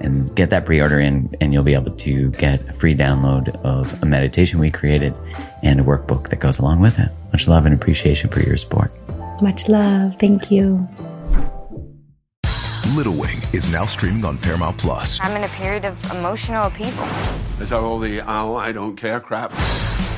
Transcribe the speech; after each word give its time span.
and 0.00 0.34
get 0.36 0.50
that 0.50 0.66
pre-order 0.66 1.00
in 1.00 1.34
and 1.40 1.52
you'll 1.52 1.64
be 1.64 1.74
able 1.74 1.94
to 1.94 2.30
get 2.32 2.60
a 2.68 2.72
free 2.72 2.94
download 2.94 3.48
of 3.64 4.02
a 4.02 4.06
meditation 4.06 4.58
we 4.58 4.70
created 4.70 5.14
and 5.62 5.80
a 5.80 5.82
workbook 5.82 6.28
that 6.30 6.40
goes 6.40 6.58
along 6.58 6.80
with 6.80 6.98
it. 6.98 7.10
Much 7.32 7.48
love 7.48 7.66
and 7.66 7.74
appreciation 7.74 8.30
for 8.30 8.40
your 8.40 8.56
support. 8.56 8.92
Much 9.42 9.68
love. 9.68 10.14
Thank 10.18 10.50
you. 10.50 10.88
Little 12.94 13.14
Wing 13.14 13.38
is 13.52 13.70
now 13.70 13.84
streaming 13.84 14.24
on 14.24 14.38
Paramount 14.38 14.78
Plus. 14.78 15.18
I'm 15.20 15.36
in 15.36 15.44
a 15.44 15.52
period 15.54 15.84
of 15.84 16.12
emotional 16.12 16.66
upheaval. 16.66 17.04
Is 17.60 17.70
that 17.70 17.80
all 17.80 17.98
the 17.98 18.20
oh, 18.20 18.54
I 18.54 18.72
don't 18.72 18.96
care 18.96 19.20
crap? 19.20 19.52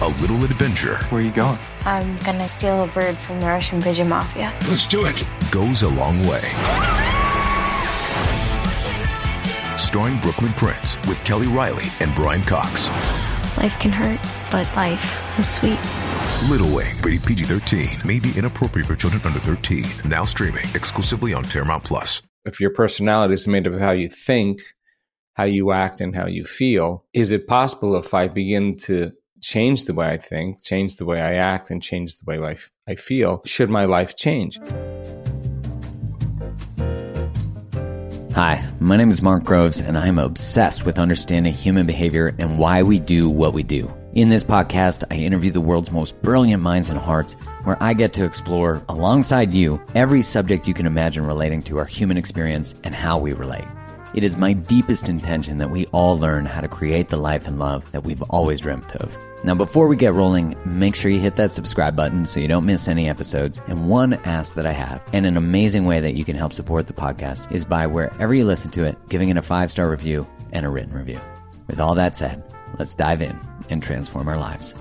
A 0.01 0.09
little 0.20 0.45
adventure. 0.45 0.97
Where 1.09 1.20
are 1.20 1.25
you 1.25 1.33
going? 1.33 1.59
I'm 1.84 2.17
gonna 2.19 2.47
steal 2.47 2.84
a 2.84 2.86
bird 2.86 3.17
from 3.17 3.41
the 3.41 3.47
Russian 3.47 3.83
pigeon 3.83 4.09
mafia. 4.09 4.56
Let's 4.69 4.86
do 4.86 5.06
it. 5.06 5.25
Goes 5.51 5.83
a 5.83 5.89
long 5.89 6.25
way 6.29 7.38
starring 9.79 10.19
Brooklyn 10.21 10.53
Prince 10.55 10.97
with 11.07 11.23
Kelly 11.25 11.47
Reilly 11.47 11.84
and 12.01 12.15
Brian 12.15 12.43
Cox. 12.43 12.89
Life 13.57 13.79
can 13.79 13.91
hurt, 13.91 14.20
but 14.51 14.67
life 14.77 15.39
is 15.39 15.48
sweet. 15.48 15.79
Little 16.51 16.75
Wing, 16.75 16.95
rated 17.03 17.25
PG 17.25 17.45
13, 17.45 18.07
may 18.07 18.20
be 18.20 18.33
inappropriate 18.37 18.87
for 18.87 18.95
children 18.95 19.23
under 19.25 19.39
13. 19.39 19.85
Now 20.09 20.25
streaming 20.25 20.65
exclusively 20.75 21.35
on 21.35 21.45
Paramount 21.45 21.85
Plus. 21.85 22.23
If 22.45 22.61
your 22.61 22.70
personality 22.70 23.35
is 23.35 23.48
made 23.48 23.67
of 23.67 23.79
how 23.81 23.91
you 23.91 24.09
think, 24.09 24.61
how 25.35 25.45
you 25.45 25.73
act, 25.73 26.01
and 26.01 26.15
how 26.15 26.27
you 26.27 26.45
feel, 26.45 27.05
is 27.13 27.31
it 27.31 27.47
possible 27.47 27.97
if 27.97 28.15
I 28.15 28.29
begin 28.29 28.77
to 28.77 29.13
change 29.41 29.85
the 29.85 29.95
way 29.95 30.09
I 30.09 30.17
think, 30.17 30.63
change 30.63 30.97
the 30.97 31.05
way 31.05 31.20
I 31.20 31.35
act, 31.35 31.70
and 31.70 31.83
change 31.83 32.19
the 32.19 32.25
way 32.27 32.39
I, 32.39 32.57
I 32.91 32.95
feel, 32.95 33.42
should 33.45 33.70
my 33.70 33.85
life 33.85 34.17
change? 34.17 34.59
Hi, 38.39 38.65
my 38.79 38.97
name 38.97 39.11
is 39.11 39.21
Mark 39.21 39.43
Groves, 39.43 39.81
and 39.81 39.99
I'm 39.99 40.17
obsessed 40.17 40.87
with 40.87 41.01
understanding 41.01 41.53
human 41.53 41.87
behavior 41.87 42.37
and 42.39 42.57
why 42.57 42.85
we 42.85 43.01
do 43.01 43.29
what 43.29 43.53
we 43.53 43.65
do. 43.65 43.93
In 44.15 44.29
this 44.29 44.45
podcast, 44.45 45.03
I 45.11 45.17
interview 45.17 45.51
the 45.51 45.61
world's 45.61 45.91
most 45.91 46.23
brilliant 46.23 46.63
minds 46.63 46.89
and 46.89 47.01
hearts, 47.01 47.33
where 47.65 47.77
I 47.83 47.95
get 47.95 48.13
to 48.13 48.25
explore, 48.25 48.81
alongside 48.89 49.53
you, 49.53 49.83
every 49.97 50.23
subject 50.23 50.69
you 50.69 50.75
can 50.75 50.87
imagine 50.87 51.27
relating 51.27 51.63
to 51.63 51.79
our 51.79 51.85
human 51.85 52.17
experience 52.17 52.77
and 52.85 52.95
how 52.95 53.19
we 53.19 53.33
relate. 53.33 53.67
It 54.15 54.23
is 54.23 54.37
my 54.37 54.53
deepest 54.53 55.09
intention 55.09 55.59
that 55.59 55.73
we 55.73 55.87
all 55.87 56.17
learn 56.17 56.47
how 56.47 56.61
to 56.61 56.69
create 56.69 57.09
the 57.09 57.17
life 57.17 57.49
and 57.49 57.59
love 57.59 57.91
that 57.91 58.05
we've 58.05 58.23
always 58.23 58.61
dreamt 58.61 58.95
of. 58.95 59.19
Now, 59.45 59.55
before 59.55 59.87
we 59.87 59.95
get 59.95 60.15
rolling, 60.15 60.57
make 60.65 60.97
sure 60.97 61.13
you 61.13 61.21
hit 61.21 61.37
that 61.37 61.53
subscribe 61.53 61.95
button 61.95 62.25
so 62.25 62.41
you 62.41 62.49
don't 62.49 62.67
miss 62.67 62.89
any 62.89 63.09
episodes. 63.09 63.61
And 63.69 63.89
one 63.89 64.15
ask 64.25 64.55
that 64.55 64.67
I 64.67 64.73
have, 64.73 65.01
and 65.13 65.27
an 65.27 65.37
amazing 65.37 65.85
way 65.85 66.01
that 66.01 66.17
you 66.17 66.25
can 66.25 66.35
help 66.35 66.53
support 66.53 66.89
the 66.89 66.93
podcast, 66.93 67.51
is 67.53 67.65
by 67.65 67.87
wherever 67.87 68.35
you 68.35 68.45
listen 68.45 68.73
to 68.73 68.83
it, 68.83 68.99
giving 69.09 69.29
it 69.29 69.37
a 69.37 69.43
five 69.43 69.71
star 69.71 69.89
review 69.89 70.27
and 70.51 70.67
a 70.67 70.69
written 70.69 70.93
review. 70.93 71.21
With 71.69 71.79
all 71.79 71.95
that 71.95 72.17
said, 72.17 72.43
let's 72.81 72.95
dive 72.95 73.23
in 73.23 73.39
and 73.71 73.81
transform 73.81 74.27
our 74.27 74.39
lives. 74.39 74.75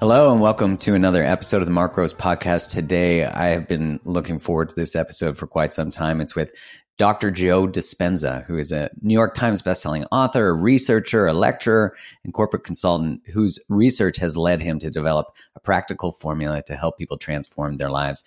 Hello 0.00 0.32
and 0.32 0.40
welcome 0.40 0.78
to 0.78 0.94
another 0.94 1.22
episode 1.22 1.60
of 1.60 1.66
the 1.66 1.72
Mark 1.72 1.92
Groves 1.92 2.14
podcast. 2.14 2.70
Today, 2.70 3.26
I 3.26 3.48
have 3.48 3.68
been 3.68 4.00
looking 4.04 4.38
forward 4.38 4.70
to 4.70 4.74
this 4.74 4.96
episode 4.96 5.36
for 5.36 5.46
quite 5.46 5.74
some 5.74 5.90
time. 5.90 6.22
It's 6.22 6.34
with 6.34 6.52
Dr. 6.98 7.30
Joe 7.30 7.66
Dispenza, 7.68 8.44
who 8.46 8.56
is 8.56 8.72
a 8.72 8.90
New 9.02 9.12
York 9.12 9.34
Times 9.34 9.60
bestselling 9.60 10.06
author, 10.10 10.48
a 10.48 10.54
researcher, 10.54 11.26
a 11.26 11.32
lecturer, 11.32 11.94
and 12.24 12.32
corporate 12.32 12.64
consultant 12.64 13.20
whose 13.32 13.58
research 13.68 14.16
has 14.16 14.36
led 14.36 14.60
him 14.60 14.78
to 14.78 14.90
develop 14.90 15.36
a 15.54 15.60
practical 15.60 16.12
formula 16.12 16.62
to 16.62 16.74
help 16.74 16.96
people 16.96 17.18
transform 17.18 17.76
their 17.76 17.90
lives. 17.90 18.24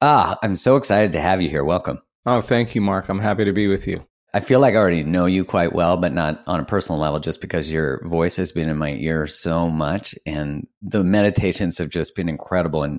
Ah, 0.00 0.38
I'm 0.42 0.56
so 0.56 0.76
excited 0.76 1.12
to 1.12 1.20
have 1.20 1.42
you 1.42 1.50
here. 1.50 1.64
Welcome. 1.64 2.00
Oh, 2.26 2.40
thank 2.40 2.74
you, 2.74 2.80
Mark. 2.80 3.08
I'm 3.08 3.18
happy 3.18 3.44
to 3.44 3.52
be 3.52 3.66
with 3.66 3.86
you. 3.86 4.06
I 4.32 4.40
feel 4.40 4.58
like 4.58 4.74
I 4.74 4.78
already 4.78 5.04
know 5.04 5.26
you 5.26 5.44
quite 5.44 5.74
well, 5.74 5.96
but 5.96 6.12
not 6.12 6.42
on 6.46 6.58
a 6.58 6.64
personal 6.64 7.00
level, 7.00 7.20
just 7.20 7.40
because 7.40 7.70
your 7.70 8.04
voice 8.08 8.36
has 8.36 8.50
been 8.50 8.68
in 8.68 8.78
my 8.78 8.92
ear 8.94 9.26
so 9.28 9.68
much 9.68 10.14
and 10.26 10.66
the 10.82 11.04
meditations 11.04 11.78
have 11.78 11.90
just 11.90 12.16
been 12.16 12.28
incredible. 12.28 12.82
And 12.82 12.98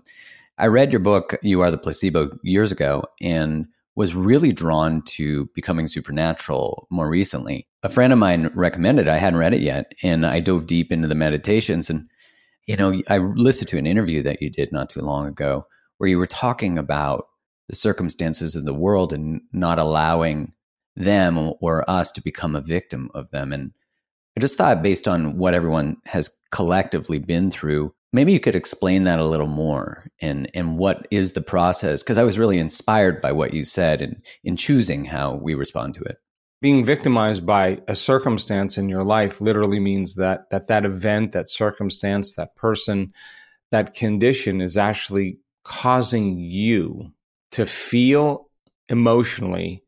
I 0.58 0.68
read 0.68 0.94
your 0.94 1.02
book, 1.02 1.36
You 1.42 1.60
Are 1.62 1.72
the 1.72 1.78
Placebo, 1.78 2.30
years 2.42 2.72
ago, 2.72 3.04
and 3.20 3.68
was 3.96 4.16
really 4.16 4.52
drawn 4.52 5.02
to 5.04 5.50
becoming 5.56 5.88
supernatural 5.88 6.88
more 6.90 7.10
recently. 7.10 7.68
A 7.84 7.90
friend 7.90 8.12
of 8.12 8.20
mine 8.20 8.52
recommended, 8.54 9.08
I 9.08 9.18
hadn't 9.18 9.40
read 9.40 9.54
it 9.54 9.62
yet, 9.62 9.94
and 10.04 10.26
I 10.26 10.42
dove 10.42 10.68
deep 10.68 10.92
into 10.92 11.08
the 11.08 11.16
meditations. 11.16 11.90
And, 11.90 12.10
you 12.66 12.76
know, 12.76 13.02
I 13.08 13.20
listened 13.20 13.70
to 13.70 13.78
an 13.78 13.88
interview 13.88 14.22
that 14.24 14.42
you 14.42 14.50
did 14.50 14.72
not 14.72 14.90
too 14.90 15.02
long 15.02 15.28
ago 15.28 15.66
where 15.98 16.10
you 16.10 16.18
were 16.18 16.26
talking 16.26 16.78
about 16.78 17.28
the 17.70 17.76
circumstances 17.76 18.56
of 18.56 18.66
the 18.66 18.74
world 18.74 19.14
and 19.14 19.42
not 19.54 19.80
allowing 19.80 20.52
them 20.96 21.54
or 21.62 21.90
us 21.90 22.12
to 22.12 22.22
become 22.22 22.56
a 22.56 22.62
victim 22.62 23.10
of 23.14 23.32
them. 23.32 23.54
And 23.54 23.72
I 24.38 24.42
just 24.42 24.58
thought, 24.58 24.84
based 24.84 25.08
on 25.08 25.38
what 25.38 25.54
everyone 25.54 25.98
has 26.06 26.30
collectively 26.52 27.20
been 27.20 27.50
through, 27.50 27.94
Maybe 28.16 28.32
you 28.32 28.40
could 28.40 28.56
explain 28.56 29.04
that 29.04 29.20
a 29.20 29.26
little 29.26 29.46
more 29.46 30.10
and 30.22 30.50
and 30.54 30.78
what 30.78 31.06
is 31.12 31.34
the 31.34 31.42
process? 31.42 32.02
Because 32.02 32.18
I 32.18 32.24
was 32.24 32.40
really 32.40 32.60
inspired 32.60 33.20
by 33.20 33.34
what 33.34 33.54
you 33.54 33.66
said 33.66 34.02
and 34.02 34.26
in 34.42 34.56
choosing 34.56 35.04
how 35.04 35.34
we 35.36 35.54
respond 35.54 35.96
to 35.96 36.04
it. 36.04 36.20
Being 36.62 36.86
victimized 36.86 37.46
by 37.46 37.80
a 37.90 37.94
circumstance 37.94 38.78
in 38.78 38.88
your 38.88 39.04
life 39.04 39.42
literally 39.42 39.82
means 39.82 40.16
that 40.16 40.50
that 40.50 40.68
that 40.68 40.86
event, 40.86 41.34
that 41.34 41.50
circumstance, 41.50 42.36
that 42.36 42.56
person, 42.56 43.12
that 43.72 43.94
condition 43.94 44.62
is 44.62 44.78
actually 44.78 45.40
causing 45.66 46.38
you 46.38 47.12
to 47.52 47.66
feel 47.66 48.50
emotionally 48.88 49.84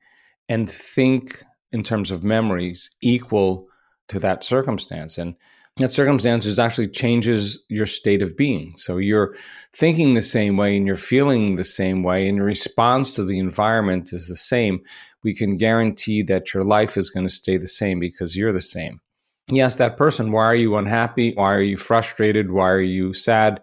and 0.49 0.69
think 0.69 1.45
in 1.71 1.81
terms 1.81 2.11
of 2.11 2.25
memories 2.25 2.91
equal 3.01 3.67
to 4.09 4.19
that 4.19 4.43
circumstance. 4.43 5.17
And 5.17 5.37
that 5.77 5.91
circumstances 5.91 6.57
actually 6.57 6.87
changes 6.87 7.59
your 7.69 7.85
state 7.85 8.21
of 8.21 8.35
being. 8.35 8.75
So 8.77 8.97
you're 8.97 9.35
thinking 9.73 10.13
the 10.13 10.21
same 10.21 10.57
way 10.57 10.75
and 10.75 10.87
you're 10.87 10.95
feeling 10.95 11.55
the 11.55 11.63
same 11.63 12.03
way, 12.03 12.27
and 12.27 12.37
your 12.37 12.45
response 12.45 13.15
to 13.15 13.23
the 13.23 13.39
environment 13.39 14.11
is 14.11 14.27
the 14.27 14.35
same. 14.35 14.81
We 15.23 15.35
can 15.35 15.57
guarantee 15.57 16.23
that 16.23 16.53
your 16.53 16.63
life 16.63 16.97
is 16.97 17.09
going 17.09 17.27
to 17.27 17.33
stay 17.33 17.57
the 17.57 17.67
same 17.67 17.99
because 17.99 18.35
you're 18.35 18.53
the 18.53 18.61
same. 18.61 19.01
Yes, 19.49 19.75
that 19.75 19.97
person, 19.97 20.31
why 20.31 20.45
are 20.45 20.55
you 20.55 20.75
unhappy? 20.75 21.33
Why 21.33 21.53
are 21.53 21.61
you 21.61 21.77
frustrated? 21.77 22.51
Why 22.51 22.69
are 22.69 22.81
you 22.81 23.13
sad? 23.13 23.61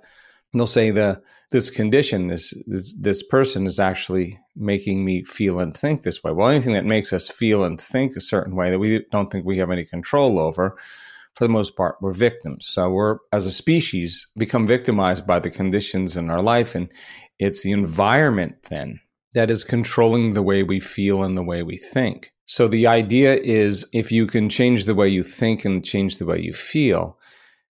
And 0.53 0.61
they'll 0.61 0.67
say 0.67 0.91
the 0.91 1.21
this 1.51 1.69
condition, 1.69 2.29
this, 2.29 2.55
this 2.67 2.95
this 2.99 3.23
person 3.23 3.67
is 3.67 3.79
actually 3.79 4.41
making 4.57 5.05
me 5.05 5.25
feel 5.25 5.61
and 5.61 5.77
think 5.77 6.03
this 6.03 6.23
way. 6.23 6.33
Well, 6.33 6.49
anything 6.49 6.73
that 6.75 6.87
makes 6.87 7.13
us 7.13 7.29
feel 7.29 7.65
and 7.65 7.81
think 7.81 8.17
a 8.17 8.21
certain 8.21 8.57
way 8.57 8.71
that 8.71 8.79
we 8.79 9.05
don't 9.11 9.31
think 9.31 9.45
we 9.45 9.59
have 9.59 9.71
any 9.71 9.85
control 9.85 10.39
over 10.39 10.77
for 11.35 11.45
the 11.45 11.53
most 11.53 11.77
part, 11.77 11.97
we're 12.01 12.13
victims. 12.13 12.67
So 12.67 12.91
we're, 12.91 13.19
as 13.33 13.47
a 13.47 13.53
species, 13.53 14.27
become 14.37 14.67
victimized 14.67 15.27
by 15.27 15.41
the 15.41 15.51
conditions 15.51 16.17
in 16.17 16.31
our 16.31 16.43
life. 16.43 16.75
And 16.75 16.89
it's 17.39 17.63
the 17.63 17.73
environment 17.73 18.57
then 18.71 19.01
that 19.35 19.51
is 19.51 19.65
controlling 19.65 20.33
the 20.33 20.43
way 20.43 20.63
we 20.63 20.79
feel 20.79 21.23
and 21.25 21.37
the 21.37 21.43
way 21.43 21.63
we 21.63 21.77
think. 21.77 22.33
So 22.47 22.69
the 22.69 22.87
idea 22.87 23.35
is 23.35 23.87
if 23.93 24.13
you 24.13 24.27
can 24.27 24.49
change 24.49 24.85
the 24.85 24.95
way 24.95 25.09
you 25.09 25.23
think 25.23 25.65
and 25.65 25.85
change 25.85 26.19
the 26.19 26.27
way 26.27 26.41
you 26.41 26.53
feel, 26.53 27.19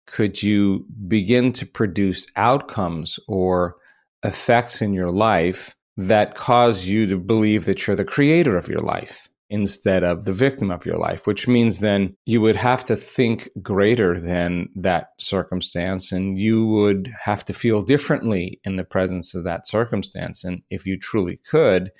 could 0.08 0.42
you 0.42 0.86
begin 1.08 1.54
to 1.54 1.66
produce 1.66 2.26
outcomes 2.36 3.20
or 3.28 3.76
effects 4.24 4.82
in 4.82 4.94
your 4.94 5.12
life 5.12 5.76
that 5.98 6.36
cause 6.36 6.88
you 6.88 7.06
to 7.08 7.18
believe 7.18 7.66
that 7.66 7.86
you're 7.86 7.96
the 7.96 8.06
creator 8.06 8.58
of 8.58 8.68
your 8.68 8.80
life 8.80 9.30
instead 9.52 10.04
of 10.04 10.26
the 10.26 10.34
victim 10.34 10.72
of 10.72 10.86
your 10.86 10.98
life, 10.98 11.28
which 11.28 11.48
means 11.48 11.80
then 11.80 12.16
you 12.26 12.42
would 12.42 12.56
have 12.56 12.84
to 12.86 12.96
think 12.96 13.50
greater 13.62 14.20
than 14.20 14.70
that 14.76 15.10
circumstance 15.20 16.12
and 16.12 16.40
you 16.40 16.66
would 16.66 17.14
have 17.24 17.46
to 17.46 17.54
feel 17.54 17.82
differently 17.82 18.60
in 18.64 18.78
the 18.78 18.86
presence 18.86 19.36
of 19.36 19.44
that 19.44 19.68
circumstance. 19.68 20.44
And 20.44 20.62
if 20.70 20.86
you 20.86 20.98
truly 20.98 21.38
could, 21.50 21.92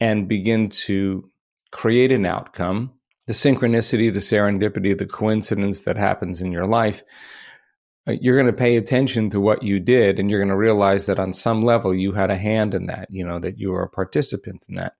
and 0.00 0.28
begin 0.28 0.68
to 0.68 1.30
create 1.72 2.12
an 2.12 2.26
outcome, 2.26 2.92
the 3.26 3.32
synchronicity, 3.32 4.12
the 4.12 4.20
serendipity, 4.20 4.96
the 4.96 5.06
coincidence 5.06 5.80
that 5.80 5.96
happens 5.96 6.42
in 6.42 6.52
your 6.52 6.66
life, 6.66 7.02
uh, 8.06 8.12
you're 8.20 8.36
going 8.36 8.46
to 8.46 8.52
pay 8.52 8.76
attention 8.76 9.30
to 9.30 9.40
what 9.40 9.62
you 9.62 9.80
did 9.80 10.18
and 10.18 10.30
you're 10.30 10.40
going 10.40 10.48
to 10.50 10.56
realize 10.56 11.06
that 11.06 11.18
on 11.18 11.32
some 11.32 11.64
level 11.64 11.94
you 11.94 12.12
had 12.12 12.30
a 12.30 12.36
hand 12.36 12.74
in 12.74 12.84
that, 12.86 13.08
you 13.10 13.24
know, 13.24 13.38
that 13.38 13.58
you 13.58 13.70
were 13.70 13.84
a 13.84 13.88
participant 13.88 14.66
in 14.68 14.74
that. 14.74 14.92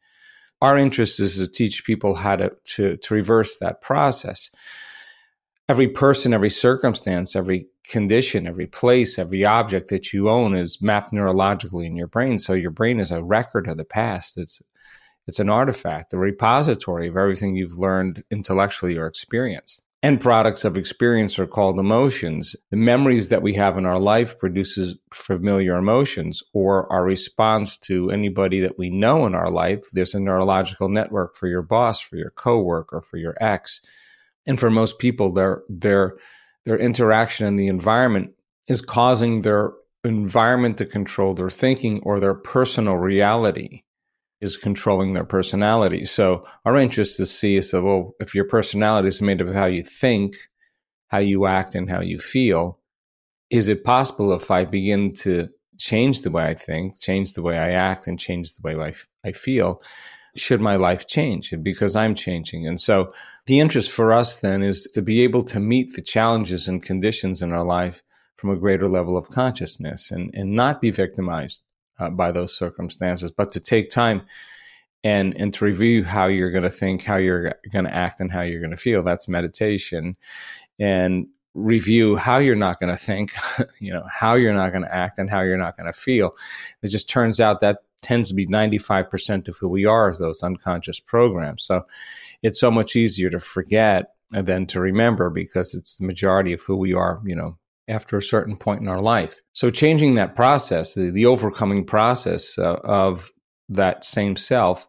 Our 0.64 0.78
interest 0.78 1.20
is 1.20 1.36
to 1.36 1.46
teach 1.46 1.84
people 1.84 2.14
how 2.14 2.36
to, 2.36 2.50
to, 2.76 2.96
to 2.96 3.14
reverse 3.14 3.58
that 3.58 3.82
process. 3.82 4.48
Every 5.68 5.88
person, 5.88 6.32
every 6.32 6.48
circumstance, 6.48 7.36
every 7.36 7.66
condition, 7.86 8.46
every 8.46 8.66
place, 8.66 9.18
every 9.18 9.44
object 9.44 9.90
that 9.90 10.14
you 10.14 10.30
own 10.30 10.56
is 10.56 10.80
mapped 10.80 11.12
neurologically 11.12 11.84
in 11.84 11.96
your 11.96 12.06
brain. 12.06 12.38
So 12.38 12.54
your 12.54 12.70
brain 12.70 12.98
is 12.98 13.10
a 13.10 13.22
record 13.22 13.68
of 13.68 13.76
the 13.76 13.84
past. 13.84 14.38
It's 14.38 14.62
it's 15.26 15.38
an 15.38 15.50
artifact, 15.50 16.14
a 16.14 16.18
repository 16.18 17.08
of 17.08 17.16
everything 17.18 17.56
you've 17.56 17.76
learned 17.78 18.24
intellectually 18.30 18.96
or 18.96 19.06
experienced. 19.06 19.83
End 20.04 20.20
products 20.20 20.66
of 20.66 20.76
experience 20.76 21.38
are 21.38 21.46
called 21.46 21.78
emotions. 21.78 22.54
The 22.70 22.76
memories 22.76 23.30
that 23.30 23.40
we 23.40 23.54
have 23.54 23.78
in 23.78 23.86
our 23.86 23.98
life 23.98 24.38
produces 24.38 24.96
familiar 25.14 25.76
emotions 25.76 26.42
or 26.52 26.92
our 26.92 27.02
response 27.02 27.78
to 27.78 28.10
anybody 28.10 28.60
that 28.60 28.76
we 28.76 28.90
know 28.90 29.24
in 29.24 29.34
our 29.34 29.48
life. 29.48 29.88
There's 29.94 30.14
a 30.14 30.20
neurological 30.20 30.90
network 30.90 31.36
for 31.36 31.48
your 31.48 31.62
boss, 31.62 32.02
for 32.02 32.16
your 32.16 32.28
coworker, 32.28 33.00
for 33.00 33.16
your 33.16 33.34
ex. 33.40 33.80
And 34.46 34.60
for 34.60 34.68
most 34.68 34.98
people, 34.98 35.32
their 35.32 35.62
their 35.70 36.18
their 36.66 36.78
interaction 36.78 37.46
in 37.46 37.56
the 37.56 37.68
environment 37.68 38.32
is 38.68 38.82
causing 38.82 39.40
their 39.40 39.72
environment 40.04 40.76
to 40.76 40.84
control 40.84 41.32
their 41.32 41.48
thinking 41.48 42.02
or 42.02 42.20
their 42.20 42.34
personal 42.34 42.96
reality 42.96 43.83
is 44.44 44.58
controlling 44.58 45.14
their 45.14 45.24
personality. 45.24 46.04
So 46.04 46.46
our 46.66 46.76
interest 46.76 47.18
is 47.18 47.30
to 47.30 47.34
see 47.34 47.56
is 47.56 47.70
that, 47.70 47.82
well, 47.82 48.14
if 48.20 48.34
your 48.34 48.44
personality 48.44 49.08
is 49.08 49.22
made 49.22 49.40
up 49.40 49.48
of 49.48 49.54
how 49.54 49.64
you 49.64 49.82
think, 49.82 50.36
how 51.08 51.18
you 51.18 51.46
act, 51.46 51.74
and 51.74 51.88
how 51.88 52.02
you 52.02 52.18
feel, 52.18 52.78
is 53.48 53.68
it 53.68 53.84
possible 53.84 54.32
if 54.32 54.50
I 54.50 54.64
begin 54.64 55.12
to 55.14 55.48
change 55.78 56.22
the 56.22 56.30
way 56.30 56.44
I 56.44 56.54
think, 56.54 57.00
change 57.00 57.32
the 57.32 57.42
way 57.42 57.58
I 57.58 57.70
act, 57.70 58.06
and 58.06 58.20
change 58.20 58.54
the 58.54 58.62
way 58.62 58.74
I, 58.74 58.92
I 59.26 59.32
feel, 59.32 59.80
should 60.36 60.60
my 60.60 60.76
life 60.76 61.06
change? 61.06 61.54
Because 61.62 61.96
I'm 61.96 62.14
changing. 62.14 62.66
And 62.66 62.78
so 62.78 63.14
the 63.46 63.60
interest 63.60 63.90
for 63.90 64.12
us 64.12 64.36
then 64.36 64.62
is 64.62 64.88
to 64.92 65.00
be 65.00 65.22
able 65.22 65.42
to 65.44 65.58
meet 65.58 65.94
the 65.94 66.02
challenges 66.02 66.68
and 66.68 66.82
conditions 66.82 67.40
in 67.40 67.52
our 67.52 67.64
life 67.64 68.02
from 68.36 68.50
a 68.50 68.56
greater 68.56 68.88
level 68.88 69.16
of 69.16 69.30
consciousness 69.30 70.10
and, 70.10 70.30
and 70.34 70.52
not 70.52 70.82
be 70.82 70.90
victimized 70.90 71.62
uh, 71.98 72.10
by 72.10 72.32
those 72.32 72.56
circumstances, 72.56 73.30
but 73.30 73.52
to 73.52 73.60
take 73.60 73.90
time 73.90 74.22
and 75.02 75.36
and 75.36 75.52
to 75.54 75.64
review 75.64 76.04
how 76.04 76.26
you're 76.26 76.50
going 76.50 76.64
to 76.64 76.70
think, 76.70 77.04
how 77.04 77.16
you're 77.16 77.54
going 77.72 77.84
to 77.84 77.94
act, 77.94 78.20
and 78.20 78.32
how 78.32 78.40
you're 78.40 78.60
going 78.60 78.70
to 78.70 78.76
feel. 78.76 79.02
That's 79.02 79.28
meditation, 79.28 80.16
and 80.78 81.28
review 81.54 82.16
how 82.16 82.38
you're 82.38 82.56
not 82.56 82.80
going 82.80 82.90
to 82.90 82.96
think, 82.96 83.32
you 83.78 83.92
know, 83.92 84.04
how 84.10 84.34
you're 84.34 84.54
not 84.54 84.70
going 84.70 84.82
to 84.82 84.94
act, 84.94 85.18
and 85.18 85.30
how 85.30 85.42
you're 85.42 85.56
not 85.56 85.76
going 85.76 85.86
to 85.86 85.98
feel. 85.98 86.34
It 86.82 86.88
just 86.88 87.08
turns 87.08 87.40
out 87.40 87.60
that 87.60 87.78
tends 88.04 88.28
to 88.28 88.34
be 88.34 88.46
95% 88.46 89.48
of 89.48 89.56
who 89.56 89.68
we 89.68 89.86
are 89.86 90.10
is 90.10 90.18
those 90.18 90.42
unconscious 90.42 91.00
programs. 91.00 91.62
So 91.62 91.86
it's 92.42 92.60
so 92.60 92.70
much 92.70 92.96
easier 92.96 93.30
to 93.30 93.40
forget 93.40 94.14
than 94.30 94.66
to 94.66 94.80
remember 94.80 95.30
because 95.30 95.74
it's 95.74 95.96
the 95.96 96.04
majority 96.04 96.52
of 96.52 96.60
who 96.62 96.76
we 96.76 96.92
are, 96.92 97.22
you 97.24 97.34
know, 97.34 97.56
after 97.88 98.16
a 98.16 98.22
certain 98.22 98.56
point 98.56 98.80
in 98.80 98.88
our 98.88 99.00
life. 99.00 99.40
So 99.52 99.70
changing 99.70 100.14
that 100.14 100.34
process, 100.34 100.94
the, 100.94 101.10
the 101.10 101.26
overcoming 101.26 101.84
process 101.84 102.58
uh, 102.58 102.80
of 102.84 103.30
that 103.68 104.04
same 104.04 104.36
self 104.36 104.88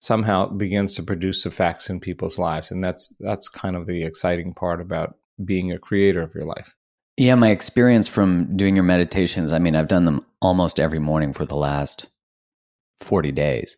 somehow 0.00 0.46
begins 0.46 0.94
to 0.94 1.02
produce 1.02 1.46
effects 1.46 1.88
in 1.88 1.98
people's 1.98 2.38
lives 2.38 2.70
and 2.70 2.84
that's 2.84 3.10
that's 3.20 3.48
kind 3.48 3.74
of 3.74 3.86
the 3.86 4.02
exciting 4.02 4.52
part 4.52 4.80
about 4.80 5.16
being 5.42 5.72
a 5.72 5.78
creator 5.78 6.22
of 6.22 6.34
your 6.34 6.44
life. 6.44 6.74
Yeah, 7.16 7.36
my 7.36 7.50
experience 7.50 8.08
from 8.08 8.56
doing 8.56 8.74
your 8.74 8.84
meditations, 8.84 9.52
I 9.52 9.58
mean, 9.58 9.76
I've 9.76 9.88
done 9.88 10.04
them 10.04 10.24
almost 10.42 10.80
every 10.80 10.98
morning 10.98 11.32
for 11.32 11.46
the 11.46 11.56
last 11.56 12.06
40 13.00 13.32
days. 13.32 13.76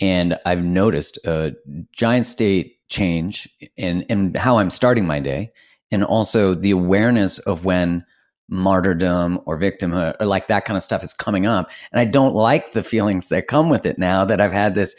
And 0.00 0.38
I've 0.44 0.64
noticed 0.64 1.18
a 1.24 1.54
giant 1.92 2.26
state 2.26 2.78
change 2.88 3.48
in, 3.76 4.02
in 4.02 4.34
how 4.34 4.58
I'm 4.58 4.70
starting 4.70 5.06
my 5.06 5.20
day 5.20 5.52
and 5.90 6.04
also 6.04 6.54
the 6.54 6.70
awareness 6.70 7.38
of 7.40 7.64
when 7.64 8.04
martyrdom 8.48 9.40
or 9.44 9.58
victimhood 9.58 10.14
or 10.20 10.26
like 10.26 10.46
that 10.46 10.64
kind 10.64 10.76
of 10.76 10.82
stuff 10.82 11.02
is 11.02 11.12
coming 11.12 11.46
up. 11.46 11.70
And 11.92 12.00
I 12.00 12.04
don't 12.04 12.34
like 12.34 12.72
the 12.72 12.82
feelings 12.82 13.28
that 13.28 13.48
come 13.48 13.68
with 13.68 13.86
it 13.86 13.98
now 13.98 14.24
that 14.24 14.40
I've 14.40 14.52
had 14.52 14.74
this 14.74 14.94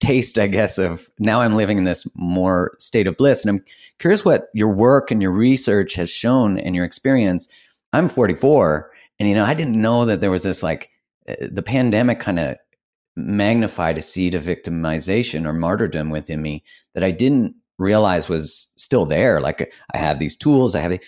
taste, 0.00 0.38
I 0.38 0.46
guess, 0.46 0.78
of 0.78 1.10
now 1.18 1.42
I'm 1.42 1.56
living 1.56 1.78
in 1.78 1.84
this 1.84 2.06
more 2.14 2.72
state 2.78 3.06
of 3.06 3.16
bliss. 3.16 3.44
And 3.44 3.50
I'm 3.50 3.64
curious 3.98 4.24
what 4.24 4.48
your 4.54 4.68
work 4.68 5.10
and 5.10 5.22
your 5.22 5.30
research 5.30 5.94
has 5.94 6.10
shown 6.10 6.58
and 6.58 6.74
your 6.74 6.84
experience. 6.84 7.48
I'm 7.92 8.08
44 8.08 8.90
and, 9.18 9.28
you 9.28 9.34
know, 9.34 9.44
I 9.44 9.54
didn't 9.54 9.80
know 9.80 10.06
that 10.06 10.20
there 10.20 10.30
was 10.30 10.42
this 10.42 10.62
like 10.62 10.90
uh, 11.28 11.34
the 11.50 11.62
pandemic 11.62 12.18
kind 12.20 12.38
of 12.38 12.56
magnified 13.16 13.98
a 13.98 14.02
seed 14.02 14.34
of 14.34 14.42
victimization 14.42 15.46
or 15.46 15.52
martyrdom 15.52 16.10
within 16.10 16.40
me 16.40 16.64
that 16.94 17.04
I 17.04 17.10
didn't 17.10 17.54
realize 17.80 18.28
was 18.28 18.68
still 18.76 19.06
there. 19.06 19.40
Like 19.40 19.74
I 19.94 19.98
have 19.98 20.18
these 20.18 20.36
tools, 20.36 20.74
I 20.74 20.80
have, 20.80 20.92
the, 20.92 21.00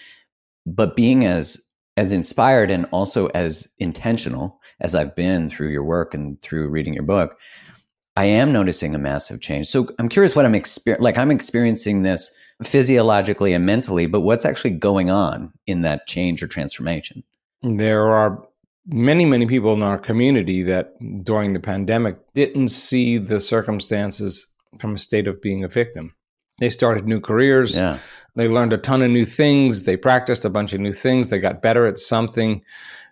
but 0.67 0.97
being 0.97 1.25
as 1.25 1.61
as 1.99 2.13
inspired 2.13 2.71
and 2.71 2.87
also 2.91 3.27
as 3.29 3.69
intentional 3.79 4.59
as 4.81 4.95
I've 4.95 5.15
been 5.15 5.51
through 5.51 5.69
your 5.69 5.85
work 5.85 6.15
and 6.15 6.41
through 6.41 6.71
reading 6.71 6.95
your 6.95 7.03
book, 7.03 7.39
I 8.17 8.25
am 8.25 8.51
noticing 8.51 8.95
a 8.95 8.99
massive 8.99 9.43
change. 9.43 9.67
So 9.67 9.89
I'm 9.99 10.09
curious 10.09 10.35
what 10.35 10.47
I'm 10.47 10.55
experiencing. 10.55 11.05
Like 11.05 11.19
I'm 11.19 11.31
experiencing 11.31 12.03
this 12.03 12.33
physiologically 12.65 13.53
and 13.53 13.67
mentally, 13.67 14.07
but 14.07 14.23
what's 14.23 14.47
actually 14.47 14.71
going 14.71 15.11
on 15.11 15.53
in 15.67 15.83
that 15.83 16.07
change 16.07 16.43
or 16.43 16.47
transformation? 16.47 17.23
There 17.63 18.11
are 18.11 18.43
many, 18.87 19.27
many 19.27 19.47
people 19.47 19.75
in 19.75 19.83
our 19.83 19.99
community 19.99 20.63
that 20.63 20.95
during 21.25 21.53
the 21.53 21.61
pandemic 21.61 22.17
didn't 22.35 22.69
see 22.69 23.19
the 23.19 23.41
circumstances 23.41 24.47
from 24.79 24.95
a 24.95 24.99
state 24.99 25.27
of 25.27 25.41
being 25.43 25.63
a 25.63 25.69
victim. 25.69 26.15
They 26.63 26.71
started 26.71 27.09
new 27.09 27.21
careers. 27.21 27.75
Yeah. 27.75 27.99
They 28.37 28.47
learned 28.47 28.73
a 28.73 28.79
ton 28.79 29.03
of 29.03 29.11
new 29.11 29.25
things. 29.25 29.83
They 29.83 29.97
practiced 29.97 30.45
a 30.45 30.49
bunch 30.49 30.73
of 30.73 30.79
new 30.79 30.93
things. 30.93 31.29
They 31.29 31.41
got 31.41 31.61
better 31.61 31.87
at 31.87 31.99
something. 31.99 32.63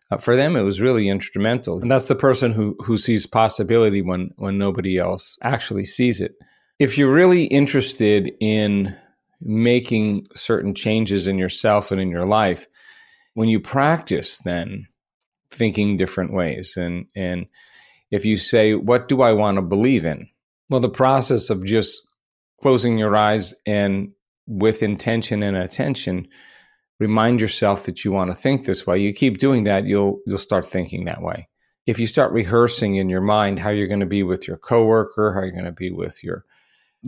Uh, 0.09 0.19
for 0.19 0.37
them, 0.37 0.55
it 0.55 0.63
was 0.63 0.81
really 0.81 1.09
instrumental. 1.09 1.83
And 1.83 1.91
that's 1.91 2.07
the 2.07 2.15
person 2.15 2.53
who, 2.53 2.77
who 2.85 2.97
sees 2.97 3.27
possibility 3.27 4.03
when, 4.03 4.31
when 4.37 4.57
nobody 4.57 4.99
else 4.99 5.37
actually 5.43 5.85
sees 5.85 6.21
it. 6.21 6.37
If 6.79 6.97
you're 6.97 7.13
really 7.13 7.43
interested 7.43 8.33
in 8.39 8.97
making 9.41 10.29
certain 10.37 10.73
changes 10.73 11.27
in 11.27 11.37
yourself 11.37 11.91
and 11.91 12.01
in 12.01 12.09
your 12.09 12.27
life, 12.27 12.69
when 13.35 13.49
you 13.49 13.59
practice 13.59 14.39
then 14.39 14.87
thinking 15.51 15.97
different 15.97 16.33
ways 16.33 16.77
and, 16.77 17.07
and 17.17 17.47
if 18.13 18.25
you 18.25 18.37
say, 18.37 18.77
what 18.77 19.09
do 19.09 19.23
I 19.23 19.33
want 19.33 19.57
to 19.57 19.63
believe 19.63 20.05
in? 20.05 20.29
Well, 20.69 20.79
the 20.79 20.89
process 20.89 21.51
of 21.51 21.65
just 21.65 22.07
closing 22.61 22.99
your 22.99 23.17
eyes 23.17 23.55
and 23.67 24.13
with 24.47 24.83
intention 24.83 25.43
and 25.43 25.57
attention 25.57 26.29
remind 26.99 27.41
yourself 27.41 27.85
that 27.85 28.05
you 28.05 28.13
want 28.13 28.31
to 28.31 28.37
think 28.37 28.65
this 28.65 28.87
way. 28.87 28.99
You 28.99 29.13
keep 29.13 29.39
doing 29.39 29.65
that 29.65 29.87
you'll 29.87 30.21
you'll 30.27 30.39
start 30.39 30.67
thinking 30.67 31.07
that 31.07 31.23
way. 31.23 31.49
If 31.87 31.99
you 31.99 32.07
start 32.07 32.33
rehearsing 32.33 32.97
in 32.97 33.09
your 33.09 33.23
mind 33.23 33.59
how 33.59 33.71
you're 33.71 33.89
going 33.89 34.01
to 34.01 34.07
be 34.07 34.23
with 34.23 34.47
your 34.47 34.59
coworker 34.59 35.33
how 35.35 35.41
you're 35.41 35.51
going 35.51 35.65
to 35.65 35.73
be 35.73 35.91
with 35.91 36.23
your 36.23 36.45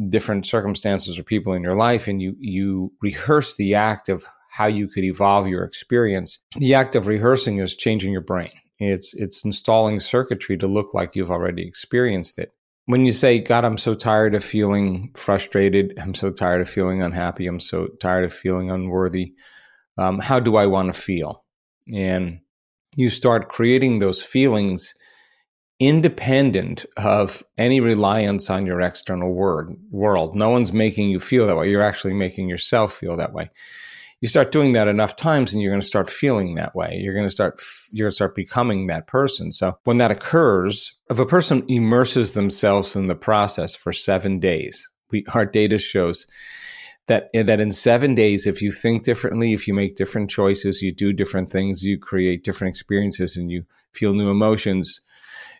different 0.08 0.46
circumstances 0.46 1.18
or 1.18 1.22
people 1.22 1.52
in 1.52 1.62
your 1.62 1.76
life 1.76 2.08
and 2.08 2.20
you 2.20 2.34
you 2.38 2.92
rehearse 3.02 3.54
the 3.56 3.74
act 3.74 4.08
of 4.08 4.24
how 4.50 4.66
you 4.66 4.88
could 4.88 5.04
evolve 5.04 5.46
your 5.46 5.64
experience 5.64 6.38
the 6.56 6.74
act 6.74 6.94
of 6.96 7.06
rehearsing 7.06 7.58
is 7.58 7.76
changing 7.76 8.12
your 8.12 8.22
brain. 8.22 8.50
It's 8.78 9.14
it's 9.14 9.44
installing 9.44 10.00
circuitry 10.00 10.56
to 10.58 10.66
look 10.66 10.94
like 10.94 11.14
you've 11.14 11.30
already 11.30 11.62
experienced 11.62 12.38
it 12.38 12.52
when 12.86 13.04
you 13.04 13.12
say, 13.12 13.38
God, 13.38 13.64
I'm 13.64 13.78
so 13.78 13.94
tired 13.94 14.34
of 14.34 14.44
feeling 14.44 15.12
frustrated, 15.14 15.94
I'm 15.98 16.14
so 16.14 16.30
tired 16.30 16.60
of 16.60 16.68
feeling 16.68 17.02
unhappy, 17.02 17.46
I'm 17.46 17.60
so 17.60 17.88
tired 18.00 18.24
of 18.24 18.32
feeling 18.32 18.70
unworthy, 18.70 19.34
um, 19.98 20.18
how 20.18 20.40
do 20.40 20.56
I 20.56 20.66
want 20.66 20.92
to 20.92 21.00
feel? 21.00 21.44
And 21.92 22.40
you 22.96 23.08
start 23.08 23.48
creating 23.48 23.98
those 23.98 24.22
feelings 24.22 24.94
independent 25.78 26.86
of 26.96 27.42
any 27.58 27.80
reliance 27.80 28.48
on 28.48 28.66
your 28.66 28.80
external 28.80 29.32
word, 29.32 29.74
world. 29.90 30.36
No 30.36 30.50
one's 30.50 30.72
making 30.72 31.10
you 31.10 31.18
feel 31.18 31.46
that 31.46 31.56
way. 31.56 31.70
You're 31.70 31.82
actually 31.82 32.14
making 32.14 32.48
yourself 32.48 32.92
feel 32.92 33.16
that 33.16 33.32
way. 33.32 33.50
You 34.22 34.28
start 34.28 34.52
doing 34.52 34.72
that 34.72 34.86
enough 34.86 35.16
times 35.16 35.52
and 35.52 35.60
you're 35.60 35.72
going 35.72 35.80
to 35.80 35.86
start 35.86 36.08
feeling 36.08 36.54
that 36.54 36.76
way. 36.76 36.96
You're 37.02 37.12
going 37.12 37.26
to 37.26 37.34
start, 37.34 37.60
you're 37.90 38.04
going 38.04 38.12
to 38.12 38.14
start 38.14 38.36
becoming 38.36 38.86
that 38.86 39.08
person. 39.08 39.50
So 39.50 39.76
when 39.82 39.98
that 39.98 40.12
occurs, 40.12 40.92
if 41.10 41.18
a 41.18 41.26
person 41.26 41.64
immerses 41.66 42.32
themselves 42.32 42.94
in 42.94 43.08
the 43.08 43.16
process 43.16 43.74
for 43.74 43.92
seven 43.92 44.38
days, 44.38 44.88
we, 45.10 45.24
our 45.34 45.44
data 45.44 45.76
shows 45.76 46.28
that, 47.08 47.30
that 47.34 47.60
in 47.60 47.72
seven 47.72 48.14
days, 48.14 48.46
if 48.46 48.62
you 48.62 48.70
think 48.70 49.02
differently, 49.02 49.54
if 49.54 49.66
you 49.66 49.74
make 49.74 49.96
different 49.96 50.30
choices, 50.30 50.82
you 50.82 50.94
do 50.94 51.12
different 51.12 51.50
things, 51.50 51.82
you 51.82 51.98
create 51.98 52.44
different 52.44 52.70
experiences 52.70 53.36
and 53.36 53.50
you 53.50 53.64
feel 53.92 54.14
new 54.14 54.30
emotions, 54.30 55.00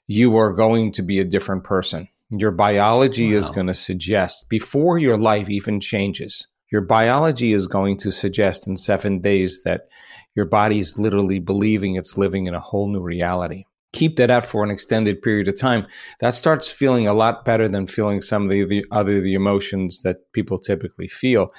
you 0.07 0.37
are 0.37 0.53
going 0.53 0.93
to 0.93 1.03
be 1.03 1.19
a 1.19 1.25
different 1.25 1.65
person. 1.65 2.09
Your 2.31 2.53
biology 2.53 3.33
wow. 3.33 3.39
is 3.39 3.51
going 3.51 3.67
to 3.67 3.75
suggest 3.75 4.49
before 4.49 4.99
your 4.99 5.17
life 5.17 5.51
even 5.51 5.81
changes 5.81 6.47
your 6.73 6.81
biology 6.81 7.53
is 7.53 7.67
going 7.67 7.99
to 7.99 8.11
suggest 8.11 8.67
in 8.67 8.79
seven 8.79 9.21
days 9.21 9.63
that 9.65 9.89
your 10.35 10.47
body's 10.47 10.99
literally 10.99 11.39
believing 11.39 11.97
it's 11.97 12.17
living 12.17 12.47
in 12.47 12.55
a 12.55 12.61
whole 12.61 12.89
new 12.89 13.03
reality. 13.03 13.65
Keep 13.93 14.17
that 14.17 14.31
out 14.31 14.47
for 14.47 14.65
an 14.65 14.71
extended 14.71 15.21
period 15.21 15.49
of 15.49 15.59
time. 15.59 15.87
That 16.21 16.35
starts 16.35 16.73
feeling 16.73 17.07
a 17.07 17.13
lot 17.13 17.45
better 17.45 17.69
than 17.69 17.87
feeling 17.87 18.23
some 18.23 18.45
of 18.45 18.49
the, 18.49 18.65
the 18.65 18.87
other 18.91 19.21
the 19.21 19.35
emotions 19.35 20.01
that 20.01 20.33
people 20.33 20.59
typically 20.59 21.09
feel, 21.09 21.53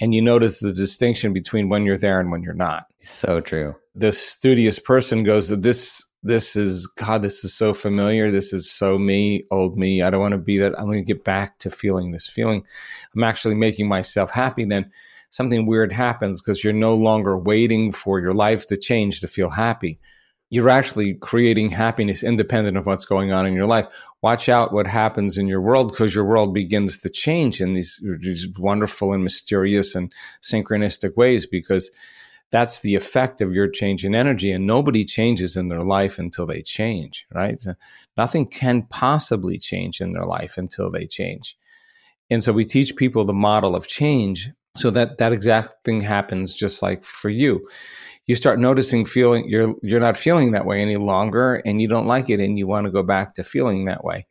and 0.00 0.14
you 0.14 0.22
notice 0.22 0.60
the 0.60 0.72
distinction 0.72 1.32
between 1.32 1.68
when 1.68 1.84
you're 1.84 1.98
there 1.98 2.20
and 2.20 2.30
when 2.30 2.44
you're 2.44 2.54
not. 2.54 2.84
So 3.00 3.40
true. 3.40 3.74
The 3.96 4.12
studious 4.12 4.78
person 4.78 5.24
goes, 5.24 5.48
that 5.48 5.62
"This 5.62 6.06
this 6.22 6.54
is 6.54 6.86
God, 6.86 7.22
this 7.22 7.44
is 7.44 7.52
so 7.52 7.74
familiar. 7.74 8.30
This 8.30 8.52
is 8.52 8.70
so 8.70 8.98
me, 8.98 9.44
old 9.50 9.76
me. 9.76 10.02
I 10.02 10.10
don't 10.10 10.20
want 10.20 10.32
to 10.32 10.38
be 10.38 10.58
that. 10.58 10.78
I'm 10.78 10.86
going 10.86 11.04
to 11.04 11.14
get 11.14 11.24
back 11.24 11.58
to 11.60 11.70
feeling 11.70 12.12
this 12.12 12.28
feeling. 12.28 12.64
I'm 13.14 13.24
actually 13.24 13.56
making 13.56 13.88
myself 13.88 14.30
happy. 14.30 14.64
Then 14.64 14.90
something 15.30 15.66
weird 15.66 15.90
happens 15.92 16.40
because 16.40 16.62
you're 16.62 16.72
no 16.72 16.94
longer 16.94 17.36
waiting 17.36 17.90
for 17.90 18.20
your 18.20 18.34
life 18.34 18.66
to 18.66 18.76
change 18.76 19.20
to 19.20 19.28
feel 19.28 19.50
happy. 19.50 19.98
You're 20.48 20.68
actually 20.68 21.14
creating 21.14 21.70
happiness 21.70 22.22
independent 22.22 22.76
of 22.76 22.84
what's 22.84 23.06
going 23.06 23.32
on 23.32 23.46
in 23.46 23.54
your 23.54 23.66
life. 23.66 23.86
Watch 24.20 24.50
out 24.50 24.72
what 24.72 24.86
happens 24.86 25.38
in 25.38 25.48
your 25.48 25.62
world 25.62 25.88
because 25.88 26.14
your 26.14 26.26
world 26.26 26.52
begins 26.52 26.98
to 26.98 27.08
change 27.08 27.60
in 27.60 27.72
these, 27.72 28.00
these 28.20 28.46
wonderful 28.58 29.14
and 29.14 29.24
mysterious 29.24 29.94
and 29.94 30.12
synchronistic 30.42 31.16
ways 31.16 31.46
because 31.46 31.90
that's 32.52 32.80
the 32.80 32.94
effect 32.94 33.40
of 33.40 33.52
your 33.52 33.66
change 33.66 34.04
in 34.04 34.14
energy. 34.14 34.52
And 34.52 34.66
nobody 34.66 35.04
changes 35.04 35.56
in 35.56 35.68
their 35.68 35.82
life 35.82 36.18
until 36.18 36.46
they 36.46 36.60
change, 36.60 37.26
right? 37.34 37.60
So 37.60 37.74
nothing 38.16 38.46
can 38.46 38.82
possibly 38.82 39.58
change 39.58 40.00
in 40.00 40.12
their 40.12 40.26
life 40.26 40.58
until 40.58 40.90
they 40.90 41.06
change. 41.06 41.56
And 42.30 42.44
so 42.44 42.52
we 42.52 42.64
teach 42.64 42.94
people 42.94 43.24
the 43.24 43.32
model 43.32 43.74
of 43.74 43.88
change 43.88 44.50
so 44.76 44.90
that 44.90 45.18
that 45.18 45.32
exact 45.32 45.84
thing 45.84 46.02
happens 46.02 46.54
just 46.54 46.82
like 46.82 47.04
for 47.04 47.30
you. 47.30 47.66
You 48.26 48.36
start 48.36 48.58
noticing 48.58 49.04
feeling 49.04 49.48
you're 49.48 49.74
you're 49.82 50.00
not 50.00 50.16
feeling 50.16 50.52
that 50.52 50.64
way 50.66 50.80
any 50.80 50.96
longer 50.96 51.56
and 51.66 51.82
you 51.82 51.88
don't 51.88 52.06
like 52.06 52.30
it 52.30 52.40
and 52.40 52.58
you 52.58 52.66
want 52.66 52.84
to 52.86 52.92
go 52.92 53.02
back 53.02 53.34
to 53.34 53.44
feeling 53.44 53.86
that 53.86 54.04
way. 54.04 54.26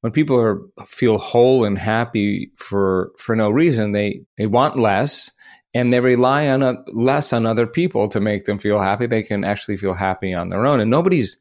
When 0.00 0.12
people 0.12 0.38
are 0.38 0.60
feel 0.86 1.18
whole 1.18 1.64
and 1.64 1.78
happy 1.78 2.50
for 2.56 3.12
for 3.18 3.36
no 3.36 3.50
reason, 3.50 3.92
they 3.92 4.22
they 4.36 4.46
want 4.46 4.78
less 4.78 5.30
and 5.74 5.92
they 5.92 6.00
rely 6.00 6.48
on 6.48 6.62
a, 6.62 6.76
less 6.92 7.32
on 7.32 7.46
other 7.46 7.66
people 7.66 8.08
to 8.08 8.20
make 8.20 8.44
them 8.44 8.58
feel 8.58 8.80
happy. 8.80 9.06
They 9.06 9.22
can 9.22 9.44
actually 9.44 9.76
feel 9.76 9.94
happy 9.94 10.34
on 10.34 10.48
their 10.48 10.66
own, 10.66 10.80
and 10.80 10.90
nobody's 10.90 11.36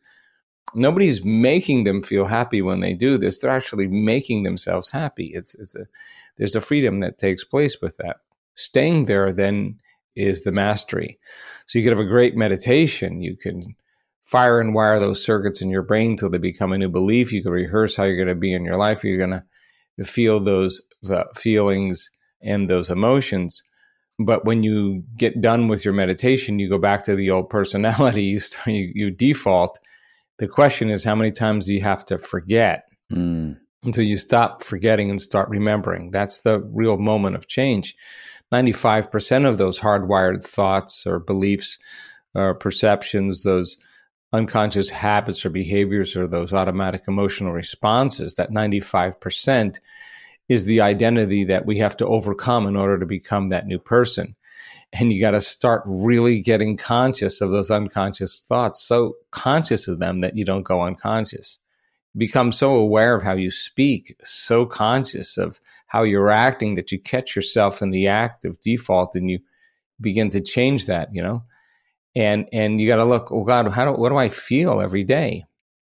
nobody's 0.75 1.24
making 1.24 1.86
them 1.86 2.03
feel 2.03 2.25
happy 2.25 2.62
when 2.62 2.81
they 2.81 2.93
do 2.93 3.17
this. 3.17 3.39
They're 3.39 3.51
actually 3.51 3.88
making 3.88 4.43
themselves 4.43 4.89
happy. 4.89 5.31
It's 5.34 5.55
it's 5.55 5.75
a 5.75 5.86
there's 6.38 6.55
a 6.55 6.62
freedom 6.62 7.00
that 7.00 7.17
takes 7.17 7.43
place 7.43 7.81
with 7.81 7.98
that. 7.98 8.17
Staying 8.55 9.05
there 9.05 9.31
then 9.31 9.79
is 10.15 10.43
the 10.43 10.51
mastery. 10.51 11.19
So 11.65 11.77
you 11.77 11.86
could 11.86 11.96
have 11.96 12.05
a 12.05 12.10
great 12.10 12.36
meditation. 12.36 13.22
You 13.22 13.38
can 13.38 13.75
fire 14.25 14.60
and 14.60 14.74
wire 14.74 15.00
those 15.00 15.24
circuits 15.24 15.62
in 15.62 15.69
your 15.69 15.84
brain 15.84 16.12
until 16.12 16.29
they 16.29 16.38
become 16.38 16.74
a 16.74 16.77
new 16.77 16.89
belief. 16.89 17.31
You 17.31 17.43
can 17.43 17.51
rehearse 17.51 17.96
how 17.96 18.03
you're 18.03 18.17
going 18.17 18.27
to 18.27 18.36
be 18.36 18.53
in 18.53 18.65
your 18.65 18.77
life. 18.77 19.03
You're 19.03 19.17
going 19.17 19.41
to 19.98 20.03
feel 20.03 20.39
those 20.39 20.81
feelings 21.36 22.12
and 22.41 22.69
those 22.69 22.89
emotions 22.89 23.63
but 24.19 24.45
when 24.45 24.63
you 24.63 25.03
get 25.15 25.41
done 25.41 25.67
with 25.67 25.86
your 25.86 25.93
meditation, 25.93 26.59
you 26.59 26.69
go 26.69 26.79
back 26.79 27.03
to 27.03 27.15
the 27.15 27.29
old 27.31 27.50
personality. 27.50 28.24
You 28.27 28.39
start, 28.39 28.67
you, 28.67 28.91
you 28.93 29.12
default. 29.12 29.79
The 30.39 30.47
question 30.47 30.89
is, 30.89 31.03
how 31.03 31.15
many 31.15 31.31
times 31.31 31.65
do 31.65 31.74
you 31.74 31.81
have 31.81 32.05
to 32.05 32.17
forget 32.17 32.83
mm. 33.12 33.57
until 33.83 34.03
you 34.03 34.17
stop 34.17 34.63
forgetting 34.63 35.09
and 35.09 35.21
start 35.21 35.50
remembering? 35.50 36.12
That's 36.12 36.41
the 36.41 36.59
real 36.59 36.97
moment 36.97 37.36
of 37.36 37.47
change. 37.47 37.95
Ninety-five 38.51 39.12
percent 39.12 39.45
of 39.45 39.57
those 39.57 39.79
hardwired 39.79 40.43
thoughts 40.43 41.05
or 41.05 41.19
beliefs 41.19 41.77
or 42.33 42.55
perceptions, 42.55 43.43
those 43.43 43.77
unconscious 44.33 44.89
habits 44.89 45.45
or 45.45 45.50
behaviors 45.50 46.15
or 46.15 46.27
those 46.27 46.53
automatic 46.53 47.03
emotional 47.07 47.51
responses, 47.51 48.36
that 48.36 48.51
ninety-five 48.51 49.19
percent 49.19 49.79
is 50.50 50.66
the 50.66 50.82
identity 50.82 51.44
that 51.46 51.66
we 51.66 51.77
have 51.80 51.98
to 51.98 52.08
overcome 52.08 52.68
in 52.68 52.75
order 52.75 52.98
to 53.00 53.06
become 53.06 53.50
that 53.50 53.68
new 53.68 53.80
person. 53.80 54.36
And 54.94 55.12
you 55.12 55.20
got 55.20 55.32
to 55.32 55.42
start 55.42 55.84
really 55.86 56.39
getting 56.39 56.77
conscious 56.77 57.42
of 57.42 57.51
those 57.51 57.70
unconscious 57.70 58.42
thoughts, 58.42 58.82
so 58.82 59.16
conscious 59.32 59.88
of 59.88 60.00
them 60.00 60.22
that 60.22 60.38
you 60.38 60.46
don't 60.46 60.63
go 60.63 60.82
unconscious. 60.82 61.60
Become 62.16 62.51
so 62.54 62.75
aware 62.75 63.13
of 63.13 63.24
how 63.24 63.34
you 63.34 63.51
speak, 63.51 64.16
so 64.24 64.66
conscious 64.66 65.38
of 65.38 65.60
how 65.88 66.04
you're 66.04 66.30
acting 66.30 66.75
that 66.75 66.92
you 66.92 67.00
catch 67.00 67.36
yourself 67.36 67.82
in 67.82 67.92
the 67.92 68.08
act 68.08 68.46
of 68.46 68.60
default 68.62 69.16
and 69.16 69.30
you 69.30 69.39
begin 70.00 70.30
to 70.30 70.42
change 70.42 70.86
that, 70.86 71.13
you 71.13 71.22
know? 71.22 71.44
And, 72.16 72.48
and 72.51 72.80
you 72.80 72.88
got 72.88 72.96
to 72.96 73.06
look, 73.06 73.32
oh 73.32 73.44
God, 73.44 73.70
how 73.72 73.86
do, 73.86 73.92
what 73.92 74.10
do 74.10 74.18
I 74.18 74.30
feel 74.30 74.80
every 74.80 75.04
day? 75.04 75.46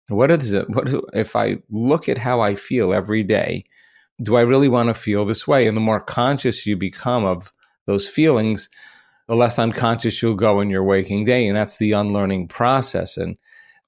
What 0.08 0.30
is 0.30 0.52
it? 0.52 0.68
What 0.68 0.86
do, 0.86 1.02
if 1.14 1.34
I 1.34 1.58
look 1.70 2.08
at 2.08 2.18
how 2.18 2.40
I 2.40 2.54
feel 2.54 2.92
every 2.92 3.22
day? 3.22 3.64
Do 4.22 4.36
I 4.36 4.42
really 4.42 4.68
want 4.68 4.88
to 4.88 4.94
feel 4.94 5.24
this 5.24 5.46
way? 5.46 5.66
And 5.66 5.76
the 5.76 5.80
more 5.80 6.00
conscious 6.00 6.66
you 6.66 6.76
become 6.76 7.24
of 7.24 7.52
those 7.86 8.08
feelings, 8.08 8.68
the 9.26 9.36
less 9.36 9.58
unconscious 9.58 10.20
you'll 10.22 10.34
go 10.34 10.60
in 10.60 10.70
your 10.70 10.84
waking 10.84 11.24
day. 11.24 11.46
And 11.46 11.56
that's 11.56 11.78
the 11.78 11.92
unlearning 11.92 12.48
process. 12.48 13.16
And 13.16 13.36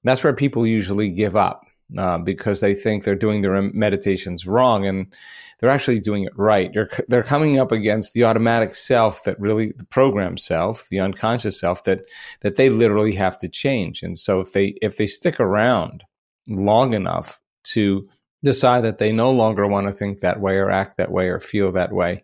that's 0.03 0.23
where 0.23 0.33
people 0.33 0.65
usually 0.65 1.09
give 1.09 1.35
up 1.35 1.65
uh, 1.97 2.17
because 2.17 2.59
they 2.59 2.73
think 2.73 3.03
they're 3.03 3.15
doing 3.15 3.41
their 3.41 3.61
meditations 3.61 4.47
wrong 4.47 4.85
and 4.85 5.13
they're 5.59 5.69
actually 5.69 5.99
doing 5.99 6.23
it 6.23 6.33
right. 6.35 6.73
They're, 6.73 6.89
they're 7.07 7.23
coming 7.23 7.59
up 7.59 7.71
against 7.71 8.13
the 8.13 8.23
automatic 8.23 8.75
self 8.75 9.23
that 9.23 9.39
really, 9.39 9.73
the 9.77 9.85
program 9.85 10.37
self, 10.37 10.87
the 10.89 10.99
unconscious 10.99 11.59
self 11.59 11.83
that, 11.83 12.01
that 12.41 12.55
they 12.55 12.69
literally 12.69 13.15
have 13.15 13.37
to 13.39 13.47
change. 13.47 14.03
And 14.03 14.17
so 14.17 14.41
if 14.41 14.51
they, 14.51 14.77
if 14.81 14.97
they 14.97 15.05
stick 15.05 15.39
around 15.39 16.03
long 16.47 16.93
enough 16.93 17.39
to 17.65 18.09
decide 18.43 18.81
that 18.81 18.97
they 18.97 19.11
no 19.11 19.31
longer 19.31 19.65
want 19.65 19.87
to 19.87 19.93
think 19.93 20.19
that 20.19 20.39
way 20.39 20.57
or 20.57 20.69
act 20.69 20.97
that 20.97 21.11
way 21.11 21.29
or 21.29 21.39
feel 21.39 21.71
that 21.71 21.91
way. 21.91 22.23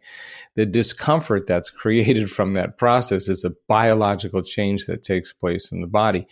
The 0.55 0.65
discomfort 0.65 1.47
that's 1.47 1.69
created 1.69 2.29
from 2.29 2.53
that 2.55 2.77
process 2.77 3.29
is 3.29 3.45
a 3.45 3.55
biological 3.67 4.41
change 4.41 4.85
that 4.87 5.03
takes 5.03 5.31
place 5.31 5.71
in 5.71 5.79
the 5.79 5.87
body. 5.87 6.27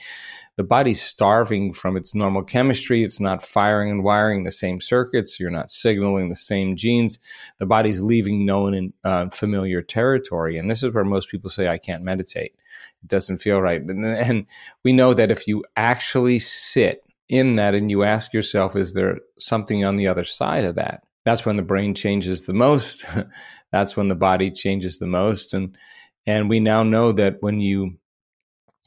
The 0.58 0.64
body's 0.64 1.02
starving 1.02 1.72
from 1.72 1.96
its 1.96 2.16
normal 2.16 2.44
chemistry. 2.44 3.04
It's 3.04 3.20
not 3.20 3.44
firing 3.44 3.92
and 3.92 4.04
wiring 4.04 4.44
the 4.44 4.52
same 4.52 4.82
circuits. 4.82 5.40
You're 5.40 5.52
not 5.52 5.70
signaling 5.70 6.30
the 6.30 6.36
same 6.36 6.76
genes. 6.76 7.20
The 7.60 7.68
body's 7.68 8.02
leaving 8.02 8.44
known 8.44 8.74
and 8.74 8.94
uh, 9.04 9.30
familiar 9.30 9.84
territory. 9.84 10.58
And 10.58 10.68
this 10.68 10.82
is 10.82 10.94
where 10.94 11.06
most 11.06 11.30
people 11.30 11.52
say, 11.52 11.68
I 11.68 11.78
can't 11.78 12.04
meditate. 12.04 12.56
It 13.04 13.08
doesn't 13.08 13.38
feel 13.38 13.62
right. 13.62 13.82
And, 13.82 14.04
and 14.04 14.48
we 14.84 14.94
know 14.94 15.14
that 15.14 15.30
if 15.30 15.48
you 15.48 15.64
actually 15.76 16.40
sit 16.40 17.07
in 17.30 17.56
that 17.58 17.76
and 17.76 17.92
you 17.92 18.04
ask 18.04 18.34
yourself, 18.34 18.76
is 18.76 18.94
there 18.94 19.20
something 19.40 19.84
on 19.84 19.96
the 19.96 20.08
other 20.08 20.24
side 20.24 20.64
of 20.64 20.76
that? 20.76 21.04
That's 21.26 21.46
when 21.46 21.58
the 21.58 21.64
brain 21.64 21.94
changes 21.94 22.46
the 22.46 22.54
most. 22.54 23.06
That's 23.72 23.98
when 23.98 24.08
the 24.08 24.16
body 24.16 24.50
changes 24.50 25.00
the 25.00 25.08
most. 25.08 25.54
And, 25.54 25.78
and 26.26 26.50
we 26.50 26.60
now 26.60 26.84
know 26.84 27.12
that 27.12 27.38
when 27.42 27.60
you 27.60 27.98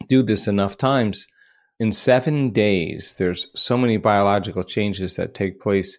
do 0.09 0.23
this 0.23 0.49
enough 0.49 0.77
times, 0.77 1.27
in 1.79 1.93
seven 1.93 2.51
days, 2.51 3.15
there's 3.19 3.47
so 3.55 3.77
many 3.77 3.97
biological 3.97 4.63
changes 4.63 5.17
that 5.17 5.35
take 5.35 5.61
place 5.61 5.99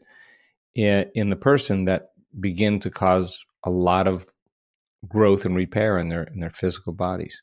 in, 0.75 1.09
in 1.15 1.29
the 1.29 1.35
person 1.35 1.85
that 1.85 2.11
begin 2.39 2.79
to 2.79 2.89
cause 2.89 3.45
a 3.63 3.69
lot 3.69 4.07
of 4.07 4.25
growth 5.07 5.45
and 5.45 5.55
repair 5.55 5.97
in 5.97 6.07
their 6.07 6.23
in 6.23 6.39
their 6.39 6.51
physical 6.51 6.93
bodies. 6.93 7.41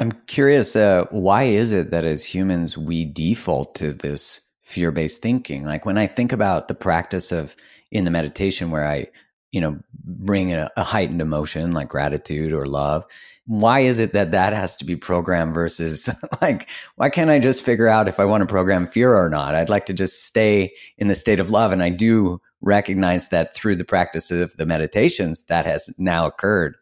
I'm 0.00 0.12
curious, 0.26 0.76
uh, 0.76 1.04
why 1.10 1.44
is 1.44 1.72
it 1.72 1.90
that 1.90 2.04
as 2.06 2.24
humans 2.24 2.76
we 2.76 3.04
default 3.04 3.74
to 3.76 3.92
this 3.92 4.40
fear 4.62 4.90
based 4.90 5.20
thinking? 5.20 5.64
Like 5.64 5.84
when 5.84 5.98
I 5.98 6.06
think 6.06 6.32
about 6.32 6.68
the 6.68 6.74
practice 6.74 7.32
of 7.32 7.54
in 7.90 8.06
the 8.06 8.10
meditation 8.10 8.70
where 8.70 8.88
I, 8.88 9.08
you 9.52 9.60
know, 9.60 9.78
bring 10.02 10.54
a, 10.54 10.70
a 10.76 10.84
heightened 10.84 11.20
emotion 11.20 11.72
like 11.72 11.88
gratitude 11.88 12.54
or 12.54 12.64
love, 12.64 13.04
why 13.44 13.80
is 13.80 13.98
it 13.98 14.14
that 14.14 14.30
that 14.30 14.54
has 14.54 14.74
to 14.76 14.86
be 14.86 14.96
programmed 14.96 15.52
versus 15.52 16.08
like, 16.40 16.70
why 16.96 17.10
can't 17.10 17.30
I 17.30 17.38
just 17.38 17.62
figure 17.62 17.88
out 17.88 18.08
if 18.08 18.18
I 18.18 18.24
want 18.24 18.40
to 18.40 18.46
program 18.46 18.86
fear 18.86 19.14
or 19.14 19.28
not? 19.28 19.54
I'd 19.54 19.68
like 19.68 19.84
to 19.86 19.92
just 19.92 20.24
stay 20.24 20.72
in 20.96 21.08
the 21.08 21.14
state 21.14 21.40
of 21.40 21.50
love. 21.50 21.72
And 21.72 21.82
I 21.82 21.90
do 21.90 22.40
recognize 22.62 23.28
that 23.28 23.54
through 23.54 23.76
the 23.76 23.84
practice 23.84 24.30
of 24.30 24.56
the 24.56 24.66
meditations 24.66 25.42
that 25.42 25.66
has 25.66 25.94
now 25.98 26.26
occurred 26.26 26.76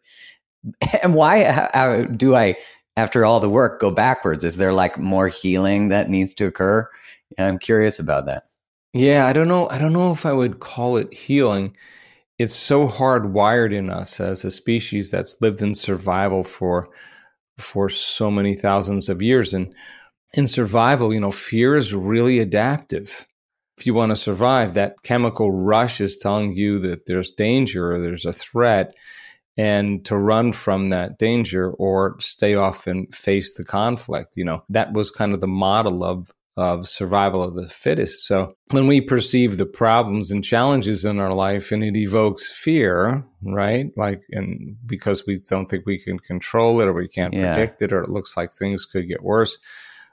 And 1.03 1.13
why 1.13 2.07
do 2.15 2.35
I, 2.35 2.55
after 2.99 3.23
all 3.23 3.39
the 3.39 3.49
work, 3.49 3.79
go 3.79 3.91
backwards? 3.91 4.43
Is 4.43 4.57
there 4.57 4.73
like 4.73 4.97
more 4.97 5.29
healing 5.29 5.87
that 5.87 6.09
needs 6.09 6.33
to 6.35 6.47
occur? 6.47 6.89
I'm 7.37 7.57
curious 7.57 7.97
about 7.97 8.25
that. 8.25 8.43
Yeah, 8.93 9.25
I 9.25 9.33
don't 9.33 9.47
know. 9.47 9.69
I 9.69 9.77
don't 9.77 9.93
know 9.93 10.11
if 10.11 10.25
I 10.25 10.33
would 10.33 10.59
call 10.59 10.97
it 10.97 11.13
healing. 11.13 11.77
It's 12.37 12.55
so 12.55 12.87
hardwired 12.87 13.73
in 13.73 13.89
us 13.89 14.19
as 14.19 14.43
a 14.43 14.51
species 14.51 15.11
that's 15.11 15.39
lived 15.41 15.61
in 15.61 15.75
survival 15.75 16.43
for 16.43 16.89
for 17.57 17.89
so 17.89 18.29
many 18.31 18.55
thousands 18.55 19.09
of 19.09 19.21
years. 19.21 19.53
And 19.53 19.73
in 20.33 20.47
survival, 20.47 21.13
you 21.13 21.19
know, 21.19 21.31
fear 21.31 21.75
is 21.75 21.93
really 21.93 22.39
adaptive. 22.39 23.27
If 23.77 23.85
you 23.85 23.93
want 23.93 24.11
to 24.11 24.15
survive, 24.15 24.73
that 24.73 25.03
chemical 25.03 25.51
rush 25.51 26.01
is 26.01 26.17
telling 26.17 26.53
you 26.53 26.79
that 26.79 27.05
there's 27.05 27.31
danger 27.31 27.93
or 27.93 27.99
there's 27.99 28.25
a 28.25 28.33
threat 28.33 28.93
and 29.59 30.05
to 30.05 30.15
run 30.15 30.53
from 30.53 30.89
that 30.89 31.19
danger 31.19 31.71
or 31.71 32.15
stay 32.21 32.55
off 32.55 32.87
and 32.87 33.13
face 33.13 33.53
the 33.53 33.65
conflict. 33.65 34.37
You 34.37 34.45
know, 34.45 34.63
that 34.69 34.93
was 34.93 35.11
kind 35.11 35.33
of 35.33 35.41
the 35.41 35.47
model 35.47 36.01
of 36.03 36.31
of 36.55 36.87
survival 36.87 37.43
of 37.43 37.55
the 37.55 37.67
fittest. 37.67 38.25
So 38.25 38.53
when 38.71 38.87
we 38.87 38.99
perceive 39.01 39.57
the 39.57 39.65
problems 39.65 40.31
and 40.31 40.43
challenges 40.43 41.05
in 41.05 41.19
our 41.19 41.33
life 41.33 41.71
and 41.71 41.83
it 41.83 41.95
evokes 41.95 42.49
fear, 42.49 43.23
right? 43.41 43.91
Like, 43.95 44.23
and 44.31 44.75
because 44.85 45.25
we 45.25 45.39
don't 45.49 45.67
think 45.67 45.85
we 45.85 45.97
can 45.99 46.19
control 46.19 46.81
it 46.81 46.87
or 46.87 46.93
we 46.93 47.07
can't 47.07 47.33
yeah. 47.33 47.53
predict 47.53 47.81
it 47.81 47.93
or 47.93 48.01
it 48.01 48.09
looks 48.09 48.35
like 48.35 48.51
things 48.51 48.85
could 48.85 49.07
get 49.07 49.23
worse, 49.23 49.57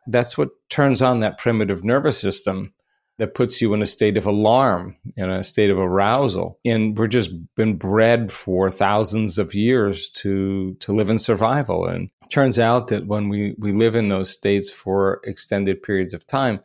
that's 0.07 0.39
what 0.39 0.51
turns 0.71 1.03
on 1.03 1.19
that 1.21 1.39
primitive 1.39 1.83
nervous 1.83 2.19
system 2.19 2.73
that 3.19 3.35
puts 3.35 3.61
you 3.61 3.73
in 3.73 3.83
a 3.83 3.87
state 3.87 4.17
of 4.17 4.27
alarm, 4.27 4.97
in 5.17 5.31
a 5.31 5.43
state 5.43 5.71
of 5.71 5.79
arousal. 5.79 6.59
And 6.65 6.97
we're 6.97 7.07
just 7.07 7.31
been 7.55 7.77
bred 7.77 8.31
for 8.31 8.71
thousands 8.71 9.39
of 9.39 9.55
years 9.55 10.11
to 10.11 10.75
to 10.81 10.93
live 10.93 11.09
in 11.09 11.19
survival. 11.19 11.87
And 11.87 12.11
turns 12.31 12.59
out 12.59 12.89
that 12.89 13.07
when 13.07 13.29
we, 13.29 13.55
we 13.59 13.73
live 13.73 13.95
in 13.95 14.09
those 14.09 14.31
states 14.31 14.71
for 14.71 15.21
extended 15.25 15.83
periods 15.83 16.13
of 16.13 16.27
time, 16.27 16.61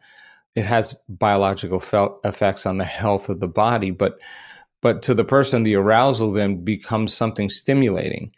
it 0.55 0.65
has 0.65 0.95
biological 1.07 1.81
effects 2.23 2.65
on 2.65 2.77
the 2.77 2.85
health 2.85 3.29
of 3.29 3.39
the 3.39 3.47
body. 3.47 3.91
But 3.91 4.19
but 4.81 5.03
to 5.03 5.13
the 5.13 5.23
person, 5.23 5.63
the 5.63 5.75
arousal 5.75 6.31
then 6.31 6.63
becomes 6.63 7.13
something 7.13 7.49
stimulating. 7.49 8.33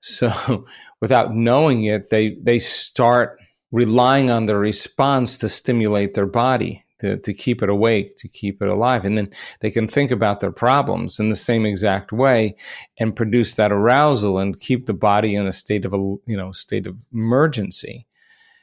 So 0.00 0.66
without 1.00 1.34
knowing 1.34 1.84
it, 1.84 2.10
they 2.10 2.36
they 2.42 2.58
start 2.58 3.38
relying 3.70 4.30
on 4.30 4.46
the 4.46 4.56
response 4.56 5.38
to 5.38 5.48
stimulate 5.48 6.14
their 6.14 6.26
body 6.26 6.84
to, 7.02 7.16
to 7.16 7.34
keep 7.34 7.62
it 7.62 7.68
awake, 7.68 8.16
to 8.16 8.28
keep 8.28 8.62
it 8.62 8.68
alive. 8.68 9.04
And 9.04 9.18
then 9.18 9.28
they 9.60 9.72
can 9.72 9.88
think 9.88 10.12
about 10.12 10.38
their 10.38 10.52
problems 10.52 11.18
in 11.18 11.28
the 11.28 11.34
same 11.34 11.66
exact 11.66 12.12
way 12.12 12.54
and 12.96 13.14
produce 13.14 13.54
that 13.54 13.72
arousal 13.72 14.38
and 14.38 14.58
keep 14.58 14.86
the 14.86 14.94
body 14.94 15.34
in 15.34 15.48
a 15.48 15.52
state 15.52 15.84
of 15.84 15.92
a, 15.92 15.98
you 15.98 16.36
know, 16.36 16.52
state 16.52 16.86
of 16.86 16.96
emergency. 17.12 18.06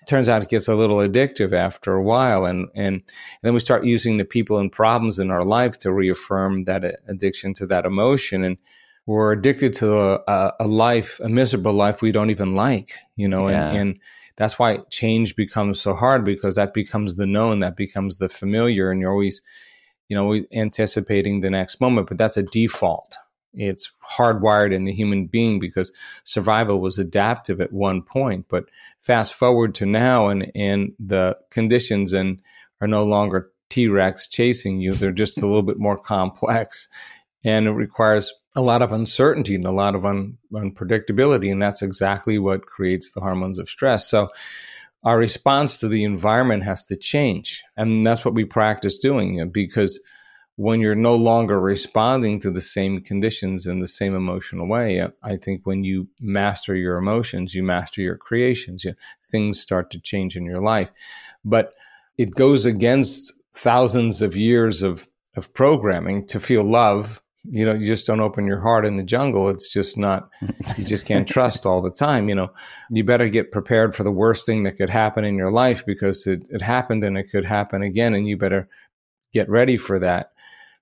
turns 0.08 0.30
out 0.30 0.42
it 0.42 0.50
gets 0.50 0.70
a 0.70 0.76
little 0.76 0.98
addictive 0.98 1.52
after 1.52 1.94
a 1.94 2.02
while. 2.02 2.46
And, 2.46 2.70
and, 2.74 2.96
and 2.96 3.04
then 3.44 3.54
we 3.54 3.60
start 3.60 3.84
using 3.84 4.16
the 4.16 4.26
people 4.26 4.58
and 4.58 4.72
problems 4.72 5.20
in 5.20 5.32
our 5.32 5.44
life 5.44 5.78
to 5.80 5.92
reaffirm 5.92 6.64
that 6.64 6.86
addiction 7.10 7.54
to 7.56 7.66
that 7.68 7.86
emotion. 7.86 8.46
And, 8.46 8.58
we're 9.06 9.32
addicted 9.32 9.74
to 9.74 9.98
a, 9.98 10.54
a, 10.60 10.68
life, 10.68 11.20
a 11.24 11.28
miserable 11.28 11.74
life 11.74 12.00
we 12.00 12.12
don't 12.12 12.30
even 12.30 12.54
like, 12.54 12.92
you 13.16 13.28
know, 13.28 13.48
yeah. 13.50 13.70
and, 13.70 13.78
and 13.78 14.00
that's 14.40 14.58
why 14.58 14.78
change 14.90 15.36
becomes 15.36 15.82
so 15.82 15.94
hard 15.94 16.24
because 16.24 16.56
that 16.56 16.74
becomes 16.74 17.18
the 17.18 17.28
known, 17.28 17.60
that 17.60 17.76
becomes 17.76 18.20
the 18.20 18.30
familiar, 18.30 18.90
and 18.90 19.02
you're 19.02 19.12
always, 19.12 19.42
you 20.08 20.16
know, 20.16 20.42
anticipating 20.54 21.42
the 21.42 21.50
next 21.50 21.82
moment. 21.82 22.08
But 22.08 22.18
that's 22.18 22.38
a 22.38 22.44
default. 22.44 23.18
It's 23.54 23.92
hardwired 24.18 24.74
in 24.74 24.86
the 24.86 24.94
human 24.94 25.26
being 25.26 25.60
because 25.60 25.92
survival 26.24 26.80
was 26.80 26.98
adaptive 26.98 27.60
at 27.60 27.74
one 27.74 28.02
point. 28.02 28.46
But 28.48 28.64
fast 29.02 29.34
forward 29.34 29.76
to 29.76 29.86
now, 29.86 30.30
and 30.30 30.50
and 30.56 30.94
the 30.98 31.38
conditions 31.52 32.14
and 32.14 32.42
are 32.80 32.88
no 32.88 33.04
longer 33.04 33.52
T 33.70 33.90
Rex 33.90 34.26
chasing 34.26 34.80
you. 34.80 34.94
They're 34.94 35.12
just 35.12 35.42
a 35.42 35.48
little 35.48 35.64
bit 35.64 35.80
more 35.80 35.98
complex, 35.98 36.88
and 37.44 37.68
it 37.68 37.72
requires 37.72 38.34
a 38.56 38.62
lot 38.62 38.82
of 38.82 38.92
uncertainty 38.92 39.56
and 39.56 39.66
a 39.66 39.72
lot 39.72 39.96
of 39.96 40.06
un- 40.06 40.38
unpredictability. 40.54 41.52
And 41.52 41.62
that's 41.62 41.82
exactly 41.82 42.40
what 42.40 42.66
creates 42.66 43.12
the 43.12 43.22
hormones 43.22 43.60
of 43.60 43.70
stress. 43.70 44.08
So 44.08 44.30
our 45.04 45.18
response 45.18 45.78
to 45.80 45.88
the 45.88 46.04
environment 46.04 46.64
has 46.64 46.84
to 46.86 46.96
change. 46.96 47.64
And 47.78 48.06
that's 48.06 48.26
what 48.26 48.34
we 48.34 48.46
practice 48.46 48.98
doing 48.98 49.42
uh, 49.42 49.46
because 49.46 50.02
when 50.56 50.82
you're 50.82 50.94
no 50.94 51.16
longer 51.16 51.58
responding 51.58 52.38
to 52.42 52.52
the 52.52 52.60
same 52.60 53.00
conditions 53.00 53.66
in 53.66 53.80
the 53.80 53.88
same 53.88 54.14
emotional 54.14 54.68
way, 54.68 55.00
uh, 55.00 55.10
I 55.24 55.38
think 55.38 55.66
when 55.66 55.86
you 55.86 56.10
master 56.20 56.76
your 56.76 56.98
emotions, 56.98 57.56
you 57.56 57.64
master 57.64 58.02
your 58.02 58.18
creations, 58.18 58.84
you, 58.84 58.94
things 59.22 59.62
start 59.62 59.90
to 59.92 60.02
change 60.02 60.36
in 60.36 60.44
your 60.44 60.60
life. 60.60 60.92
But 61.46 61.76
it 62.18 62.36
goes 62.36 62.66
against 62.66 63.32
thousands 63.54 64.22
of 64.22 64.36
years 64.36 64.82
of, 64.82 65.08
of 65.38 65.54
programming 65.54 66.28
to 66.28 66.42
feel 66.42 66.64
love 66.64 67.22
you 67.46 67.66
know 67.66 67.74
you 67.74 67.86
just 67.86 68.06
don't 68.06 68.20
open 68.20 68.46
your 68.46 68.60
heart 68.60 68.86
in 68.86 68.98
the 68.98 69.04
jungle. 69.04 69.50
It's 69.50 69.72
just 69.72 69.98
not 69.98 70.30
you 70.78 70.84
just 70.84 71.06
can't 71.06 71.28
trust 71.28 71.66
all 71.66 71.82
the 71.82 71.92
time 71.92 72.30
you 72.30 72.36
know. 72.36 72.50
You 72.90 73.04
better 73.04 73.30
get 73.30 73.52
prepared 73.52 73.96
for 73.96 74.04
the 74.04 74.12
worst 74.12 74.46
thing 74.46 74.64
that 74.64 74.78
could 74.78 74.90
happen 74.90 75.24
in 75.24 75.36
your 75.36 75.52
life 75.52 75.86
because 75.86 76.28
it, 76.28 76.48
it 76.52 76.62
happened 76.62 77.04
and 77.04 77.18
it 77.18 77.30
could 77.32 77.46
happen 77.46 77.82
again 77.82 78.14
and 78.14 78.28
you 78.28 78.38
better 78.38 78.68
get 79.34 79.50
ready 79.50 79.78
for 79.78 80.00
that. 80.00 80.32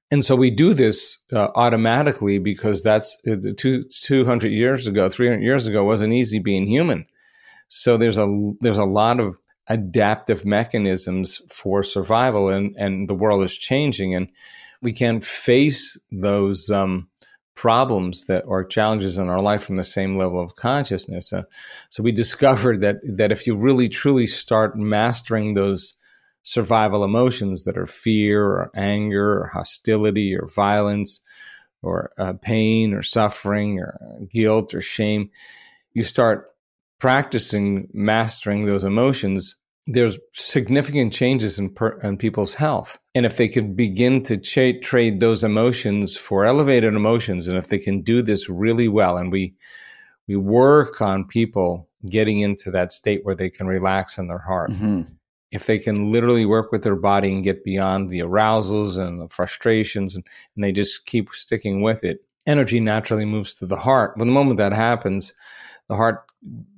And 0.09 0.23
so 0.23 0.35
we 0.35 0.49
do 0.49 0.73
this 0.73 1.17
uh, 1.33 1.49
automatically 1.55 2.39
because 2.39 2.81
that's 2.81 3.17
uh, 3.29 3.35
two, 3.57 3.83
200 3.83 4.51
years 4.51 4.87
ago 4.87 5.09
300 5.09 5.41
years 5.41 5.67
ago 5.67 5.83
wasn't 5.83 6.13
easy 6.13 6.39
being 6.39 6.65
human. 6.65 7.05
So 7.67 7.97
there's 7.97 8.17
a 8.17 8.27
there's 8.61 8.77
a 8.77 8.85
lot 8.85 9.19
of 9.19 9.37
adaptive 9.69 10.45
mechanisms 10.45 11.41
for 11.49 11.83
survival 11.83 12.47
and 12.47 12.73
and 12.77 13.09
the 13.09 13.13
world 13.13 13.43
is 13.43 13.57
changing 13.57 14.15
and 14.15 14.29
we 14.81 14.93
can't 14.93 15.23
face 15.23 15.99
those 16.11 16.69
um, 16.69 17.09
problems 17.55 18.27
that 18.27 18.43
or 18.45 18.63
challenges 18.63 19.17
in 19.17 19.29
our 19.29 19.41
life 19.41 19.63
from 19.63 19.75
the 19.75 19.83
same 19.83 20.17
level 20.17 20.39
of 20.39 20.55
consciousness. 20.55 21.33
Uh, 21.33 21.43
so 21.89 22.03
we 22.03 22.11
discovered 22.11 22.81
that 22.81 22.97
that 23.03 23.31
if 23.31 23.47
you 23.47 23.55
really 23.55 23.89
truly 23.89 24.27
start 24.27 24.77
mastering 24.77 25.53
those 25.53 25.95
survival 26.43 27.03
emotions 27.03 27.65
that 27.65 27.77
are 27.77 27.85
fear 27.85 28.45
or 28.45 28.71
anger 28.75 29.39
or 29.41 29.47
hostility 29.47 30.35
or 30.35 30.47
violence 30.47 31.19
or 31.81 32.11
uh, 32.17 32.33
pain 32.33 32.93
or 32.93 33.01
suffering 33.01 33.79
or 33.79 33.97
guilt 34.29 34.73
or 34.73 34.81
shame, 34.81 35.29
you 35.93 36.03
start 36.03 36.51
practicing 36.99 37.87
mastering 37.91 38.65
those 38.65 38.83
emotions 38.83 39.55
there's 39.87 40.19
significant 40.33 41.13
changes 41.13 41.57
in, 41.57 41.73
per, 41.73 41.97
in 41.99 42.17
people's 42.17 42.53
health. 42.53 42.99
And 43.15 43.25
if 43.25 43.37
they 43.37 43.47
could 43.47 43.75
begin 43.75 44.21
to 44.23 44.37
cha- 44.37 44.79
trade 44.81 45.21
those 45.21 45.43
emotions 45.43 46.17
for 46.17 46.45
elevated 46.45 46.93
emotions, 46.93 47.47
and 47.47 47.57
if 47.57 47.69
they 47.69 47.79
can 47.79 48.01
do 48.01 48.21
this 48.21 48.49
really 48.49 48.87
well, 48.89 49.17
and 49.17 49.31
we 49.31 49.55
we 50.27 50.35
work 50.35 50.99
on 51.01 51.23
people 51.23 51.87
getting 52.09 52.41
into 52.41 52.69
that 52.71 52.91
state 52.91 53.21
where 53.23 53.35
they 53.35 53.49
can 53.49 53.65
relax 53.65 54.17
in 54.17 54.27
their 54.27 54.39
heart. 54.39 54.71
Mm-hmm. 54.71 55.03
If 55.51 55.65
they 55.65 55.79
can 55.79 56.11
literally 56.11 56.45
work 56.45 56.73
with 56.73 56.83
their 56.83 56.97
body 56.97 57.33
and 57.33 57.45
get 57.45 57.63
beyond 57.63 58.09
the 58.09 58.21
arousals 58.21 58.97
and 58.97 59.21
the 59.21 59.29
frustrations, 59.29 60.15
and, 60.15 60.25
and 60.55 60.63
they 60.63 60.73
just 60.73 61.05
keep 61.05 61.29
sticking 61.31 61.81
with 61.81 62.03
it, 62.03 62.25
energy 62.45 62.81
naturally 62.81 63.23
moves 63.23 63.55
to 63.55 63.65
the 63.65 63.77
heart. 63.77 64.17
When 64.17 64.27
the 64.27 64.33
moment 64.33 64.57
that 64.57 64.73
happens, 64.73 65.33
the 65.87 65.95
heart 65.95 66.25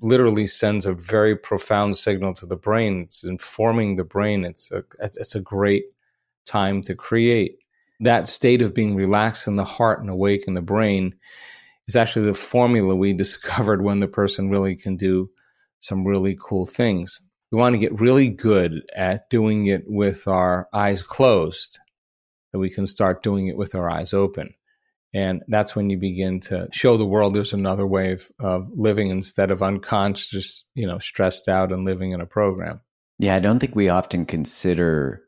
literally 0.01 0.47
sends 0.47 0.85
a 0.85 0.93
very 0.93 1.35
profound 1.35 1.97
signal 1.97 2.33
to 2.35 2.45
the 2.45 2.55
brain. 2.55 3.01
It's 3.01 3.23
informing 3.23 3.95
the 3.95 4.03
brain. 4.03 4.45
It's 4.45 4.71
a 4.71 4.83
it's 4.99 5.35
a 5.35 5.41
great 5.41 5.85
time 6.45 6.81
to 6.83 6.95
create 6.95 7.59
that 7.99 8.27
state 8.27 8.61
of 8.61 8.73
being 8.73 8.95
relaxed 8.95 9.47
in 9.47 9.55
the 9.55 9.65
heart 9.65 9.99
and 9.99 10.09
awake 10.09 10.45
in 10.47 10.53
the 10.53 10.61
brain 10.61 11.15
is 11.87 11.95
actually 11.95 12.25
the 12.25 12.33
formula 12.33 12.95
we 12.95 13.13
discovered 13.25 13.81
when 13.83 13.99
the 13.99 14.07
person 14.07 14.49
really 14.49 14.75
can 14.75 14.95
do 14.95 15.29
some 15.79 16.05
really 16.05 16.37
cool 16.39 16.65
things. 16.65 17.21
We 17.51 17.57
want 17.57 17.73
to 17.73 17.79
get 17.79 17.99
really 17.99 18.29
good 18.29 18.83
at 18.95 19.29
doing 19.29 19.65
it 19.65 19.83
with 19.87 20.27
our 20.27 20.67
eyes 20.71 21.01
closed, 21.01 21.79
that 22.51 22.59
we 22.59 22.69
can 22.69 22.85
start 22.85 23.23
doing 23.23 23.47
it 23.47 23.57
with 23.57 23.73
our 23.73 23.89
eyes 23.89 24.13
open. 24.13 24.53
And 25.13 25.41
that's 25.47 25.75
when 25.75 25.89
you 25.89 25.97
begin 25.97 26.39
to 26.41 26.67
show 26.71 26.97
the 26.97 27.05
world 27.05 27.33
there's 27.33 27.53
another 27.53 27.87
way 27.87 28.11
of, 28.13 28.29
of 28.39 28.69
living 28.73 29.09
instead 29.09 29.49
of 29.49 29.63
unconscious, 29.63 30.65
you 30.75 30.85
know, 30.85 30.99
stressed 30.99 31.47
out 31.47 31.71
and 31.71 31.83
living 31.83 32.11
in 32.11 32.21
a 32.21 32.27
program. 32.27 32.81
Yeah, 33.17 33.35
I 33.35 33.39
don't 33.39 33.59
think 33.59 33.75
we 33.75 33.89
often 33.89 34.25
consider 34.25 35.23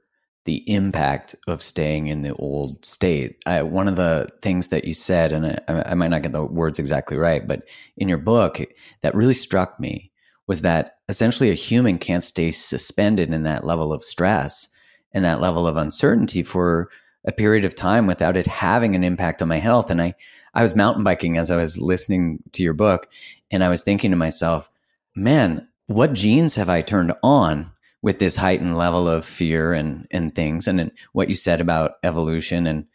the 0.46 0.64
impact 0.72 1.36
of 1.48 1.62
staying 1.62 2.08
in 2.08 2.22
the 2.22 2.34
old 2.34 2.84
state. 2.84 3.38
I, 3.46 3.62
one 3.64 3.88
of 3.88 3.96
the 3.96 4.28
things 4.42 4.70
that 4.70 4.86
you 4.86 4.94
said, 4.94 5.32
and 5.32 5.62
I, 5.68 5.84
I 5.92 5.94
might 5.94 6.10
not 6.10 6.24
get 6.24 6.32
the 6.32 6.44
words 6.44 6.80
exactly 6.80 7.18
right, 7.18 7.48
but 7.48 7.68
in 7.98 8.10
your 8.10 8.18
book, 8.18 8.60
that 9.02 9.16
really 9.16 9.34
struck 9.34 9.80
me 9.80 10.12
was 10.48 10.62
that 10.62 10.96
essentially 11.10 11.50
a 11.50 11.56
human 11.56 11.98
can't 11.98 12.24
stay 12.24 12.52
suspended 12.52 13.32
in 13.32 13.44
that 13.44 13.64
level 13.64 13.94
of 13.94 14.04
stress 14.04 14.68
and 15.14 15.24
that 15.26 15.42
level 15.42 15.68
of 15.68 15.78
uncertainty 15.78 16.44
for 16.44 16.90
a 17.26 17.32
period 17.32 17.66
of 17.66 17.76
time 17.76 18.08
without 18.08 18.38
it 18.38 18.48
having 18.48 18.96
an 18.96 19.04
impact 19.04 19.42
on 19.42 19.48
my 19.48 19.60
health. 19.60 19.92
And 19.92 20.02
I, 20.02 20.16
I 20.54 20.64
was 20.64 20.76
mountain 20.76 21.04
biking 21.04 21.38
as 21.38 21.52
I 21.52 21.58
was 21.58 21.78
listening 21.78 22.44
to 22.54 22.64
your 22.64 22.74
book, 22.74 23.08
and 23.52 23.64
I 23.64 23.70
was 23.70 23.84
thinking 23.84 24.12
to 24.12 24.18
myself, 24.18 24.70
man, 25.16 25.68
what 25.88 26.14
genes 26.14 26.56
have 26.56 26.70
I 26.70 26.82
turned 26.82 27.14
on 27.24 27.72
with 28.02 28.20
this 28.20 28.36
heightened 28.36 28.78
level 28.78 29.08
of 29.08 29.26
fear 29.26 29.74
and 29.74 30.08
and 30.12 30.34
things? 30.34 30.68
And 30.68 30.92
what 31.14 31.30
you 31.30 31.36
said 31.36 31.62
about 31.62 31.94
evolution 32.04 32.66
and 32.66 32.86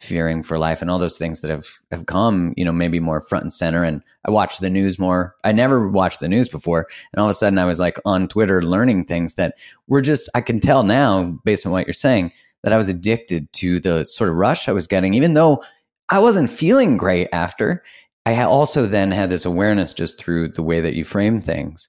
fearing 0.00 0.42
for 0.42 0.58
life 0.58 0.82
and 0.82 0.90
all 0.90 0.98
those 0.98 1.16
things 1.16 1.40
that 1.40 1.50
have 1.50 1.66
have 1.90 2.06
come, 2.06 2.52
you 2.56 2.64
know, 2.64 2.72
maybe 2.72 3.00
more 3.00 3.20
front 3.22 3.44
and 3.44 3.52
center. 3.52 3.82
And 3.82 4.02
I 4.24 4.30
watched 4.30 4.60
the 4.60 4.70
news 4.70 4.98
more. 4.98 5.34
I 5.44 5.52
never 5.52 5.88
watched 5.88 6.20
the 6.20 6.28
news 6.28 6.48
before, 6.48 6.86
and 7.12 7.20
all 7.20 7.26
of 7.26 7.30
a 7.30 7.34
sudden 7.34 7.58
I 7.58 7.64
was 7.64 7.80
like 7.80 7.98
on 8.04 8.28
Twitter 8.28 8.62
learning 8.62 9.04
things 9.04 9.34
that 9.34 9.54
were 9.86 10.02
just 10.02 10.28
I 10.34 10.40
can 10.40 10.60
tell 10.60 10.82
now 10.82 11.24
based 11.44 11.64
on 11.66 11.72
what 11.72 11.86
you're 11.86 11.94
saying 11.94 12.32
that 12.62 12.72
I 12.72 12.76
was 12.76 12.88
addicted 12.88 13.52
to 13.54 13.80
the 13.80 14.04
sort 14.04 14.30
of 14.30 14.36
rush 14.36 14.68
I 14.68 14.72
was 14.72 14.86
getting, 14.86 15.14
even 15.14 15.34
though 15.34 15.62
I 16.08 16.18
wasn't 16.18 16.50
feeling 16.50 16.96
great 16.96 17.28
after. 17.32 17.82
I 18.24 18.42
also 18.42 18.86
then 18.86 19.12
had 19.12 19.30
this 19.30 19.44
awareness 19.44 19.92
just 19.92 20.18
through 20.18 20.48
the 20.48 20.62
way 20.62 20.80
that 20.80 20.94
you 20.94 21.04
frame 21.04 21.40
things 21.40 21.88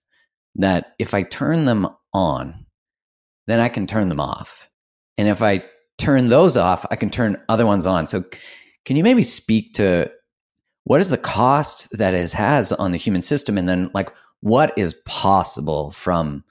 that 0.58 0.94
if 1.00 1.14
I 1.14 1.24
turn 1.24 1.66
them 1.66 1.88
on, 2.14 2.66
then 3.48 3.60
I 3.60 3.70
can 3.70 3.88
turn 3.88 4.10
them 4.10 4.20
off. 4.20 4.70
And 5.18 5.28
if 5.28 5.42
I 5.42 5.64
turn 5.98 6.30
those 6.30 6.58
off, 6.58 6.86
I 6.92 6.96
can 6.96 7.10
turn 7.10 7.42
other 7.50 7.66
ones 7.66 7.86
on. 7.86 8.08
So, 8.08 8.24
can 8.86 8.96
you 8.96 9.04
maybe 9.04 9.24
speak 9.24 9.74
to 9.74 10.12
what 10.84 11.02
is 11.02 11.10
the 11.10 11.18
cost 11.18 11.96
that 11.98 12.14
it 12.14 12.32
has 12.32 12.72
on 12.72 12.92
the 12.92 12.98
human 12.98 13.22
system? 13.22 13.58
And 13.58 13.68
then, 13.68 13.92
like, 13.94 14.12
what 14.42 14.78
is 14.78 14.94
possible 15.06 15.92
from 15.92 16.44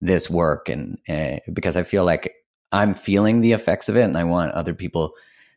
this 0.00 0.30
work? 0.30 0.68
And 0.68 0.98
uh, 1.08 1.38
because 1.52 1.76
I 1.76 1.82
feel 1.82 2.04
like 2.04 2.32
I'm 2.72 2.94
feeling 2.94 3.40
the 3.40 3.52
effects 3.52 3.88
of 3.88 3.96
it, 3.96 4.02
and 4.04 4.16
I 4.16 4.24
want 4.24 4.52
other 4.52 4.74
people 4.74 5.14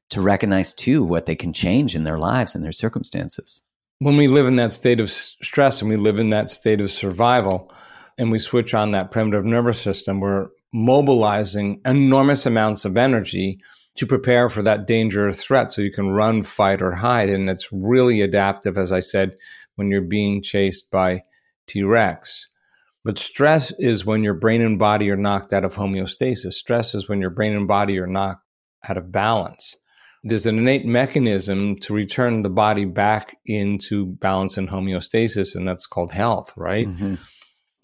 to 0.10 0.22
recognize 0.22 0.74
too 0.74 1.04
what 1.04 1.26
they 1.26 1.36
can 1.36 1.54
change 1.54 1.96
in 1.96 2.04
their 2.04 2.20
lives 2.20 2.56
and 2.56 2.64
their 2.64 2.72
circumstances. 2.72 3.62
When 4.00 4.18
we 4.18 4.28
live 4.28 4.48
in 4.48 4.58
that 4.58 4.74
state 4.74 5.00
of 5.00 5.10
stress 5.10 5.82
and 5.82 5.90
we 5.90 5.98
live 5.98 6.20
in 6.20 6.30
that 6.30 6.50
state 6.50 6.82
of 6.82 6.92
survival, 6.92 7.72
and 8.18 8.32
we 8.32 8.40
switch 8.40 8.74
on 8.74 8.92
that 8.92 9.12
primitive 9.12 9.46
nervous 9.46 9.82
system, 9.82 10.20
we're 10.20 10.50
mobilizing 10.72 11.82
enormous 11.86 12.46
amounts 12.46 12.86
of 12.86 12.98
energy 12.98 13.60
to 13.96 14.08
prepare 14.08 14.50
for 14.50 14.62
that 14.64 14.88
danger 14.88 15.28
or 15.28 15.32
threat 15.32 15.72
so 15.72 15.82
you 15.82 15.92
can 15.92 16.10
run, 16.10 16.42
fight, 16.42 16.82
or 16.82 16.94
hide. 16.94 17.30
And 17.30 17.50
it's 17.50 17.72
really 17.72 18.22
adaptive, 18.22 18.78
as 18.78 18.92
I 18.92 19.00
said, 19.00 19.38
when 19.76 19.90
you're 19.90 20.02
being 20.02 20.42
chased 20.42 20.92
by 20.92 21.24
T 21.68 21.84
Rex. 21.84 22.50
But 23.04 23.20
stress 23.20 23.74
is 23.80 24.06
when 24.06 24.24
your 24.24 24.34
brain 24.34 24.62
and 24.62 24.80
body 24.80 25.12
are 25.12 25.18
knocked 25.18 25.52
out 25.52 25.66
of 25.66 25.76
homeostasis. 25.76 26.54
Stress 26.54 26.96
is 26.96 27.10
when 27.10 27.20
your 27.20 27.30
brain 27.30 27.54
and 27.54 27.68
body 27.68 28.00
are 28.00 28.08
knocked 28.08 28.46
out 28.88 28.98
of 28.98 29.12
balance. 29.12 29.76
There's 30.24 30.46
an 30.46 30.58
innate 30.58 30.86
mechanism 30.86 31.76
to 31.78 31.94
return 31.94 32.44
the 32.44 32.50
body 32.50 32.86
back 32.86 33.36
into 33.46 34.06
balance 34.06 34.58
and 34.58 34.70
homeostasis, 34.70 35.54
and 35.54 35.68
that's 35.68 35.86
called 35.86 36.14
health, 36.14 36.54
right? 36.56 36.88
Mm-hmm. 36.88 37.16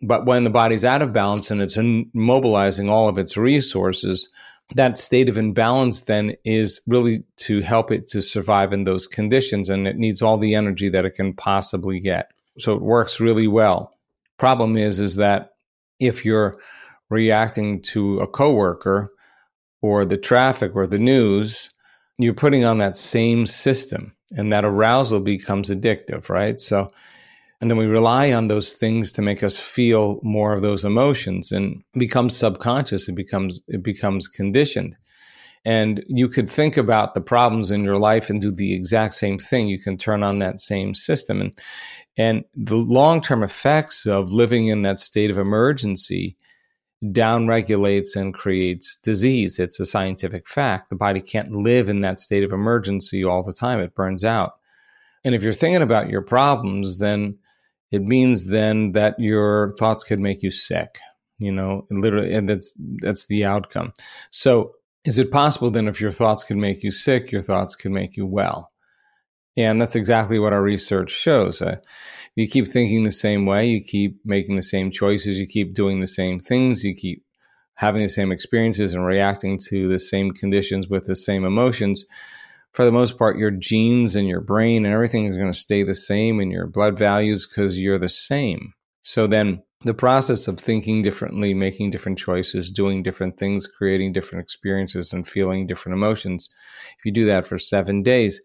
But 0.02 0.26
when 0.26 0.46
the 0.46 0.50
body's 0.50 0.86
out 0.86 1.02
of 1.02 1.12
balance 1.12 1.52
and 1.52 1.62
it's 1.62 1.78
mobilizing 2.14 2.88
all 2.88 3.10
of 3.10 3.18
its 3.18 3.36
resources, 3.36 4.30
that 4.76 4.98
state 4.98 5.28
of 5.28 5.38
imbalance 5.38 6.02
then 6.06 6.36
is 6.46 6.80
really 6.88 7.26
to 7.38 7.60
help 7.60 7.92
it 7.92 8.08
to 8.08 8.22
survive 8.22 8.72
in 8.72 8.86
those 8.86 9.08
conditions. 9.08 9.68
And 9.68 9.86
it 9.86 9.98
needs 9.98 10.22
all 10.22 10.38
the 10.38 10.56
energy 10.56 10.88
that 10.88 11.04
it 11.04 11.16
can 11.16 11.34
possibly 11.34 12.00
get. 12.00 12.32
So 12.60 12.74
it 12.74 12.82
works 12.82 13.20
really 13.20 13.48
well. 13.48 13.94
Problem 14.40 14.78
is, 14.78 15.00
is 15.00 15.18
that 15.18 15.52
if 16.00 16.26
you're 16.26 16.60
reacting 17.10 17.82
to 17.82 18.20
a 18.20 18.28
coworker 18.28 19.12
or 19.82 20.06
the 20.06 20.18
traffic 20.18 20.76
or 20.76 20.88
the 20.88 20.98
news, 20.98 21.70
you're 22.18 22.34
putting 22.34 22.66
on 22.66 22.78
that 22.80 22.98
same 22.98 23.46
system 23.46 24.16
and 24.32 24.52
that 24.54 24.66
arousal 24.66 25.20
becomes 25.20 25.70
addictive, 25.70 26.30
right? 26.30 26.60
So, 26.60 26.92
and 27.62 27.70
then 27.70 27.78
we 27.78 27.88
rely 27.88 28.32
on 28.32 28.48
those 28.48 28.74
things 28.74 29.12
to 29.14 29.22
make 29.22 29.44
us 29.44 29.60
feel 29.60 30.20
more 30.24 30.54
of 30.54 30.62
those 30.62 30.86
emotions 30.86 31.52
and 31.52 31.84
becomes 31.94 32.36
subconscious. 32.36 33.10
It 33.10 33.16
becomes, 33.16 33.60
it 33.68 33.84
becomes 33.84 34.28
conditioned. 34.28 34.98
And 35.66 36.04
you 36.08 36.30
could 36.30 36.50
think 36.50 36.78
about 36.78 37.14
the 37.14 37.22
problems 37.22 37.70
in 37.70 37.84
your 37.84 37.98
life 37.98 38.30
and 38.30 38.40
do 38.40 38.52
the 38.52 38.74
exact 38.74 39.14
same 39.16 39.38
thing. 39.38 39.68
You 39.68 39.80
can 39.80 39.98
turn 39.98 40.24
on 40.24 40.40
that 40.40 40.62
same 40.62 40.96
system. 40.96 41.42
And, 41.42 41.60
and 42.20 42.44
the 42.54 42.76
long 42.76 43.22
term 43.22 43.42
effects 43.42 44.06
of 44.06 44.32
living 44.32 44.68
in 44.68 44.84
that 44.84 45.00
state 45.00 45.32
of 45.32 45.40
emergency 45.40 46.38
downregulates 47.04 48.16
and 48.16 48.34
creates 48.34 48.98
disease. 48.98 49.58
It's 49.58 49.80
a 49.80 49.86
scientific 49.86 50.48
fact. 50.48 50.90
The 50.90 50.96
body 50.96 51.22
can't 51.22 51.52
live 51.52 51.88
in 51.88 52.02
that 52.02 52.20
state 52.20 52.44
of 52.44 52.52
emergency 52.52 53.24
all 53.24 53.42
the 53.42 53.54
time, 53.54 53.80
it 53.80 53.96
burns 53.96 54.24
out. 54.24 54.54
And 55.24 55.34
if 55.34 55.44
you're 55.44 55.54
thinking 55.54 55.82
about 55.82 56.10
your 56.10 56.22
problems, 56.22 57.00
then 57.00 57.38
it 57.92 58.04
means 58.04 58.48
then 58.48 58.92
that 58.92 59.20
your 59.20 59.74
thoughts 59.80 60.04
could 60.04 60.20
make 60.20 60.44
you 60.44 60.52
sick 60.52 61.00
you 61.40 61.52
know 61.52 61.88
literally 61.90 62.34
and 62.34 62.48
that's 62.48 62.74
that's 62.98 63.26
the 63.28 63.44
outcome 63.44 63.94
so 64.30 64.74
is 65.06 65.18
it 65.18 65.32
possible 65.32 65.72
then 65.72 65.88
if 65.88 66.00
your 66.00 66.12
thoughts 66.12 66.44
can 66.44 66.60
make 66.60 66.84
you 66.84 66.92
sick 66.92 67.32
your 67.32 67.42
thoughts 67.42 67.76
can 67.76 67.94
make 67.94 68.16
you 68.16 68.26
well 68.26 68.69
and 69.58 69.82
that's 69.82 69.96
exactly 69.96 70.40
what 70.40 70.54
our 70.54 70.62
research 70.62 71.12
shows. 71.12 71.62
Uh, 71.62 71.78
you 72.36 72.48
keep 72.48 72.68
thinking 72.68 73.04
the 73.04 73.12
same 73.12 73.46
way, 73.46 73.68
you 73.68 73.84
keep 73.84 74.20
making 74.24 74.56
the 74.56 74.64
same 74.64 74.92
choices, 74.92 75.40
you 75.40 75.48
keep 75.48 75.74
doing 75.74 76.00
the 76.00 76.08
same 76.08 76.40
things, 76.40 76.84
you 76.84 76.96
keep 76.96 77.24
having 77.76 78.02
the 78.02 78.10
same 78.10 78.32
experiences 78.32 78.94
and 78.94 79.06
reacting 79.06 79.58
to 79.70 79.88
the 79.88 80.00
same 80.00 80.32
conditions 80.32 80.90
with 80.90 81.06
the 81.06 81.16
same 81.16 81.46
emotions. 81.46 82.06
For 82.74 82.86
the 82.86 82.92
most 82.92 83.18
part, 83.18 83.38
your 83.38 83.52
genes 83.52 84.16
and 84.16 84.28
your 84.28 84.42
brain 84.42 84.86
and 84.86 84.94
everything 84.94 85.26
is 85.26 85.36
going 85.36 85.52
to 85.52 85.58
stay 85.58 85.84
the 85.84 85.96
same 85.96 86.40
and 86.40 86.52
your 86.52 86.68
blood 86.68 87.00
values 87.00 87.48
because 87.48 87.82
you're 87.82 87.98
the 87.98 88.10
same. 88.10 88.74
So 89.02 89.28
then 89.28 89.64
the 89.86 89.94
process 89.94 90.48
of 90.48 90.60
thinking 90.60 91.02
differently, 91.02 91.54
making 91.54 91.92
different 91.92 92.20
choices, 92.20 92.70
doing 92.70 93.02
different 93.02 93.38
things, 93.38 93.66
creating 93.66 94.12
different 94.12 94.44
experiences 94.44 95.14
and 95.14 95.26
feeling 95.26 95.66
different 95.66 95.98
emotions. 95.98 96.50
If 96.98 97.06
you 97.06 97.14
do 97.14 97.26
that 97.28 97.48
for 97.48 97.58
seven 97.58 98.04
days, 98.04 98.42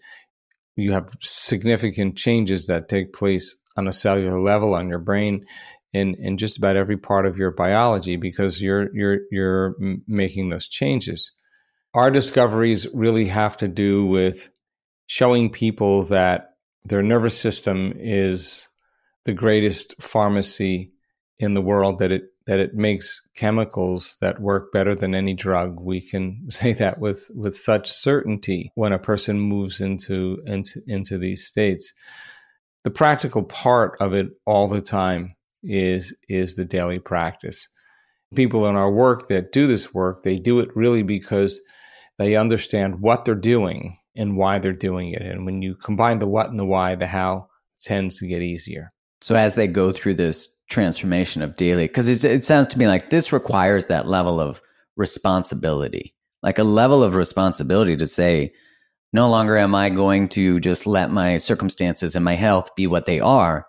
you 0.76 0.92
have 0.92 1.10
significant 1.20 2.16
changes 2.16 2.66
that 2.66 2.88
take 2.88 3.12
place 3.12 3.56
on 3.76 3.88
a 3.88 3.92
cellular 3.92 4.40
level 4.40 4.74
on 4.74 4.88
your 4.88 4.98
brain 4.98 5.44
in 5.92 6.14
in 6.16 6.36
just 6.36 6.58
about 6.58 6.76
every 6.76 6.96
part 6.96 7.26
of 7.26 7.38
your 7.38 7.52
biology 7.52 8.16
because 8.16 8.60
you're 8.60 8.94
you're 8.94 9.20
you're 9.30 9.76
making 10.06 10.50
those 10.50 10.68
changes. 10.68 11.32
Our 11.94 12.10
discoveries 12.10 12.88
really 12.92 13.26
have 13.26 13.56
to 13.58 13.68
do 13.68 14.06
with 14.06 14.50
showing 15.06 15.50
people 15.50 16.02
that 16.04 16.50
their 16.84 17.02
nervous 17.02 17.38
system 17.38 17.92
is 17.96 18.68
the 19.24 19.32
greatest 19.32 20.00
pharmacy 20.02 20.92
in 21.38 21.54
the 21.54 21.62
world 21.62 22.00
that 22.00 22.12
it 22.12 22.24
that 22.46 22.60
it 22.60 22.74
makes 22.74 23.22
chemicals 23.34 24.16
that 24.20 24.40
work 24.40 24.70
better 24.72 24.94
than 24.94 25.14
any 25.14 25.34
drug. 25.34 25.80
We 25.80 26.00
can 26.00 26.44
say 26.50 26.72
that 26.74 26.98
with, 26.98 27.30
with 27.34 27.56
such 27.56 27.90
certainty 27.90 28.70
when 28.74 28.92
a 28.92 28.98
person 28.98 29.40
moves 29.40 29.80
into, 29.80 30.42
into, 30.46 30.82
into 30.86 31.18
these 31.18 31.46
states. 31.46 31.92
The 32.84 32.90
practical 32.90 33.42
part 33.42 33.96
of 34.00 34.12
it 34.12 34.28
all 34.44 34.68
the 34.68 34.82
time 34.82 35.36
is, 35.62 36.14
is 36.28 36.54
the 36.54 36.66
daily 36.66 36.98
practice. 36.98 37.68
People 38.34 38.66
in 38.66 38.76
our 38.76 38.90
work 38.90 39.28
that 39.28 39.52
do 39.52 39.66
this 39.66 39.94
work, 39.94 40.22
they 40.22 40.38
do 40.38 40.60
it 40.60 40.68
really 40.76 41.02
because 41.02 41.60
they 42.18 42.36
understand 42.36 43.00
what 43.00 43.24
they're 43.24 43.34
doing 43.34 43.96
and 44.16 44.36
why 44.36 44.58
they're 44.58 44.72
doing 44.72 45.12
it. 45.12 45.22
And 45.22 45.46
when 45.46 45.62
you 45.62 45.74
combine 45.74 46.18
the 46.18 46.26
what 46.26 46.50
and 46.50 46.58
the 46.58 46.66
why, 46.66 46.94
the 46.94 47.06
how 47.06 47.48
tends 47.82 48.18
to 48.18 48.26
get 48.26 48.42
easier. 48.42 48.92
So 49.20 49.34
as 49.34 49.54
they 49.54 49.66
go 49.66 49.90
through 49.90 50.14
this 50.14 50.53
transformation 50.68 51.42
of 51.42 51.56
daily 51.56 51.86
because 51.86 52.24
it 52.24 52.44
sounds 52.44 52.66
to 52.66 52.78
me 52.78 52.86
like 52.86 53.10
this 53.10 53.32
requires 53.32 53.86
that 53.86 54.06
level 54.06 54.40
of 54.40 54.62
responsibility 54.96 56.14
like 56.42 56.58
a 56.58 56.64
level 56.64 57.02
of 57.02 57.16
responsibility 57.16 57.96
to 57.96 58.06
say 58.06 58.52
no 59.12 59.28
longer 59.28 59.56
am 59.56 59.74
i 59.74 59.90
going 59.90 60.28
to 60.28 60.58
just 60.60 60.86
let 60.86 61.10
my 61.10 61.36
circumstances 61.36 62.16
and 62.16 62.24
my 62.24 62.34
health 62.34 62.74
be 62.74 62.86
what 62.86 63.04
they 63.04 63.20
are. 63.20 63.66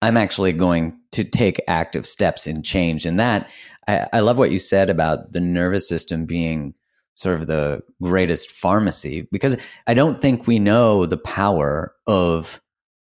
I'm 0.00 0.16
actually 0.16 0.52
going 0.52 0.98
to 1.12 1.22
take 1.22 1.62
active 1.68 2.06
steps 2.06 2.46
in 2.48 2.62
change. 2.62 3.06
And 3.06 3.20
that 3.20 3.48
I, 3.86 4.08
I 4.12 4.20
love 4.20 4.38
what 4.38 4.50
you 4.50 4.58
said 4.58 4.90
about 4.90 5.32
the 5.32 5.40
nervous 5.40 5.88
system 5.88 6.26
being 6.26 6.74
sort 7.14 7.40
of 7.40 7.46
the 7.46 7.82
greatest 8.00 8.50
pharmacy 8.50 9.28
because 9.30 9.54
i 9.86 9.92
don't 9.92 10.22
think 10.22 10.46
we 10.46 10.58
know 10.58 11.04
the 11.04 11.18
power 11.18 11.94
of 12.06 12.58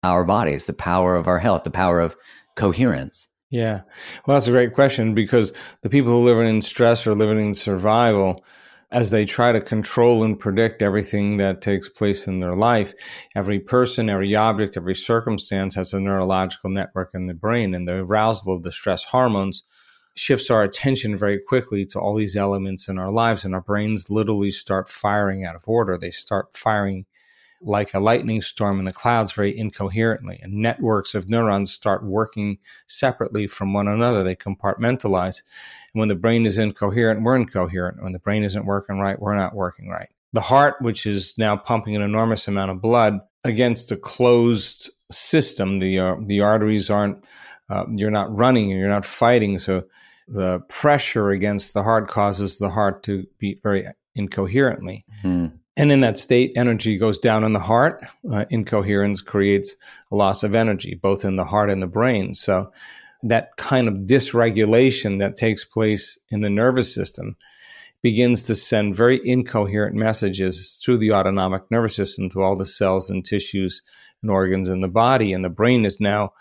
our 0.04 0.24
bodies 0.24 0.66
the 0.66 0.72
power 0.72 1.16
of 1.16 1.26
our 1.26 1.40
health 1.40 1.64
the 1.64 1.70
power 1.70 1.98
of 1.98 2.16
coherence? 2.58 3.28
Yeah. 3.50 3.82
Well, 4.26 4.36
that's 4.36 4.48
a 4.48 4.50
great 4.50 4.74
question 4.74 5.14
because 5.14 5.54
the 5.82 5.88
people 5.88 6.12
who 6.12 6.18
live 6.18 6.38
in 6.38 6.60
stress 6.60 7.06
or 7.06 7.14
living 7.14 7.38
in 7.38 7.54
survival, 7.54 8.44
as 8.90 9.10
they 9.10 9.24
try 9.24 9.52
to 9.52 9.60
control 9.60 10.22
and 10.22 10.38
predict 10.38 10.82
everything 10.82 11.38
that 11.38 11.62
takes 11.62 11.88
place 11.88 12.26
in 12.26 12.40
their 12.40 12.54
life, 12.54 12.92
every 13.34 13.60
person, 13.60 14.10
every 14.10 14.34
object, 14.34 14.76
every 14.76 14.94
circumstance 14.94 15.74
has 15.76 15.94
a 15.94 16.00
neurological 16.00 16.68
network 16.68 17.10
in 17.14 17.26
the 17.26 17.34
brain, 17.34 17.74
and 17.74 17.86
the 17.86 18.02
arousal 18.02 18.54
of 18.54 18.64
the 18.64 18.72
stress 18.72 19.04
hormones 19.04 19.62
shifts 20.14 20.50
our 20.50 20.62
attention 20.62 21.16
very 21.16 21.38
quickly 21.38 21.86
to 21.86 21.98
all 21.98 22.14
these 22.14 22.36
elements 22.36 22.88
in 22.88 22.98
our 22.98 23.10
lives, 23.10 23.44
and 23.44 23.54
our 23.54 23.62
brains 23.62 24.10
literally 24.10 24.50
start 24.50 24.88
firing 24.88 25.44
out 25.44 25.54
of 25.54 25.68
order. 25.68 25.96
They 25.96 26.10
start 26.10 26.56
firing 26.56 27.06
like 27.60 27.94
a 27.94 28.00
lightning 28.00 28.40
storm 28.42 28.78
in 28.78 28.84
the 28.84 28.92
clouds 28.92 29.32
very 29.32 29.56
incoherently, 29.56 30.38
and 30.42 30.52
networks 30.52 31.14
of 31.14 31.28
neurons 31.28 31.72
start 31.72 32.04
working 32.04 32.58
separately 32.86 33.46
from 33.46 33.72
one 33.72 33.88
another. 33.88 34.22
They 34.22 34.36
compartmentalize. 34.36 35.42
And 35.92 36.00
when 36.00 36.08
the 36.08 36.14
brain 36.14 36.46
is 36.46 36.58
incoherent, 36.58 37.22
we're 37.22 37.36
incoherent. 37.36 38.02
When 38.02 38.12
the 38.12 38.18
brain 38.18 38.44
isn't 38.44 38.66
working 38.66 38.98
right, 38.98 39.20
we're 39.20 39.36
not 39.36 39.54
working 39.54 39.88
right. 39.88 40.08
The 40.32 40.40
heart, 40.40 40.76
which 40.80 41.06
is 41.06 41.36
now 41.38 41.56
pumping 41.56 41.96
an 41.96 42.02
enormous 42.02 42.46
amount 42.48 42.70
of 42.70 42.82
blood 42.82 43.20
against 43.44 43.90
a 43.90 43.96
closed 43.96 44.90
system, 45.10 45.78
the 45.78 45.98
uh, 45.98 46.16
the 46.20 46.40
arteries 46.40 46.90
aren't. 46.90 47.24
Uh, 47.70 47.84
you're 47.92 48.10
not 48.10 48.34
running, 48.34 48.70
you're 48.70 48.88
not 48.88 49.04
fighting, 49.04 49.58
so 49.58 49.84
the 50.26 50.60
pressure 50.68 51.30
against 51.30 51.74
the 51.74 51.82
heart 51.82 52.08
causes 52.08 52.58
the 52.58 52.70
heart 52.70 53.02
to 53.02 53.26
beat 53.38 53.62
very 53.62 53.86
incoherently. 54.14 55.04
Mm. 55.22 55.58
And 55.78 55.92
in 55.92 56.00
that 56.00 56.18
state, 56.18 56.52
energy 56.56 56.98
goes 56.98 57.18
down 57.18 57.44
in 57.44 57.52
the 57.52 57.60
heart. 57.60 58.04
Uh, 58.28 58.44
incoherence 58.50 59.22
creates 59.22 59.76
a 60.10 60.16
loss 60.16 60.42
of 60.42 60.56
energy, 60.56 60.98
both 61.00 61.24
in 61.24 61.36
the 61.36 61.44
heart 61.44 61.70
and 61.70 61.80
the 61.80 61.86
brain. 61.86 62.34
So 62.34 62.72
that 63.22 63.56
kind 63.56 63.86
of 63.86 63.94
dysregulation 63.94 65.20
that 65.20 65.36
takes 65.36 65.64
place 65.64 66.18
in 66.30 66.40
the 66.40 66.50
nervous 66.50 66.92
system 66.92 67.36
begins 68.02 68.42
to 68.44 68.56
send 68.56 68.96
very 68.96 69.20
incoherent 69.24 69.94
messages 69.94 70.80
through 70.84 70.98
the 70.98 71.12
autonomic 71.12 71.70
nervous 71.70 71.94
system 71.94 72.28
to 72.30 72.42
all 72.42 72.56
the 72.56 72.66
cells 72.66 73.08
and 73.08 73.24
tissues 73.24 73.82
and 74.20 74.32
organs 74.32 74.68
in 74.68 74.80
the 74.80 74.88
body. 74.88 75.32
And 75.32 75.44
the 75.44 75.50
brain 75.50 75.84
is 75.84 76.00
now 76.00 76.32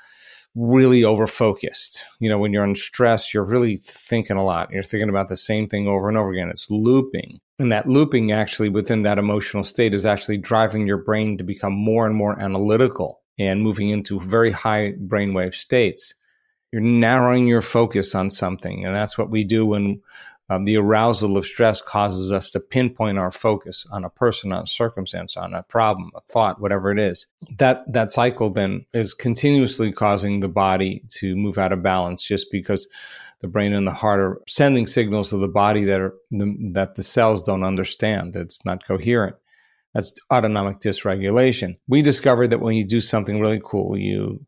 really 0.58 1.04
over 1.04 1.28
focused. 1.28 2.06
You 2.20 2.30
know, 2.30 2.40
when 2.40 2.52
you're 2.52 2.64
in 2.64 2.76
stress, 2.76 3.34
you're 3.34 3.46
really 3.46 3.78
thinking 3.78 4.38
a 4.38 4.44
lot. 4.44 4.72
You're 4.72 4.84
thinking 4.84 5.10
about 5.10 5.28
the 5.28 5.38
same 5.38 5.68
thing 5.68 5.88
over 5.88 6.10
and 6.10 6.18
over 6.18 6.32
again. 6.32 6.50
It's 6.50 6.70
looping. 6.70 7.40
And 7.60 7.72
that 7.72 7.88
looping 7.88 8.32
actually 8.32 8.70
within 8.70 9.04
that 9.04 9.18
emotional 9.18 9.64
state 9.64 9.94
is 9.94 10.06
actually 10.06 10.38
driving 10.38 10.88
your 10.88 10.98
brain 10.98 11.38
to 11.38 11.44
become 11.44 11.74
more 11.74 12.06
and 12.06 12.16
more 12.16 12.40
analytical 12.40 13.22
and 13.40 13.62
moving 13.62 13.90
into 13.90 14.20
very 14.20 14.52
high 14.52 14.94
brainwave 14.94 15.54
states. 15.54 16.16
You're 16.72 16.82
narrowing 16.82 17.48
your 17.48 17.62
focus 17.62 18.14
on 18.14 18.30
something. 18.30 18.86
And 18.86 18.94
that's 18.94 19.18
what 19.18 19.30
we 19.30 19.44
do 19.44 19.66
when 19.66 20.02
um, 20.50 20.66
the 20.66 20.78
arousal 20.78 21.38
of 21.38 21.46
stress 21.46 21.82
causes 21.82 22.32
us 22.32 22.50
to 22.52 22.60
pinpoint 22.60 23.18
our 23.18 23.32
focus 23.32 23.86
on 23.92 24.06
a 24.06 24.10
person, 24.10 24.54
on 24.54 24.64
a 24.64 24.68
circumstance, 24.68 25.36
on 25.36 25.54
a 25.54 25.64
problem, 25.64 26.12
a 26.16 26.22
thought, 26.22 26.62
whatever 26.62 26.92
it 26.92 27.00
is. 27.00 27.28
That 27.58 27.84
that 27.92 28.12
cycle 28.12 28.50
then 28.50 28.86
is 28.94 29.14
continuously 29.14 29.92
causing 29.92 30.40
the 30.40 30.48
body 30.48 31.04
to 31.18 31.36
move 31.36 31.58
out 31.58 31.74
of 31.74 31.84
balance, 31.84 32.24
just 32.24 32.50
because 32.50 32.88
the 33.40 33.48
brain 33.48 33.74
and 33.74 33.86
the 33.86 33.92
heart 33.92 34.20
are 34.20 34.42
sending 34.48 34.88
signals 34.88 35.30
to 35.30 35.38
the 35.38 35.50
body 35.50 35.84
that 35.84 36.00
are 36.00 36.14
that 36.32 36.96
the 36.96 37.04
cells 37.04 37.42
don't 37.42 37.64
understand. 37.64 38.36
It's 38.36 38.64
not 38.64 38.86
coherent. 38.86 39.36
That's 39.94 40.14
autonomic 40.32 40.80
dysregulation. 40.80 41.78
We 41.88 42.02
discovered 42.02 42.48
that 42.50 42.62
when 42.62 42.76
you 42.76 42.86
do 42.86 43.02
something 43.02 43.40
really 43.40 43.62
cool, 43.64 43.98
you 43.98 44.46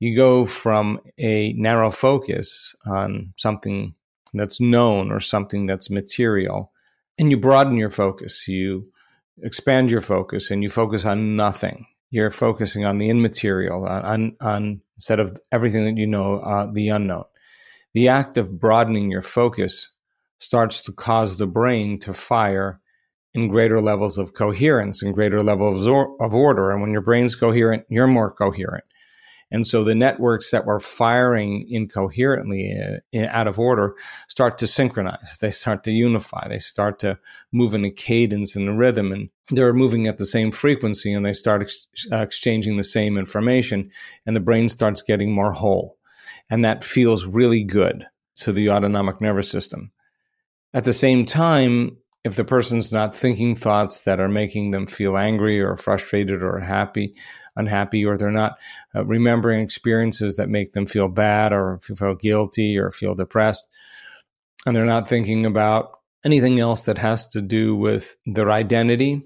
you 0.00 0.16
go 0.16 0.46
from 0.46 1.00
a 1.18 1.52
narrow 1.54 1.90
focus 1.90 2.74
on 2.86 3.32
something 3.36 3.94
that's 4.34 4.60
known 4.60 5.10
or 5.10 5.20
something 5.20 5.66
that's 5.66 5.90
material. 5.90 6.72
And 7.18 7.30
you 7.30 7.36
broaden 7.36 7.76
your 7.76 7.90
focus. 7.90 8.46
You 8.48 8.88
expand 9.42 9.90
your 9.90 10.00
focus 10.00 10.50
and 10.50 10.62
you 10.62 10.70
focus 10.70 11.04
on 11.04 11.36
nothing. 11.36 11.86
You're 12.10 12.30
focusing 12.30 12.84
on 12.84 12.98
the 12.98 13.10
immaterial, 13.10 13.86
on, 13.86 14.36
on 14.40 14.80
instead 14.96 15.20
of 15.20 15.38
everything 15.52 15.84
that 15.84 16.00
you 16.00 16.06
know, 16.06 16.40
uh, 16.40 16.66
the 16.72 16.88
unknown. 16.88 17.24
The 17.94 18.08
act 18.08 18.36
of 18.36 18.58
broadening 18.58 19.10
your 19.10 19.22
focus 19.22 19.90
starts 20.38 20.82
to 20.82 20.92
cause 20.92 21.38
the 21.38 21.46
brain 21.46 21.98
to 22.00 22.12
fire 22.12 22.80
in 23.34 23.48
greater 23.48 23.80
levels 23.80 24.18
of 24.18 24.34
coherence 24.34 25.02
and 25.02 25.14
greater 25.14 25.42
levels 25.42 25.86
of 25.86 26.34
order. 26.34 26.70
And 26.70 26.80
when 26.80 26.92
your 26.92 27.02
brain's 27.02 27.36
coherent, 27.36 27.84
you're 27.88 28.06
more 28.06 28.32
coherent. 28.32 28.84
And 29.50 29.66
so 29.66 29.82
the 29.82 29.94
networks 29.94 30.50
that 30.50 30.66
were 30.66 30.80
firing 30.80 31.66
incoherently 31.68 32.74
uh, 33.14 33.26
out 33.28 33.46
of 33.46 33.58
order 33.58 33.94
start 34.28 34.58
to 34.58 34.66
synchronize. 34.66 35.38
They 35.40 35.50
start 35.50 35.84
to 35.84 35.90
unify. 35.90 36.48
They 36.48 36.58
start 36.58 36.98
to 37.00 37.18
move 37.52 37.74
in 37.74 37.84
a 37.84 37.90
cadence 37.90 38.56
and 38.56 38.68
a 38.68 38.72
rhythm 38.72 39.12
and 39.12 39.30
they're 39.50 39.72
moving 39.72 40.06
at 40.06 40.18
the 40.18 40.26
same 40.26 40.50
frequency 40.50 41.12
and 41.12 41.24
they 41.24 41.32
start 41.32 41.62
ex- 41.62 41.86
uh, 42.12 42.16
exchanging 42.16 42.76
the 42.76 42.84
same 42.84 43.16
information 43.16 43.90
and 44.26 44.36
the 44.36 44.40
brain 44.40 44.68
starts 44.68 45.00
getting 45.00 45.32
more 45.32 45.52
whole. 45.52 45.96
And 46.50 46.64
that 46.64 46.84
feels 46.84 47.24
really 47.24 47.64
good 47.64 48.06
to 48.36 48.52
the 48.52 48.70
autonomic 48.70 49.20
nervous 49.20 49.50
system. 49.50 49.90
At 50.74 50.84
the 50.84 50.92
same 50.92 51.24
time, 51.24 51.96
if 52.24 52.36
the 52.36 52.44
person's 52.44 52.92
not 52.92 53.16
thinking 53.16 53.54
thoughts 53.54 54.00
that 54.00 54.20
are 54.20 54.28
making 54.28 54.70
them 54.70 54.86
feel 54.86 55.16
angry 55.16 55.60
or 55.60 55.76
frustrated 55.76 56.42
or 56.42 56.58
happy, 56.60 57.14
unhappy 57.58 58.06
or 58.06 58.16
they're 58.16 58.30
not 58.30 58.56
uh, 58.94 59.04
remembering 59.04 59.60
experiences 59.60 60.36
that 60.36 60.48
make 60.48 60.72
them 60.72 60.86
feel 60.86 61.08
bad 61.08 61.52
or 61.52 61.78
feel 61.80 62.14
guilty 62.14 62.78
or 62.78 62.90
feel 62.90 63.14
depressed. 63.14 63.68
And 64.64 64.74
they're 64.74 64.86
not 64.86 65.08
thinking 65.08 65.44
about 65.44 65.98
anything 66.24 66.58
else 66.60 66.84
that 66.84 66.98
has 66.98 67.28
to 67.28 67.42
do 67.42 67.76
with 67.76 68.16
their 68.26 68.50
identity. 68.50 69.22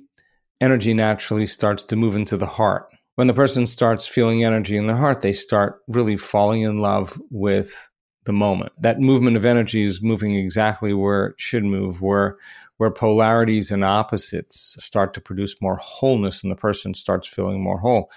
Energy 0.61 0.95
naturally 0.95 1.47
starts 1.47 1.85
to 1.87 1.97
move 1.97 2.17
into 2.17 2.37
the 2.37 2.47
heart. 2.47 2.89
When 3.17 3.27
the 3.27 3.35
person 3.35 3.67
starts 3.67 4.07
feeling 4.07 4.45
energy 4.45 4.77
in 4.77 4.87
the 4.87 4.97
heart, 4.97 5.21
they 5.21 5.33
start 5.33 5.81
really 5.87 6.17
falling 6.17 6.63
in 6.63 6.79
love 6.79 7.21
with 7.31 7.89
the 8.25 8.33
moment. 8.33 8.73
That 8.79 9.01
movement 9.01 9.37
of 9.37 9.45
energy 9.45 9.85
is 9.85 10.03
moving 10.03 10.37
exactly 10.37 10.95
where 10.95 11.27
it 11.27 11.35
should 11.41 11.65
move, 11.65 12.01
where 12.01 12.39
where 12.83 12.91
polarities 12.91 13.71
and 13.71 13.85
opposites 13.85 14.77
start 14.81 15.15
to 15.15 15.21
produce 15.21 15.63
more 15.63 15.77
wholeness 15.77 16.43
and 16.43 16.51
the 16.51 16.57
person 16.57 16.95
starts 16.95 17.29
feeling 17.29 17.63
more 17.63 17.79
whole. 17.79 18.11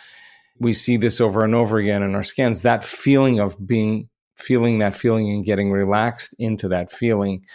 We 0.57 0.73
see 0.73 0.97
this 0.97 1.21
over 1.21 1.43
and 1.43 1.53
over 1.53 1.77
again 1.77 2.01
in 2.01 2.15
our 2.15 2.23
scans. 2.23 2.61
That 2.61 2.83
feeling 2.83 3.39
of 3.39 3.63
being 3.63 4.09
feeling 4.35 4.79
that 4.79 4.95
feeling 4.95 5.29
and 5.29 5.45
getting 5.45 5.71
relaxed 5.71 6.33
into 6.39 6.67
that 6.69 6.91
feeling 6.91 7.45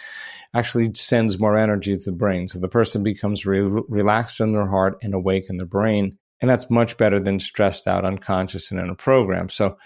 actually 0.53 0.93
sends 0.93 1.37
more 1.37 1.57
energy 1.57 1.97
to 1.97 2.03
the 2.11 2.15
brain. 2.15 2.47
So 2.47 2.59
the 2.59 2.69
person 2.69 3.03
becomes 3.03 3.45
re- 3.45 3.83
relaxed 3.89 4.39
in 4.39 4.53
their 4.53 4.67
heart 4.67 4.97
and 5.03 5.13
awake 5.13 5.43
in 5.49 5.57
their 5.57 5.65
brain. 5.65 6.17
And 6.39 6.49
that's 6.49 6.69
much 6.69 6.95
better 6.95 7.19
than 7.19 7.41
stressed 7.41 7.87
out, 7.89 8.05
unconscious, 8.05 8.71
and 8.71 8.79
in 8.79 8.89
a 8.89 8.95
program. 8.95 9.49
So 9.49 9.77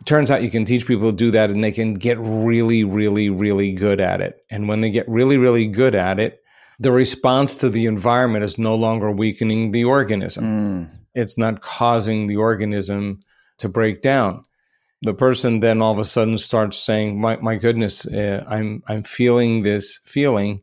it 0.00 0.04
turns 0.04 0.30
out 0.30 0.42
you 0.42 0.50
can 0.50 0.66
teach 0.66 0.86
people 0.86 1.10
to 1.10 1.16
do 1.16 1.30
that 1.30 1.48
and 1.48 1.64
they 1.64 1.72
can 1.72 1.94
get 1.94 2.18
really, 2.20 2.84
really, 2.84 3.30
really 3.30 3.72
good 3.72 3.98
at 3.98 4.20
it. 4.20 4.36
And 4.50 4.68
when 4.68 4.82
they 4.82 4.90
get 4.90 5.08
really, 5.08 5.38
really 5.38 5.66
good 5.66 5.94
at 5.94 6.20
it, 6.20 6.42
the 6.78 6.92
response 6.92 7.56
to 7.56 7.68
the 7.68 7.86
environment 7.86 8.44
is 8.44 8.58
no 8.58 8.74
longer 8.74 9.10
weakening 9.10 9.70
the 9.70 9.84
organism. 9.84 10.44
Mm. 10.44 10.98
It's 11.14 11.38
not 11.38 11.62
causing 11.62 12.26
the 12.26 12.36
organism 12.36 13.20
to 13.58 13.68
break 13.68 14.02
down. 14.02 14.44
The 15.02 15.14
person 15.14 15.60
then 15.60 15.80
all 15.80 15.92
of 15.92 15.98
a 15.98 16.04
sudden 16.04 16.38
starts 16.38 16.78
saying, 16.78 17.20
"My, 17.20 17.36
my 17.36 17.56
goodness, 17.56 18.06
uh, 18.06 18.44
I'm 18.48 18.82
I'm 18.88 19.02
feeling 19.02 19.62
this 19.62 20.00
feeling, 20.04 20.62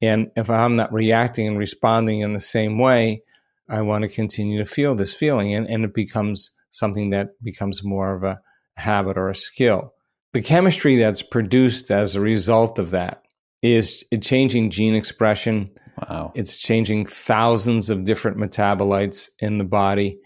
and 0.00 0.30
if 0.36 0.50
I'm 0.50 0.76
not 0.76 0.92
reacting 0.92 1.46
and 1.48 1.58
responding 1.58 2.20
in 2.20 2.32
the 2.32 2.40
same 2.40 2.78
way, 2.78 3.22
I 3.68 3.82
want 3.82 4.02
to 4.02 4.08
continue 4.08 4.58
to 4.58 4.64
feel 4.64 4.94
this 4.94 5.14
feeling." 5.14 5.54
And, 5.54 5.68
and 5.68 5.84
it 5.84 5.94
becomes 5.94 6.52
something 6.70 7.10
that 7.10 7.42
becomes 7.42 7.82
more 7.82 8.14
of 8.14 8.22
a 8.22 8.40
habit 8.76 9.16
or 9.16 9.28
a 9.28 9.34
skill. 9.34 9.94
The 10.32 10.42
chemistry 10.42 10.96
that's 10.96 11.22
produced 11.22 11.90
as 11.90 12.14
a 12.14 12.20
result 12.20 12.78
of 12.78 12.90
that 12.90 13.22
is 13.62 14.04
changing 14.20 14.70
gene 14.70 14.94
expression. 14.94 15.70
Wow. 16.08 16.32
It's 16.34 16.58
changing 16.58 17.06
thousands 17.06 17.90
of 17.90 18.04
different 18.04 18.36
metabolites 18.36 19.28
in 19.38 19.58
the 19.58 19.64
body. 19.64 20.18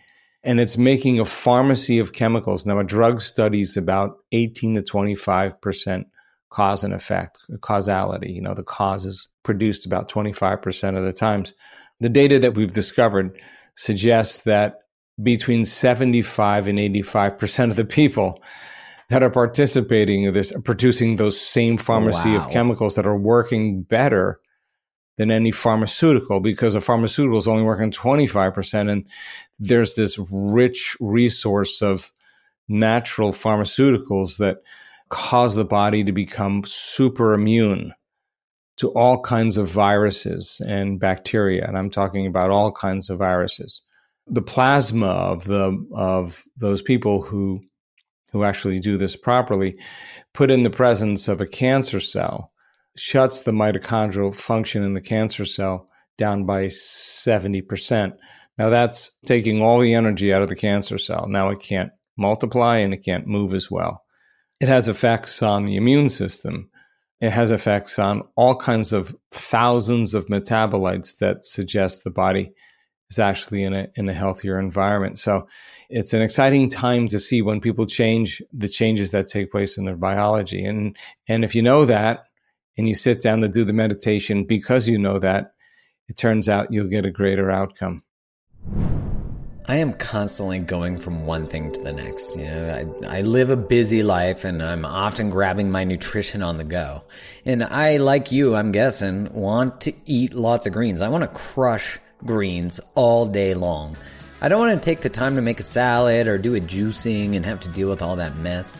And 0.42 0.58
it's 0.58 0.78
making 0.78 1.20
a 1.20 1.24
pharmacy 1.24 1.98
of 1.98 2.12
chemicals. 2.12 2.64
Now, 2.64 2.78
a 2.78 2.84
drug 2.84 3.20
studies 3.20 3.76
about 3.76 4.16
18 4.32 4.74
to 4.74 4.82
25% 4.82 6.04
cause 6.48 6.82
and 6.82 6.92
effect, 6.92 7.38
causality. 7.60 8.32
You 8.32 8.40
know, 8.40 8.54
the 8.54 8.64
cause 8.64 9.06
is 9.06 9.28
produced 9.42 9.86
about 9.86 10.10
25% 10.10 10.96
of 10.96 11.04
the 11.04 11.12
times. 11.12 11.54
The 12.00 12.08
data 12.08 12.38
that 12.40 12.54
we've 12.54 12.72
discovered 12.72 13.38
suggests 13.74 14.42
that 14.42 14.78
between 15.22 15.64
75 15.64 16.66
and 16.66 16.78
85% 16.78 17.70
of 17.70 17.76
the 17.76 17.84
people 17.84 18.42
that 19.10 19.24
are 19.24 19.30
participating 19.30 20.22
in 20.22 20.32
this, 20.32 20.52
producing 20.64 21.16
those 21.16 21.38
same 21.38 21.76
pharmacy 21.76 22.30
wow. 22.30 22.36
of 22.36 22.48
chemicals 22.48 22.94
that 22.94 23.06
are 23.06 23.16
working 23.16 23.82
better 23.82 24.40
than 25.18 25.32
any 25.32 25.50
pharmaceutical 25.50 26.38
because 26.38 26.76
a 26.76 26.80
pharmaceutical 26.80 27.36
is 27.36 27.48
only 27.48 27.64
working 27.64 27.90
25%. 27.90 28.90
And 28.90 29.06
there's 29.58 29.96
this 29.96 30.16
rich 30.30 30.96
resource 31.00 31.82
of 31.82 32.12
natural 32.68 33.32
pharmaceuticals 33.32 34.38
that 34.38 34.62
cause 35.08 35.56
the 35.56 35.64
body 35.64 36.04
to 36.04 36.12
become 36.12 36.62
super 36.64 37.34
immune 37.34 37.92
to 38.76 38.90
all 38.90 39.20
kinds 39.20 39.56
of 39.56 39.68
viruses 39.68 40.62
and 40.64 41.00
bacteria. 41.00 41.66
And 41.66 41.76
I'm 41.76 41.90
talking 41.90 42.28
about 42.28 42.50
all 42.50 42.70
kinds 42.70 43.10
of 43.10 43.18
viruses. 43.18 43.82
The 44.28 44.40
plasma 44.40 45.08
of 45.08 45.44
the, 45.44 45.84
of 45.92 46.44
those 46.56 46.80
people 46.80 47.22
who 47.22 47.60
who 48.32 48.44
actually 48.44 48.80
do 48.80 48.96
this 48.96 49.16
properly, 49.16 49.76
put 50.32 50.50
in 50.50 50.62
the 50.62 50.70
presence 50.70 51.28
of 51.28 51.40
a 51.40 51.46
cancer 51.46 52.00
cell, 52.00 52.52
shuts 52.96 53.40
the 53.40 53.52
mitochondrial 53.52 54.34
function 54.34 54.82
in 54.82 54.94
the 54.94 55.00
cancer 55.00 55.44
cell 55.44 55.88
down 56.18 56.44
by 56.44 56.66
70%. 56.66 58.16
Now 58.58 58.68
that's 58.68 59.16
taking 59.24 59.62
all 59.62 59.80
the 59.80 59.94
energy 59.94 60.32
out 60.32 60.42
of 60.42 60.48
the 60.48 60.56
cancer 60.56 60.98
cell. 60.98 61.26
Now 61.28 61.48
it 61.48 61.60
can't 61.60 61.92
multiply 62.16 62.78
and 62.78 62.92
it 62.92 63.04
can't 63.04 63.26
move 63.26 63.54
as 63.54 63.70
well. 63.70 64.04
It 64.60 64.68
has 64.68 64.86
effects 64.86 65.42
on 65.42 65.64
the 65.64 65.76
immune 65.76 66.10
system. 66.10 66.68
It 67.20 67.30
has 67.30 67.50
effects 67.50 67.98
on 67.98 68.22
all 68.36 68.54
kinds 68.54 68.92
of 68.92 69.16
thousands 69.30 70.12
of 70.12 70.26
metabolites 70.26 71.16
that 71.18 71.44
suggest 71.44 72.04
the 72.04 72.10
body 72.10 72.52
is 73.10 73.18
actually 73.18 73.62
in 73.64 73.74
a 73.74 73.88
in 73.96 74.08
a 74.08 74.14
healthier 74.14 74.58
environment. 74.58 75.18
So 75.18 75.48
it's 75.88 76.12
an 76.12 76.22
exciting 76.22 76.68
time 76.68 77.08
to 77.08 77.18
see 77.18 77.42
when 77.42 77.60
people 77.60 77.86
change 77.86 78.40
the 78.52 78.68
changes 78.68 79.10
that 79.10 79.26
take 79.26 79.50
place 79.50 79.76
in 79.76 79.84
their 79.84 79.96
biology. 79.96 80.64
And 80.64 80.96
and 81.28 81.44
if 81.44 81.54
you 81.54 81.62
know 81.62 81.84
that 81.84 82.26
and 82.78 82.88
you 82.88 82.94
sit 82.94 83.20
down 83.20 83.40
to 83.40 83.48
do 83.48 83.64
the 83.64 83.72
meditation 83.72 84.44
because 84.44 84.88
you 84.88 84.98
know 84.98 85.18
that, 85.18 85.52
it 86.08 86.16
turns 86.16 86.48
out 86.48 86.72
you'll 86.72 86.88
get 86.88 87.04
a 87.04 87.10
greater 87.10 87.50
outcome. 87.50 88.02
I 89.66 89.76
am 89.76 89.92
constantly 89.92 90.58
going 90.58 90.98
from 90.98 91.26
one 91.26 91.46
thing 91.46 91.70
to 91.72 91.80
the 91.80 91.92
next. 91.92 92.36
You 92.36 92.44
know, 92.46 92.96
I, 93.04 93.18
I 93.18 93.20
live 93.20 93.50
a 93.50 93.56
busy 93.56 94.02
life 94.02 94.44
and 94.44 94.62
I'm 94.62 94.84
often 94.84 95.30
grabbing 95.30 95.70
my 95.70 95.84
nutrition 95.84 96.42
on 96.42 96.56
the 96.56 96.64
go. 96.64 97.04
And 97.44 97.62
I, 97.62 97.98
like 97.98 98.32
you, 98.32 98.56
I'm 98.56 98.72
guessing, 98.72 99.32
want 99.32 99.82
to 99.82 99.92
eat 100.06 100.34
lots 100.34 100.66
of 100.66 100.72
greens. 100.72 101.02
I 101.02 101.08
want 101.08 101.22
to 101.22 101.28
crush 101.28 102.00
greens 102.24 102.80
all 102.94 103.26
day 103.26 103.54
long. 103.54 103.96
I 104.40 104.48
don't 104.48 104.60
want 104.60 104.80
to 104.80 104.84
take 104.84 105.00
the 105.00 105.10
time 105.10 105.36
to 105.36 105.42
make 105.42 105.60
a 105.60 105.64
salad 105.64 106.26
or 106.26 106.38
do 106.38 106.54
a 106.54 106.60
juicing 106.60 107.36
and 107.36 107.44
have 107.44 107.60
to 107.60 107.68
deal 107.68 107.88
with 107.88 108.02
all 108.02 108.16
that 108.16 108.36
mess. 108.36 108.74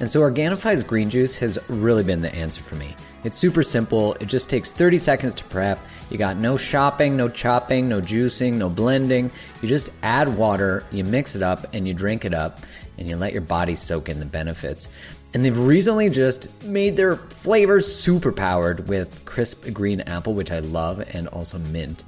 And 0.00 0.08
so 0.08 0.20
Organifi's 0.20 0.82
green 0.82 1.10
juice 1.10 1.38
has 1.38 1.58
really 1.68 2.02
been 2.02 2.22
the 2.22 2.34
answer 2.34 2.62
for 2.62 2.76
me. 2.76 2.96
It's 3.24 3.36
super 3.36 3.62
simple. 3.62 4.14
It 4.14 4.26
just 4.26 4.48
takes 4.50 4.72
30 4.72 4.98
seconds 4.98 5.34
to 5.36 5.44
prep. 5.44 5.78
You 6.10 6.18
got 6.18 6.36
no 6.36 6.56
shopping, 6.56 7.16
no 7.16 7.28
chopping, 7.28 7.88
no 7.88 8.00
juicing, 8.00 8.54
no 8.54 8.68
blending. 8.68 9.30
You 9.60 9.68
just 9.68 9.90
add 10.02 10.36
water, 10.36 10.84
you 10.90 11.04
mix 11.04 11.36
it 11.36 11.42
up, 11.42 11.72
and 11.72 11.86
you 11.86 11.94
drink 11.94 12.24
it 12.24 12.34
up, 12.34 12.60
and 12.98 13.08
you 13.08 13.16
let 13.16 13.32
your 13.32 13.42
body 13.42 13.74
soak 13.74 14.08
in 14.08 14.18
the 14.18 14.26
benefits. 14.26 14.88
And 15.34 15.44
they've 15.44 15.58
recently 15.58 16.10
just 16.10 16.64
made 16.64 16.96
their 16.96 17.16
flavors 17.16 17.86
super 17.86 18.32
powered 18.32 18.88
with 18.88 19.24
crisp 19.24 19.72
green 19.72 20.00
apple, 20.02 20.34
which 20.34 20.50
I 20.50 20.58
love, 20.58 21.00
and 21.14 21.28
also 21.28 21.58
mint. 21.58 22.02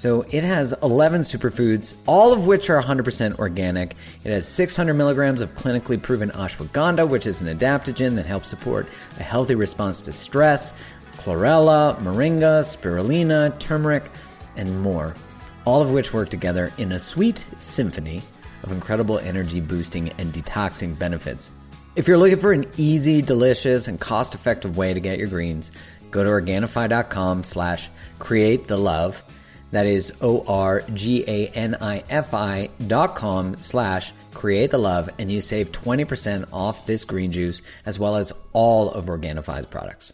So 0.00 0.24
it 0.30 0.44
has 0.44 0.72
11 0.82 1.20
superfoods, 1.20 1.94
all 2.06 2.32
of 2.32 2.46
which 2.46 2.70
are 2.70 2.82
100% 2.82 3.38
organic. 3.38 3.94
It 4.24 4.32
has 4.32 4.48
600 4.48 4.94
milligrams 4.94 5.42
of 5.42 5.54
clinically 5.54 6.00
proven 6.00 6.30
ashwagandha, 6.30 7.06
which 7.06 7.26
is 7.26 7.42
an 7.42 7.54
adaptogen 7.54 8.16
that 8.16 8.24
helps 8.24 8.48
support 8.48 8.88
a 9.18 9.22
healthy 9.22 9.56
response 9.56 10.00
to 10.00 10.14
stress, 10.14 10.72
chlorella, 11.18 11.98
moringa, 11.98 12.62
spirulina, 12.64 13.58
turmeric, 13.58 14.10
and 14.56 14.80
more. 14.80 15.14
All 15.66 15.82
of 15.82 15.92
which 15.92 16.14
work 16.14 16.30
together 16.30 16.72
in 16.78 16.92
a 16.92 16.98
sweet 16.98 17.44
symphony 17.58 18.22
of 18.62 18.72
incredible 18.72 19.18
energy 19.18 19.60
boosting 19.60 20.14
and 20.16 20.32
detoxing 20.32 20.98
benefits. 20.98 21.50
If 21.94 22.08
you're 22.08 22.16
looking 22.16 22.38
for 22.38 22.52
an 22.52 22.66
easy, 22.78 23.20
delicious, 23.20 23.86
and 23.86 24.00
cost-effective 24.00 24.78
way 24.78 24.94
to 24.94 25.00
get 25.00 25.18
your 25.18 25.28
greens, 25.28 25.70
go 26.10 26.24
to 26.24 26.30
Organifi.com 26.30 27.42
slash 27.42 27.90
create 28.18 28.66
the 28.66 28.78
love 28.78 29.22
that 29.70 29.86
is 29.86 30.12
O-R-G-A-N-I-F-I 30.20 30.70
dot 32.86 33.14
com 33.14 33.56
slash 33.56 34.12
create 34.32 34.70
the 34.70 34.78
love 34.78 35.08
and 35.18 35.30
you 35.30 35.40
save 35.40 35.72
20% 35.72 36.48
off 36.52 36.86
this 36.86 37.04
green 37.04 37.32
juice 37.32 37.62
as 37.86 37.98
well 37.98 38.16
as 38.16 38.32
all 38.52 38.90
of 38.90 39.06
Organifi's 39.06 39.66
products. 39.66 40.12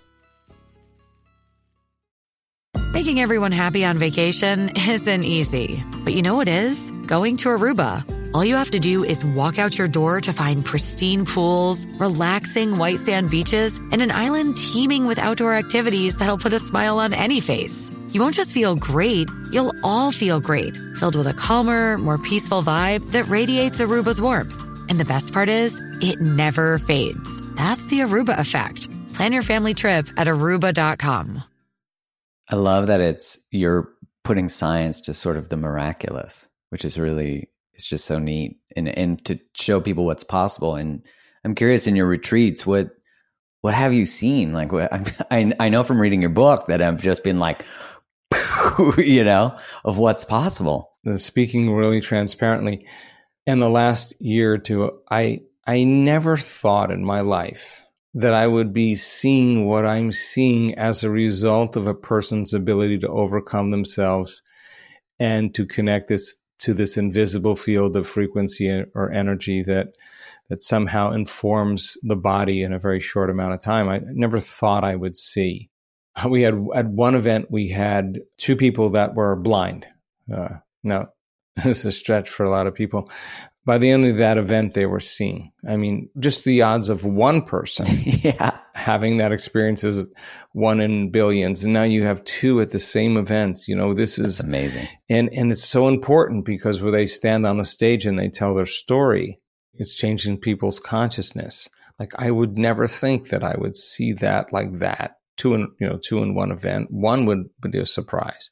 Making 2.92 3.20
everyone 3.20 3.52
happy 3.52 3.84
on 3.84 3.98
vacation 3.98 4.70
isn't 4.88 5.24
easy, 5.24 5.82
but 6.04 6.14
you 6.14 6.22
know 6.22 6.36
what 6.36 6.48
is? 6.48 6.90
Going 7.06 7.36
to 7.38 7.50
Aruba. 7.50 8.25
All 8.34 8.44
you 8.44 8.56
have 8.56 8.70
to 8.70 8.78
do 8.78 9.04
is 9.04 9.24
walk 9.24 9.58
out 9.58 9.78
your 9.78 9.88
door 9.88 10.20
to 10.20 10.32
find 10.32 10.64
pristine 10.64 11.24
pools, 11.24 11.86
relaxing 11.98 12.78
white 12.78 12.98
sand 12.98 13.30
beaches, 13.30 13.78
and 13.90 14.02
an 14.02 14.10
island 14.10 14.56
teeming 14.56 15.06
with 15.06 15.18
outdoor 15.18 15.54
activities 15.54 16.16
that'll 16.16 16.38
put 16.38 16.52
a 16.52 16.58
smile 16.58 16.98
on 16.98 17.12
any 17.12 17.40
face. 17.40 17.90
You 18.12 18.20
won't 18.20 18.34
just 18.34 18.52
feel 18.52 18.76
great, 18.76 19.28
you'll 19.52 19.74
all 19.82 20.12
feel 20.12 20.40
great, 20.40 20.76
filled 20.96 21.16
with 21.16 21.26
a 21.26 21.34
calmer, 21.34 21.98
more 21.98 22.18
peaceful 22.18 22.62
vibe 22.62 23.10
that 23.12 23.28
radiates 23.28 23.80
Aruba's 23.80 24.20
warmth. 24.20 24.62
And 24.88 25.00
the 25.00 25.04
best 25.04 25.32
part 25.32 25.48
is, 25.48 25.80
it 26.00 26.20
never 26.20 26.78
fades. 26.78 27.40
That's 27.56 27.86
the 27.88 28.00
Aruba 28.00 28.38
effect. 28.38 28.88
Plan 29.14 29.32
your 29.32 29.42
family 29.42 29.74
trip 29.74 30.08
at 30.16 30.26
aruba.com. 30.26 31.42
I 32.48 32.54
love 32.56 32.86
that 32.86 33.00
it's 33.00 33.38
you're 33.50 33.88
putting 34.22 34.48
science 34.48 35.00
to 35.02 35.14
sort 35.14 35.36
of 35.36 35.48
the 35.48 35.56
miraculous, 35.56 36.48
which 36.70 36.84
is 36.84 36.98
really 36.98 37.48
it's 37.76 37.88
just 37.88 38.06
so 38.06 38.18
neat 38.18 38.58
and 38.74 38.88
and 38.88 39.24
to 39.26 39.38
show 39.54 39.80
people 39.80 40.06
what's 40.06 40.24
possible. 40.24 40.74
And 40.74 41.02
I'm 41.44 41.54
curious 41.54 41.86
in 41.86 41.94
your 41.94 42.06
retreats, 42.06 42.66
what 42.66 42.90
what 43.60 43.74
have 43.74 43.92
you 43.92 44.06
seen? 44.06 44.52
Like, 44.52 44.72
what, 44.72 44.92
I 45.30 45.52
I 45.60 45.68
know 45.68 45.84
from 45.84 46.00
reading 46.00 46.20
your 46.20 46.30
book 46.30 46.66
that 46.68 46.82
I've 46.82 47.02
just 47.02 47.22
been 47.22 47.38
like, 47.38 47.64
you 48.98 49.24
know, 49.24 49.56
of 49.84 49.98
what's 49.98 50.24
possible. 50.24 50.92
Speaking 51.16 51.72
really 51.72 52.00
transparently, 52.00 52.86
in 53.46 53.60
the 53.60 53.70
last 53.70 54.14
year 54.20 54.54
or 54.54 54.58
two, 54.58 55.00
I 55.10 55.40
I 55.66 55.84
never 55.84 56.36
thought 56.36 56.90
in 56.90 57.04
my 57.04 57.20
life 57.20 57.84
that 58.14 58.32
I 58.32 58.46
would 58.46 58.72
be 58.72 58.94
seeing 58.94 59.66
what 59.66 59.84
I'm 59.84 60.10
seeing 60.10 60.74
as 60.78 61.04
a 61.04 61.10
result 61.10 61.76
of 61.76 61.86
a 61.86 61.94
person's 61.94 62.54
ability 62.54 62.98
to 63.00 63.08
overcome 63.08 63.70
themselves 63.70 64.42
and 65.18 65.54
to 65.54 65.66
connect 65.66 66.08
this 66.08 66.36
to 66.58 66.74
this 66.74 66.96
invisible 66.96 67.56
field 67.56 67.96
of 67.96 68.06
frequency 68.06 68.84
or 68.94 69.10
energy 69.10 69.62
that 69.62 69.88
that 70.48 70.62
somehow 70.62 71.10
informs 71.10 71.96
the 72.02 72.16
body 72.16 72.62
in 72.62 72.72
a 72.72 72.78
very 72.78 73.00
short 73.00 73.30
amount 73.30 73.52
of 73.52 73.60
time. 73.60 73.88
I 73.88 74.00
never 74.12 74.38
thought 74.38 74.84
I 74.84 74.96
would 74.96 75.16
see. 75.16 75.70
We 76.26 76.42
had 76.42 76.54
at 76.74 76.86
one 76.86 77.14
event 77.14 77.50
we 77.50 77.68
had 77.68 78.20
two 78.38 78.56
people 78.56 78.90
that 78.90 79.14
were 79.14 79.36
blind. 79.36 79.86
Uh, 80.32 80.60
now, 80.82 81.08
it's 81.56 81.84
a 81.84 81.92
stretch 81.92 82.30
for 82.30 82.44
a 82.44 82.50
lot 82.50 82.66
of 82.66 82.74
people, 82.74 83.10
by 83.66 83.78
the 83.78 83.90
end 83.90 84.06
of 84.06 84.16
that 84.16 84.38
event, 84.38 84.74
they 84.74 84.86
were 84.86 85.00
seeing. 85.00 85.50
I 85.68 85.76
mean, 85.76 86.08
just 86.20 86.44
the 86.44 86.62
odds 86.62 86.88
of 86.88 87.04
one 87.04 87.42
person 87.42 87.86
yeah. 88.04 88.56
having 88.74 89.16
that 89.16 89.32
experience 89.32 89.82
is 89.82 90.06
one 90.52 90.80
in 90.80 91.10
billions. 91.10 91.64
And 91.64 91.74
now 91.74 91.82
you 91.82 92.04
have 92.04 92.22
two 92.22 92.60
at 92.60 92.70
the 92.70 92.78
same 92.78 93.16
event. 93.16 93.66
You 93.66 93.74
know, 93.74 93.92
this 93.92 94.20
is 94.20 94.38
That's 94.38 94.46
amazing. 94.46 94.86
And, 95.10 95.28
and 95.34 95.50
it's 95.50 95.64
so 95.64 95.88
important 95.88 96.44
because 96.44 96.80
when 96.80 96.92
they 96.92 97.08
stand 97.08 97.44
on 97.44 97.58
the 97.58 97.64
stage 97.64 98.06
and 98.06 98.16
they 98.16 98.28
tell 98.28 98.54
their 98.54 98.66
story, 98.66 99.40
it's 99.74 99.94
changing 99.94 100.38
people's 100.38 100.78
consciousness. 100.78 101.68
Like 101.98 102.12
I 102.18 102.30
would 102.30 102.56
never 102.56 102.86
think 102.86 103.30
that 103.30 103.42
I 103.42 103.56
would 103.58 103.74
see 103.74 104.12
that 104.14 104.52
like 104.52 104.74
that. 104.74 105.16
Two 105.36 105.54
in, 105.54 105.72
you 105.80 105.88
know, 105.88 105.98
two 105.98 106.22
in 106.22 106.36
one 106.36 106.52
event. 106.52 106.92
One 106.92 107.26
would 107.26 107.50
be 107.60 107.78
a 107.78 107.84
surprise 107.84 108.50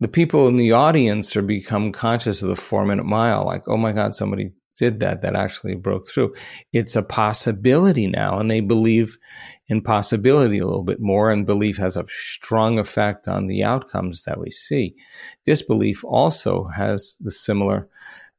the 0.00 0.08
people 0.08 0.48
in 0.48 0.56
the 0.56 0.72
audience 0.72 1.36
are 1.36 1.42
become 1.42 1.92
conscious 1.92 2.42
of 2.42 2.48
the 2.48 2.56
four 2.56 2.84
minute 2.84 3.06
mile 3.06 3.44
like 3.44 3.68
oh 3.68 3.76
my 3.76 3.92
god 3.92 4.14
somebody 4.14 4.52
did 4.78 5.00
that 5.00 5.22
that 5.22 5.34
actually 5.34 5.74
broke 5.74 6.08
through. 6.08 6.32
It's 6.72 6.96
a 6.96 7.02
possibility 7.02 8.06
now 8.06 8.38
and 8.38 8.50
they 8.50 8.60
believe 8.60 9.18
in 9.66 9.82
possibility 9.82 10.58
a 10.58 10.66
little 10.66 10.84
bit 10.84 11.00
more 11.00 11.30
and 11.30 11.44
belief 11.44 11.76
has 11.76 11.96
a 11.96 12.06
strong 12.08 12.78
effect 12.78 13.28
on 13.28 13.48
the 13.48 13.64
outcomes 13.64 14.22
that 14.22 14.38
we 14.38 14.50
see. 14.50 14.94
Disbelief 15.44 16.04
also 16.04 16.68
has 16.68 17.18
the 17.20 17.30
similar 17.30 17.88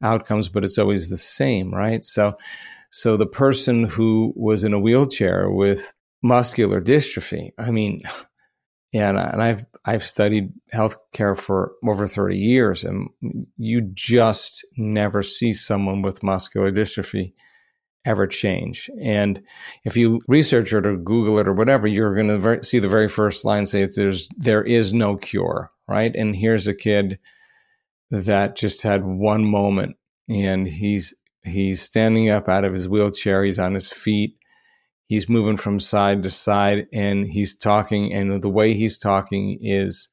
outcomes 0.02 0.48
but 0.48 0.64
it's 0.64 0.78
always 0.78 1.10
the 1.10 1.18
same 1.18 1.72
right? 1.72 2.04
So 2.04 2.36
so 2.92 3.16
the 3.16 3.26
person 3.26 3.84
who 3.84 4.32
was 4.34 4.64
in 4.64 4.72
a 4.72 4.80
wheelchair 4.80 5.50
with 5.50 5.92
muscular 6.22 6.82
dystrophy 6.82 7.48
i 7.58 7.70
mean 7.70 8.02
and 8.92 9.18
uh, 9.18 9.30
and 9.32 9.42
I've 9.42 9.64
I've 9.84 10.02
studied 10.02 10.52
healthcare 10.74 11.38
for 11.38 11.72
over 11.86 12.06
30 12.06 12.36
years 12.36 12.84
and 12.84 13.08
you 13.56 13.82
just 13.94 14.66
never 14.76 15.22
see 15.22 15.52
someone 15.52 16.02
with 16.02 16.22
muscular 16.22 16.72
dystrophy 16.72 17.32
ever 18.04 18.26
change. 18.26 18.88
And 19.00 19.42
if 19.84 19.96
you 19.96 20.20
research 20.26 20.72
it 20.72 20.86
or 20.86 20.96
google 20.96 21.38
it 21.38 21.46
or 21.46 21.52
whatever 21.52 21.86
you're 21.86 22.14
going 22.14 22.28
to 22.28 22.64
see 22.64 22.78
the 22.78 22.88
very 22.88 23.08
first 23.08 23.44
line 23.44 23.66
say 23.66 23.86
there's 23.86 24.28
there 24.36 24.62
is 24.62 24.92
no 24.92 25.16
cure 25.16 25.70
right? 25.90 26.14
And 26.14 26.36
here's 26.36 26.68
a 26.68 26.74
kid 26.74 27.18
that 28.10 28.56
just 28.56 28.82
had 28.82 29.04
one 29.04 29.44
moment 29.44 29.96
and 30.28 30.66
he's 30.66 31.14
he's 31.44 31.82
standing 31.82 32.30
up 32.30 32.48
out 32.48 32.64
of 32.64 32.72
his 32.72 32.88
wheelchair 32.88 33.44
he's 33.44 33.58
on 33.58 33.74
his 33.74 33.92
feet 33.92 34.36
he's 35.10 35.28
moving 35.28 35.56
from 35.56 35.80
side 35.80 36.22
to 36.22 36.30
side 36.30 36.86
and 36.92 37.26
he's 37.26 37.52
talking 37.52 38.14
and 38.14 38.40
the 38.40 38.48
way 38.48 38.74
he's 38.74 38.96
talking 38.96 39.58
is 39.60 40.08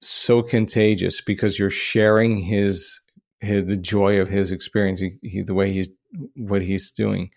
so 0.00 0.42
contagious 0.42 1.20
because 1.20 1.58
you're 1.58 1.68
sharing 1.68 2.38
his, 2.38 2.98
his 3.40 3.66
the 3.66 3.76
joy 3.76 4.18
of 4.18 4.30
his 4.30 4.50
experience 4.50 5.00
he, 5.00 5.18
he, 5.22 5.42
the 5.42 5.52
way 5.52 5.70
he's 5.70 5.90
what 6.34 6.62
he's 6.62 6.90
doing. 6.90 7.30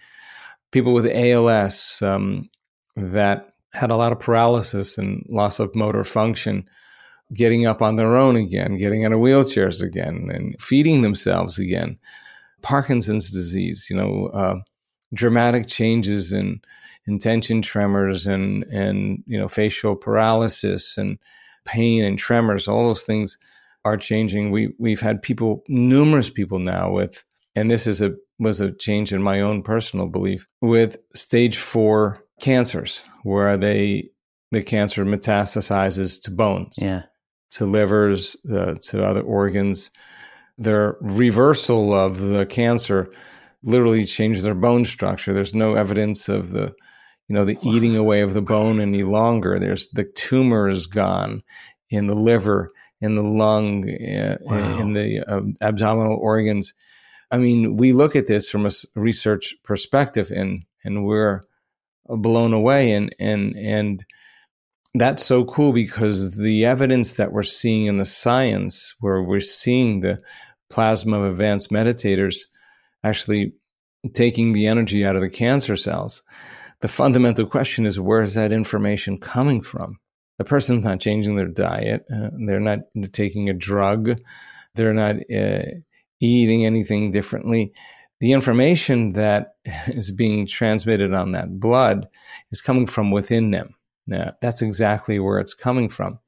People 0.71 0.93
with 0.93 1.05
ALS 1.05 2.01
um, 2.01 2.49
that 2.95 3.49
had 3.73 3.91
a 3.91 3.97
lot 3.97 4.13
of 4.13 4.21
paralysis 4.21 4.97
and 4.97 5.25
loss 5.27 5.59
of 5.59 5.75
motor 5.75 6.05
function, 6.05 6.65
getting 7.33 7.65
up 7.65 7.81
on 7.81 7.97
their 7.97 8.15
own 8.15 8.37
again, 8.37 8.77
getting 8.77 9.03
out 9.03 9.11
of 9.11 9.19
wheelchairs 9.19 9.81
again, 9.81 10.29
and 10.33 10.55
feeding 10.61 11.01
themselves 11.01 11.59
again. 11.59 11.97
Parkinson's 12.61 13.33
disease, 13.33 13.87
you 13.89 13.97
know, 13.97 14.27
uh, 14.27 14.59
dramatic 15.13 15.67
changes 15.67 16.31
in 16.31 16.61
intention 17.05 17.61
tremors 17.61 18.27
and 18.27 18.63
and 18.65 19.23
you 19.25 19.37
know 19.37 19.47
facial 19.47 19.95
paralysis 19.95 20.97
and 20.97 21.17
pain 21.65 22.03
and 22.03 22.19
tremors. 22.19 22.67
All 22.67 22.87
those 22.87 23.03
things 23.03 23.37
are 23.85 23.97
changing. 23.97 24.51
We 24.51 24.73
we've 24.77 24.99
had 25.01 25.21
people, 25.21 25.63
numerous 25.67 26.29
people 26.29 26.59
now 26.59 26.91
with, 26.91 27.23
and 27.55 27.69
this 27.71 27.87
is 27.87 28.01
a 28.01 28.15
was 28.37 28.61
a 28.61 28.71
change 28.71 29.11
in 29.11 29.21
my 29.21 29.41
own 29.41 29.63
personal 29.63 30.07
belief 30.07 30.47
with 30.61 30.97
stage 31.13 31.57
four 31.57 32.23
cancers, 32.39 33.01
where 33.23 33.57
they 33.57 34.09
the 34.51 34.63
cancer 34.63 35.05
metastasizes 35.05 36.21
to 36.23 36.31
bones, 36.31 36.77
Yeah. 36.81 37.03
to 37.51 37.65
livers, 37.65 38.35
uh, 38.51 38.75
to 38.81 39.03
other 39.05 39.21
organs. 39.21 39.91
Their 40.57 40.97
reversal 41.01 41.93
of 41.93 42.19
the 42.19 42.45
cancer 42.45 43.11
literally 43.63 44.05
changes 44.05 44.43
their 44.43 44.55
bone 44.55 44.85
structure. 44.85 45.33
There's 45.33 45.53
no 45.53 45.75
evidence 45.75 46.29
of 46.29 46.51
the, 46.51 46.73
you 47.27 47.35
know, 47.35 47.45
the 47.45 47.57
eating 47.63 47.95
away 47.95 48.21
of 48.21 48.33
the 48.33 48.41
bone 48.41 48.79
any 48.79 49.03
longer. 49.03 49.59
There's 49.59 49.89
the 49.89 50.05
tumor 50.05 50.69
is 50.69 50.87
gone 50.87 51.43
in 51.89 52.07
the 52.07 52.15
liver, 52.15 52.71
in 53.01 53.15
the 53.15 53.23
lung, 53.23 53.89
uh, 53.89 54.37
Wow. 54.41 54.79
in 54.79 54.93
the 54.93 55.19
uh, 55.27 55.41
abdominal 55.61 56.15
organs. 56.15 56.73
I 57.31 57.37
mean, 57.37 57.77
we 57.77 57.93
look 57.93 58.15
at 58.15 58.27
this 58.27 58.49
from 58.49 58.65
a 58.65 58.71
research 58.95 59.55
perspective, 59.63 60.31
and 60.31 60.63
and 60.83 61.05
we're 61.05 61.43
blown 62.07 62.53
away, 62.53 62.91
and 62.93 63.13
and 63.19 63.55
and 63.57 64.05
that's 64.95 65.23
so 65.23 65.45
cool 65.45 65.71
because 65.71 66.37
the 66.37 66.65
evidence 66.65 67.13
that 67.15 67.31
we're 67.31 67.43
seeing 67.43 67.85
in 67.85 67.97
the 67.97 68.05
science, 68.05 68.95
where 68.99 69.21
we're 69.21 69.39
seeing 69.41 69.99
the 69.99 70.19
plasma 70.69 71.19
of 71.19 71.31
advanced 71.31 71.69
meditators 71.69 72.45
actually 73.03 73.53
taking 74.13 74.53
the 74.53 74.67
energy 74.67 75.05
out 75.05 75.15
of 75.15 75.21
the 75.21 75.29
cancer 75.29 75.75
cells, 75.75 76.23
the 76.81 76.87
fundamental 76.87 77.45
question 77.45 77.85
is 77.85 77.99
where 77.99 78.21
is 78.21 78.35
that 78.35 78.51
information 78.51 79.17
coming 79.17 79.61
from? 79.61 79.99
The 80.37 80.45
person's 80.45 80.85
not 80.85 81.01
changing 81.01 81.35
their 81.35 81.47
diet, 81.47 82.05
uh, 82.13 82.29
they're 82.45 82.61
not 82.61 82.79
taking 83.11 83.49
a 83.49 83.53
drug, 83.53 84.19
they're 84.75 84.93
not 84.93 85.17
uh, 85.33 85.63
eating 86.21 86.65
anything 86.65 87.11
differently. 87.11 87.73
The 88.21 88.31
information 88.31 89.13
that 89.13 89.53
is 89.87 90.11
being 90.11 90.47
transmitted 90.47 91.13
on 91.13 91.33
that 91.33 91.59
blood 91.59 92.07
is 92.51 92.61
coming 92.61 92.87
from 92.87 93.11
within 93.11 93.51
them. 93.51 93.75
Now, 94.07 94.33
that's 94.41 94.61
exactly 94.61 95.19
where 95.19 95.39
it's 95.39 95.53
coming 95.53 95.89
from. 95.89 96.19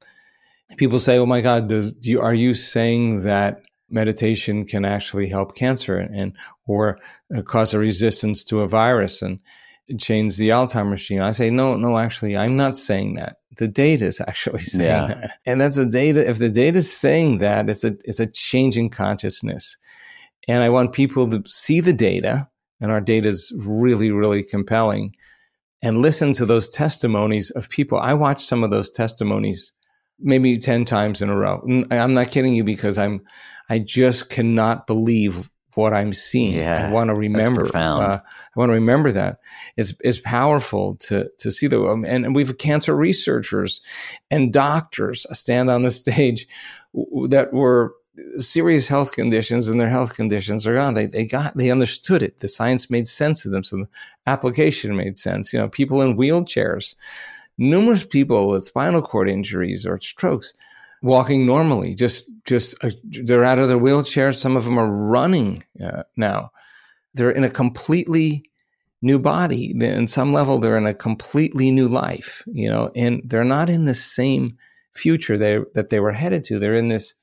People 0.76 0.98
say, 0.98 1.18
"Oh 1.18 1.26
my 1.26 1.40
God, 1.40 1.68
does, 1.68 1.92
do 1.92 2.10
you, 2.10 2.20
are 2.20 2.32
you 2.32 2.54
saying 2.54 3.24
that 3.24 3.60
meditation 3.92 4.64
can 4.64 4.84
actually 4.84 5.28
help 5.28 5.54
cancer 5.54 5.98
and 5.98 6.32
or 6.66 6.98
uh, 7.36 7.42
cause 7.42 7.74
a 7.74 7.78
resistance 7.78 8.44
to 8.44 8.60
a 8.60 8.68
virus 8.68 9.22
and 9.22 9.40
change 9.98 10.36
the 10.36 10.48
Alzheimer's 10.50 11.06
gene?" 11.06 11.20
I 11.20 11.32
say, 11.32 11.50
"No, 11.50 11.76
no, 11.76 11.98
actually, 11.98 12.36
I'm 12.36 12.56
not 12.56 12.76
saying 12.76 13.14
that. 13.14 13.36
The 13.58 13.68
data 13.68 14.06
is 14.06 14.20
actually 14.26 14.60
saying 14.60 14.88
Yeah. 14.88 15.06
that, 15.06 15.38
and 15.46 15.60
that's 15.60 15.76
a 15.76 15.86
data. 15.86 16.28
If 16.28 16.38
the 16.38 16.50
data 16.50 16.78
is 16.78 16.92
saying 16.92 17.38
that, 17.38 17.68
it's 17.68 17.84
a 17.84 17.96
it's 18.04 18.20
a 18.20 18.26
change 18.26 18.76
in 18.76 18.90
consciousness." 18.90 19.76
And 20.48 20.62
I 20.62 20.70
want 20.70 20.92
people 20.92 21.28
to 21.28 21.42
see 21.46 21.80
the 21.80 21.92
data, 21.92 22.48
and 22.80 22.90
our 22.90 23.00
data 23.00 23.28
is 23.28 23.52
really, 23.56 24.10
really 24.10 24.42
compelling 24.42 25.14
and 25.82 26.00
listen 26.00 26.32
to 26.34 26.46
those 26.46 26.68
testimonies 26.68 27.50
of 27.50 27.68
people. 27.68 27.98
I 27.98 28.14
watched 28.14 28.46
some 28.46 28.64
of 28.64 28.70
those 28.70 28.90
testimonies 28.90 29.72
maybe 30.18 30.56
10 30.56 30.84
times 30.84 31.20
in 31.20 31.28
a 31.28 31.36
row. 31.36 31.60
I'm 31.90 32.14
not 32.14 32.30
kidding 32.30 32.54
you 32.54 32.62
because 32.62 32.96
I'm, 32.98 33.20
I 33.68 33.78
just 33.78 34.28
cannot 34.28 34.86
believe 34.86 35.50
what 35.74 35.94
I'm 35.94 36.12
seeing. 36.12 36.54
Yeah, 36.54 36.88
I 36.88 36.92
want 36.92 37.08
to 37.08 37.14
remember, 37.14 37.66
uh, 37.74 38.18
I 38.18 38.58
want 38.58 38.68
to 38.68 38.74
remember 38.74 39.10
that 39.12 39.38
it's, 39.76 39.94
it's 40.00 40.20
powerful 40.20 40.96
to, 40.96 41.30
to 41.38 41.50
see 41.50 41.66
the, 41.66 41.82
um, 41.82 42.04
and, 42.04 42.26
and 42.26 42.34
we've 42.34 42.58
cancer 42.58 42.94
researchers 42.94 43.80
and 44.30 44.52
doctors 44.52 45.26
stand 45.32 45.70
on 45.70 45.82
the 45.82 45.90
stage 45.90 46.46
that 47.28 47.52
were 47.52 47.94
serious 48.36 48.88
health 48.88 49.12
conditions 49.12 49.68
and 49.68 49.80
their 49.80 49.88
health 49.88 50.14
conditions 50.14 50.66
are 50.66 50.74
gone. 50.74 50.92
They, 50.92 51.06
they 51.06 51.24
got, 51.24 51.56
they 51.56 51.70
understood 51.70 52.22
it. 52.22 52.40
The 52.40 52.48
science 52.48 52.90
made 52.90 53.08
sense 53.08 53.42
to 53.42 53.48
them. 53.48 53.64
So 53.64 53.76
the 53.78 53.88
application 54.26 54.94
made 54.96 55.16
sense. 55.16 55.52
You 55.52 55.58
know, 55.58 55.68
people 55.68 56.02
in 56.02 56.18
wheelchairs, 56.18 56.94
numerous 57.56 58.04
people 58.04 58.48
with 58.48 58.64
spinal 58.64 59.00
cord 59.00 59.30
injuries 59.30 59.86
or 59.86 59.98
strokes 60.00 60.52
walking 61.02 61.46
normally, 61.46 61.94
just, 61.94 62.28
just, 62.44 62.76
uh, 62.84 62.90
they're 63.04 63.44
out 63.44 63.58
of 63.58 63.68
their 63.68 63.78
wheelchairs. 63.78 64.36
Some 64.36 64.56
of 64.56 64.64
them 64.64 64.78
are 64.78 64.90
running 64.90 65.64
uh, 65.82 66.04
now. 66.16 66.50
They're 67.14 67.30
in 67.30 67.44
a 67.44 67.50
completely 67.50 68.44
new 69.02 69.18
body. 69.18 69.74
In 69.78 70.08
some 70.08 70.32
level, 70.32 70.58
they're 70.58 70.78
in 70.78 70.86
a 70.86 70.94
completely 70.94 71.70
new 71.70 71.88
life, 71.88 72.42
you 72.46 72.70
know, 72.70 72.90
and 72.94 73.22
they're 73.24 73.44
not 73.44 73.68
in 73.68 73.84
the 73.84 73.94
same 73.94 74.56
future 74.92 75.36
they, 75.36 75.58
that 75.74 75.90
they 75.90 76.00
were 76.00 76.12
headed 76.12 76.44
to. 76.44 76.58
They're 76.58 76.74
in 76.74 76.88
this, 76.88 77.14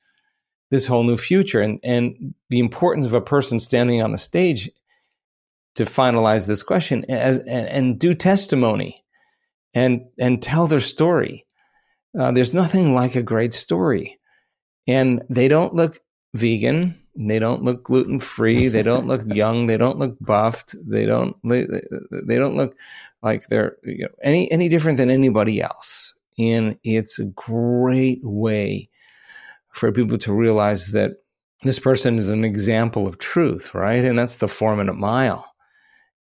this 0.70 0.86
whole 0.86 1.02
new 1.02 1.16
future 1.16 1.60
and 1.60 1.80
and 1.82 2.34
the 2.48 2.60
importance 2.60 3.04
of 3.04 3.12
a 3.12 3.20
person 3.20 3.60
standing 3.60 4.02
on 4.02 4.12
the 4.12 4.18
stage 4.18 4.70
to 5.74 5.84
finalize 5.84 6.46
this 6.46 6.62
question 6.62 7.04
as 7.08 7.38
and, 7.38 7.68
and 7.68 7.98
do 7.98 8.14
testimony 8.14 9.04
and 9.74 10.02
and 10.18 10.42
tell 10.42 10.66
their 10.66 10.80
story 10.80 11.44
uh, 12.18 12.32
there's 12.32 12.54
nothing 12.54 12.94
like 12.94 13.14
a 13.14 13.22
great 13.22 13.54
story. 13.54 14.18
And 14.86 15.22
they 15.28 15.48
don't 15.48 15.74
look 15.74 16.00
vegan. 16.34 17.00
They 17.16 17.38
don't 17.38 17.62
look 17.62 17.84
gluten 17.84 18.18
free 18.18 18.68
they 18.68 18.82
don't 18.82 19.06
look 19.06 19.22
young. 19.26 19.66
They 19.66 19.76
don't 19.76 19.98
look 19.98 20.16
buffed. 20.20 20.74
They 20.88 21.06
don't 21.06 21.36
they, 21.44 21.66
they 22.26 22.36
don't 22.36 22.56
look 22.56 22.76
like 23.22 23.46
they're 23.48 23.76
you 23.84 24.04
know, 24.04 24.14
any 24.22 24.50
any 24.50 24.68
different 24.68 24.98
than 24.98 25.10
anybody 25.10 25.60
else. 25.60 26.14
And 26.38 26.78
it's 26.84 27.18
a 27.18 27.26
great 27.26 28.20
way 28.22 28.88
for 29.72 29.92
people 29.92 30.18
to 30.18 30.32
realize 30.32 30.92
that 30.92 31.16
this 31.62 31.78
person 31.78 32.18
is 32.18 32.30
an 32.30 32.44
example 32.44 33.06
of 33.06 33.18
truth, 33.18 33.74
right? 33.74 34.04
And 34.04 34.18
that's 34.18 34.38
the 34.38 34.48
four 34.48 34.74
minute 34.74 34.96
mile. 34.96 35.54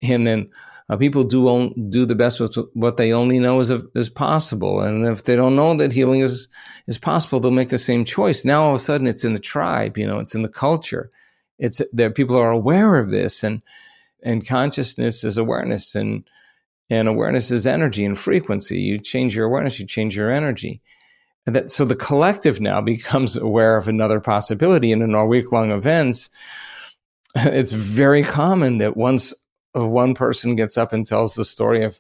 And 0.02 0.28
then 0.28 0.50
uh, 0.90 0.98
people 0.98 1.24
do 1.24 1.48
on, 1.48 1.90
do 1.90 2.06
the 2.06 2.16
best 2.16 2.40
with 2.40 2.58
what 2.74 2.98
they 2.98 3.14
only 3.14 3.40
know 3.40 3.60
is 3.60 3.70
is 3.70 4.10
possible. 4.10 4.82
And 4.82 5.06
if 5.06 5.24
they 5.24 5.36
don't 5.36 5.56
know 5.56 5.76
that 5.76 5.94
healing 5.94 6.20
is 6.20 6.48
is 6.88 6.98
possible, 6.98 7.40
they'll 7.40 7.52
make 7.52 7.70
the 7.70 7.78
same 7.78 8.06
choice. 8.06 8.44
Now 8.44 8.64
all 8.64 8.70
of 8.70 8.76
a 8.76 8.80
sudden, 8.80 9.08
it's 9.08 9.24
in 9.24 9.34
the 9.34 9.40
tribe. 9.40 9.98
You 9.98 10.08
know, 10.08 10.20
it's 10.20 10.36
in 10.36 10.42
the 10.42 10.50
culture. 10.50 11.10
It's 11.58 11.82
that 11.94 12.16
people 12.16 12.38
are 12.38 12.52
aware 12.52 12.98
of 12.98 13.12
this, 13.12 13.44
and 13.44 13.62
and 14.24 14.48
consciousness 14.48 15.24
is 15.24 15.38
awareness, 15.38 15.96
and 15.96 16.28
and 16.90 17.08
awareness 17.08 17.50
is 17.50 17.66
energy 17.66 18.04
and 18.04 18.18
frequency. 18.18 18.80
You 18.82 19.00
change 19.00 19.36
your 19.36 19.46
awareness, 19.46 19.80
you 19.80 19.86
change 19.86 20.16
your 20.18 20.32
energy. 20.32 20.82
And 21.46 21.56
that 21.56 21.70
so 21.70 21.86
the 21.86 21.96
collective 21.96 22.60
now 22.60 22.82
becomes 22.94 23.38
aware 23.38 23.78
of 23.78 23.88
another 23.88 24.20
possibility. 24.20 24.92
And 24.92 25.02
in 25.02 25.16
our 25.16 25.28
week 25.28 25.52
long 25.52 25.72
events, 25.72 26.30
it's 27.36 27.72
very 27.72 28.24
common 28.24 28.80
that 28.80 28.98
once 28.98 29.34
uh, 29.76 29.88
one 29.88 30.14
person 30.14 30.56
gets 30.56 30.78
up 30.78 30.94
and 30.94 31.06
tells 31.06 31.36
the 31.36 31.46
story 31.46 31.84
of 31.84 32.00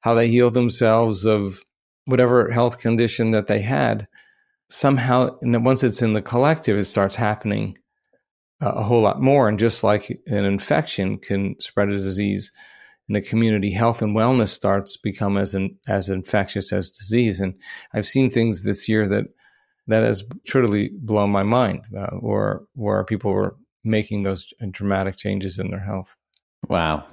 how 0.00 0.14
they 0.14 0.28
healed 0.28 0.54
themselves 0.54 1.24
of 1.24 1.64
whatever 2.06 2.50
health 2.50 2.78
condition 2.78 3.30
that 3.32 3.46
they 3.46 3.60
had, 3.60 4.08
somehow, 4.68 5.36
and 5.42 5.54
then 5.54 5.64
once 5.64 5.82
it's 5.82 6.02
in 6.02 6.12
the 6.12 6.22
collective, 6.22 6.78
it 6.78 6.84
starts 6.84 7.14
happening 7.14 7.76
uh, 8.62 8.72
a 8.72 8.82
whole 8.82 9.00
lot 9.00 9.20
more. 9.20 9.48
And 9.48 9.58
just 9.58 9.84
like 9.84 10.20
an 10.26 10.44
infection 10.44 11.18
can 11.18 11.60
spread 11.60 11.88
a 11.88 11.92
disease 11.92 12.52
in 13.08 13.14
the 13.14 13.22
community, 13.22 13.72
health 13.72 14.02
and 14.02 14.16
wellness 14.16 14.48
starts 14.48 14.96
become 14.96 15.36
as 15.36 15.54
in, 15.54 15.76
as 15.88 16.08
infectious 16.08 16.72
as 16.72 16.90
disease. 16.90 17.40
And 17.40 17.54
I've 17.92 18.06
seen 18.06 18.30
things 18.30 18.62
this 18.62 18.88
year 18.88 19.08
that 19.08 19.26
that 19.86 20.04
has 20.04 20.22
truly 20.46 20.90
blown 20.94 21.30
my 21.30 21.42
mind, 21.42 21.84
uh, 21.96 22.10
where 22.20 22.60
where 22.74 23.02
people 23.04 23.32
were 23.32 23.56
making 23.82 24.22
those 24.22 24.52
dramatic 24.70 25.16
changes 25.16 25.58
in 25.58 25.70
their 25.70 25.80
health. 25.80 26.16
Wow. 26.68 27.04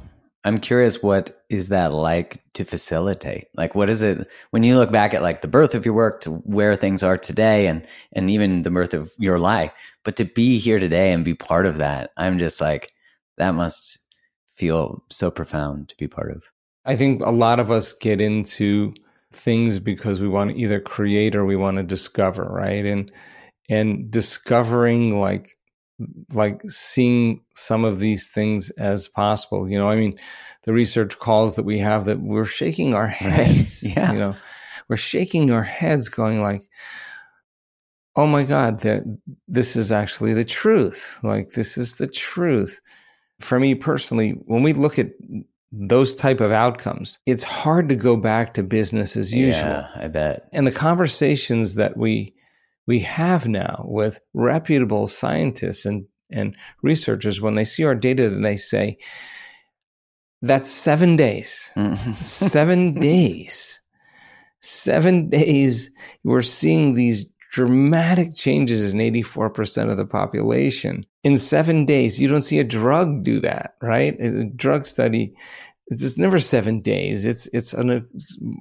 I'm 0.44 0.60
curious 0.60 1.04
what 1.04 1.44
is 1.50 1.70
that 1.70 1.92
like 1.92 2.42
to 2.54 2.64
facilitate? 2.64 3.48
Like 3.56 3.76
what 3.76 3.90
is 3.90 4.02
it 4.02 4.28
when 4.52 4.64
you 4.64 4.78
look 4.78 4.92
back 4.92 5.14
at 5.14 5.22
like 5.22 5.42
the 5.42 5.48
birth 5.48 5.76
of 5.76 5.86
your 5.86 5.94
work 5.94 6.22
to 6.22 6.32
where 6.32 6.76
things 6.76 7.04
are 7.04 7.18
today 7.18 7.68
and 7.68 7.86
and 8.14 8.30
even 8.32 8.62
the 8.62 8.72
birth 8.72 8.94
of 8.94 9.12
your 9.18 9.40
life, 9.40 9.74
but 10.06 10.16
to 10.16 10.24
be 10.26 10.58
here 10.58 10.80
today 10.80 11.12
and 11.12 11.26
be 11.26 11.34
part 11.34 11.66
of 11.66 11.80
that, 11.80 12.12
I'm 12.16 12.38
just 12.38 12.62
like 12.62 12.94
that 13.38 13.56
must 13.56 14.00
feel 14.56 15.04
so 15.10 15.30
profound 15.30 15.90
to 15.90 15.98
be 15.98 16.08
part 16.08 16.32
of. 16.32 16.44
I 16.86 16.96
think 16.96 17.22
a 17.22 17.32
lot 17.32 17.60
of 17.60 17.70
us 17.70 17.94
get 17.94 18.22
into 18.22 18.94
things 19.34 19.80
because 19.80 20.22
we 20.22 20.30
want 20.30 20.52
to 20.52 20.58
either 20.58 20.80
create 20.80 21.36
or 21.36 21.46
we 21.46 21.58
want 21.58 21.76
to 21.78 21.84
discover, 21.84 22.46
right? 22.46 22.86
And 22.86 23.12
and 23.70 24.10
discovering 24.10 25.20
like 25.20 25.58
like 26.34 26.62
seeing 26.64 27.42
some 27.54 27.84
of 27.84 28.00
these 28.00 28.30
things 28.30 28.70
as 28.72 29.08
possible. 29.08 29.70
You 29.70 29.78
know, 29.78 29.88
I 29.88 29.96
mean, 29.96 30.18
the 30.64 30.74
research 30.74 31.18
calls 31.20 31.56
that 31.56 31.64
we 31.64 31.80
have 31.80 32.06
that 32.06 32.20
we're 32.20 32.46
shaking 32.46 32.94
our 32.94 33.08
heads. 33.08 33.84
Right. 33.84 33.96
Yeah. 33.96 34.14
You 34.14 34.20
know, 34.20 34.36
we're 34.90 34.98
shaking 34.98 35.52
our 35.52 35.64
heads, 35.64 36.10
going 36.10 36.42
like, 36.42 36.62
"Oh 38.16 38.28
my 38.28 38.44
God, 38.44 38.82
that 38.82 39.04
this 39.48 39.76
is 39.76 39.92
actually 39.92 40.34
the 40.34 40.46
truth. 40.46 41.20
Like 41.24 41.50
this 41.50 41.78
is 41.78 41.96
the 41.96 42.08
truth." 42.08 42.80
For 43.40 43.60
me 43.60 43.76
personally, 43.76 44.32
when 44.46 44.64
we 44.64 44.74
look 44.74 44.98
at 44.98 45.12
those 45.72 46.16
type 46.16 46.40
of 46.40 46.52
outcomes, 46.52 47.20
it's 47.26 47.44
hard 47.44 47.90
to 47.90 47.96
go 47.96 48.18
back 48.18 48.54
to 48.56 48.64
business 48.64 49.16
as 49.16 49.34
usual. 49.34 49.62
Yeah, 49.62 49.90
I 49.96 50.08
bet. 50.08 50.48
And 50.54 50.66
the 50.66 50.72
conversations 50.72 51.76
that 51.76 51.98
we 51.98 52.34
we 52.88 53.02
have 53.02 53.48
now 53.48 53.86
with 53.86 54.20
reputable 54.34 55.08
scientists 55.08 55.86
and, 55.86 56.06
and 56.32 56.56
researchers, 56.82 57.42
when 57.42 57.56
they 57.56 57.66
see 57.66 57.84
our 57.84 57.96
data, 57.96 58.30
they 58.30 58.58
say, 58.58 58.98
that's 60.42 60.70
seven 60.70 61.16
days. 61.16 61.72
Mm-hmm. 61.76 62.12
seven 62.14 62.94
days. 63.00 63.82
Seven 64.62 65.30
days. 65.30 65.92
We're 66.24 66.42
seeing 66.42 66.94
these 66.94 67.26
dramatic 67.52 68.36
changes 68.36 68.94
in 68.94 69.00
84% 69.00 69.92
of 69.92 69.98
the 69.98 70.06
population. 70.06 71.06
In 71.24 71.38
seven 71.38 71.86
days, 71.86 72.20
you 72.20 72.28
don't 72.28 72.42
see 72.42 72.60
a 72.60 72.64
drug 72.64 73.24
do 73.24 73.40
that, 73.42 73.76
right? 73.82 74.20
A 74.22 74.46
drug 74.46 74.86
study, 74.86 75.34
it's 75.88 76.18
never 76.18 76.40
seven 76.40 76.82
days. 76.82 77.26
It's, 77.26 77.48
it's 77.48 77.74
on 77.74 78.08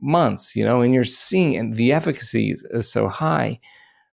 months, 0.02 0.56
you 0.56 0.64
know, 0.64 0.80
and 0.80 0.94
you're 0.94 1.04
seeing, 1.04 1.56
and 1.56 1.74
the 1.74 1.92
efficacy 1.92 2.54
is 2.70 2.90
so 2.90 3.06
high 3.08 3.60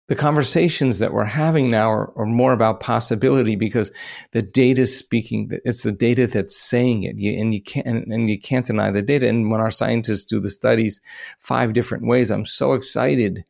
the 0.07 0.15
conversations 0.15 0.99
that 0.99 1.11
we're 1.11 1.25
having 1.25 1.69
now 1.69 1.89
are, 1.91 2.17
are, 2.17 2.25
more 2.25 2.53
about 2.53 2.79
possibility 2.79 3.57
because 3.57 3.91
the 4.31 4.41
data 4.41 4.81
is 4.81 4.97
speaking. 4.97 5.49
It's 5.65 5.83
the 5.83 5.91
data 5.91 6.27
that's 6.27 6.55
saying 6.55 7.03
it, 7.03 7.19
you, 7.19 7.37
and 7.39 7.53
you 7.53 7.61
can't 7.61 7.87
and 7.87 8.29
you 8.29 8.39
can't 8.39 8.65
deny 8.65 8.89
the 8.89 9.01
data. 9.01 9.27
And 9.27 9.51
when 9.51 9.59
our 9.59 9.71
scientists 9.71 10.23
do 10.23 10.39
the 10.39 10.49
studies 10.49 11.01
five 11.39 11.73
different 11.73 12.07
ways, 12.07 12.31
I'm 12.31 12.45
so 12.45 12.73
excited 12.73 13.43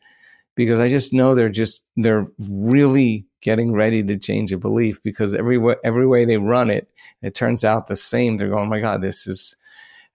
because 0.56 0.80
I 0.80 0.90
just 0.90 1.14
know 1.14 1.36
they're 1.36 1.50
just 1.50 1.86
they're 1.96 2.28
really 2.40 3.28
getting 3.42 3.72
ready 3.72 4.04
to 4.04 4.18
change 4.18 4.52
a 4.52 4.58
belief 4.58 5.02
because 5.04 5.36
every 5.36 5.60
way, 5.60 5.76
every 5.84 6.08
way 6.08 6.26
they 6.26 6.38
run 6.38 6.72
it, 6.72 6.90
it 7.22 7.36
turns 7.36 7.64
out 7.64 7.86
the 7.86 7.96
same. 7.96 8.38
They're 8.38 8.50
going, 8.50 8.66
oh 8.66 8.70
my 8.70 8.80
God, 8.80 9.04
this 9.04 9.28
is 9.28 9.56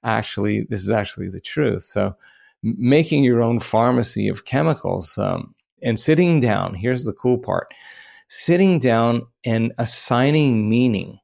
actually 0.02 0.66
this 0.68 0.82
is 0.82 0.90
actually 0.90 1.28
the 1.28 1.40
truth. 1.40 1.84
So 1.84 2.16
making 2.64 3.22
your 3.22 3.42
own 3.42 3.60
pharmacy 3.60 4.26
of 4.26 4.44
chemicals. 4.44 5.16
Um, 5.16 5.54
and 5.82 5.98
sitting 5.98 6.40
down, 6.40 6.74
here's 6.74 7.04
the 7.04 7.12
cool 7.12 7.38
part 7.38 7.72
sitting 8.34 8.78
down 8.78 9.20
and 9.44 9.74
assigning 9.76 10.66
meaning 10.70 11.18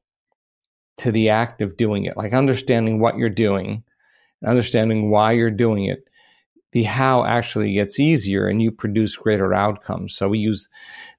to 0.98 1.10
the 1.10 1.30
act 1.30 1.62
of 1.62 1.74
doing 1.74 2.04
it, 2.04 2.18
like 2.18 2.34
understanding 2.34 3.00
what 3.00 3.16
you're 3.16 3.30
doing, 3.30 3.82
understanding 4.44 5.10
why 5.10 5.32
you're 5.32 5.50
doing 5.50 5.86
it. 5.86 6.04
The 6.72 6.82
how 6.82 7.24
actually 7.24 7.72
gets 7.72 7.98
easier 7.98 8.46
and 8.46 8.60
you 8.60 8.70
produce 8.70 9.16
greater 9.16 9.54
outcomes. 9.54 10.14
So 10.14 10.28
we 10.28 10.38
use 10.38 10.68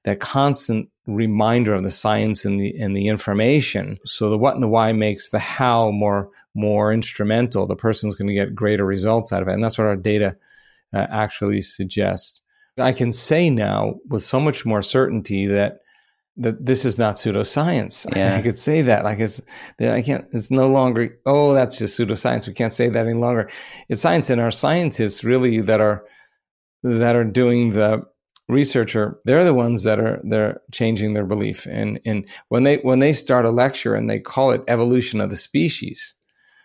that 0.04 0.20
constant 0.20 0.88
reminder 1.08 1.74
of 1.74 1.82
the 1.82 1.90
science 1.90 2.44
and 2.44 2.60
the 2.60 2.78
and 2.78 2.96
the 2.96 3.08
information. 3.08 3.98
So 4.04 4.30
the 4.30 4.38
what 4.38 4.54
and 4.54 4.62
the 4.62 4.68
why 4.68 4.92
makes 4.92 5.30
the 5.30 5.40
how 5.40 5.90
more 5.90 6.30
more 6.54 6.92
instrumental. 6.92 7.66
The 7.66 7.74
person's 7.74 8.14
going 8.14 8.28
to 8.28 8.34
get 8.34 8.54
greater 8.54 8.84
results 8.84 9.32
out 9.32 9.42
of 9.42 9.48
it, 9.48 9.54
and 9.54 9.64
that's 9.64 9.76
what 9.76 9.88
our 9.88 9.96
data 9.96 10.36
uh, 10.92 11.08
actually 11.10 11.62
suggests. 11.62 12.42
I 12.80 12.92
can 12.92 13.12
say 13.12 13.50
now 13.50 13.96
with 14.08 14.22
so 14.22 14.40
much 14.40 14.66
more 14.66 14.82
certainty 14.82 15.46
that 15.46 15.80
that 16.40 16.64
this 16.64 16.84
is 16.84 16.98
not 16.98 17.16
pseudoscience. 17.16 18.06
Yeah. 18.16 18.34
I 18.34 18.42
could 18.42 18.58
say 18.58 18.82
that. 18.82 19.04
Like 19.04 19.18
it's, 19.18 19.42
I 19.78 20.00
can't, 20.00 20.26
it's 20.32 20.50
no 20.50 20.68
longer, 20.68 21.18
oh, 21.26 21.52
that's 21.52 21.78
just 21.78 21.98
pseudoscience. 21.98 22.48
We 22.48 22.54
can't 22.54 22.72
say 22.72 22.88
that 22.88 23.04
any 23.06 23.14
longer. 23.14 23.50
It's 23.90 24.00
science. 24.00 24.30
And 24.30 24.40
our 24.40 24.50
scientists 24.50 25.22
really 25.22 25.60
that 25.60 25.80
are, 25.80 26.04
that 26.82 27.14
are 27.14 27.24
doing 27.24 27.72
the 27.72 28.04
researcher. 28.48 29.20
they're 29.26 29.44
the 29.44 29.54
ones 29.54 29.84
that 29.84 30.00
are, 30.00 30.20
they're 30.24 30.60
changing 30.72 31.12
their 31.12 31.26
belief. 31.26 31.66
And, 31.66 32.00
and 32.06 32.26
when 32.48 32.62
they, 32.62 32.78
when 32.78 33.00
they 33.00 33.12
start 33.12 33.44
a 33.44 33.50
lecture 33.50 33.94
and 33.94 34.08
they 34.08 34.18
call 34.18 34.50
it 34.50 34.64
evolution 34.66 35.20
of 35.20 35.28
the 35.28 35.36
species, 35.36 36.14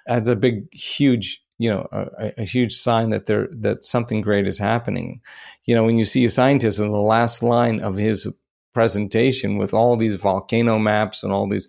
that's 0.07 0.28
a 0.28 0.38
big, 0.38 0.74
huge 0.74 1.41
you 1.58 1.70
know 1.70 1.88
a, 1.91 2.34
a, 2.38 2.43
huge 2.43 2.76
sign 2.76 3.10
that 3.12 3.28
there 3.28 3.47
that 3.51 3.84
something 3.84 4.22
great 4.22 4.47
is 4.47 4.58
happening. 4.58 5.22
You 5.66 5.76
know 5.76 5.84
when 5.84 5.97
you 5.97 6.06
see 6.06 6.26
a 6.26 6.30
scientist 6.30 6.80
in 6.80 6.91
the 6.91 6.99
last 6.99 7.43
line 7.43 7.80
of 7.80 7.95
his 7.95 8.28
presentation 8.74 9.58
with 9.58 9.74
all 9.74 9.95
these 9.95 10.16
volcano 10.16 10.78
maps 10.78 11.24
and 11.24 11.32
all 11.32 11.47
these 11.47 11.68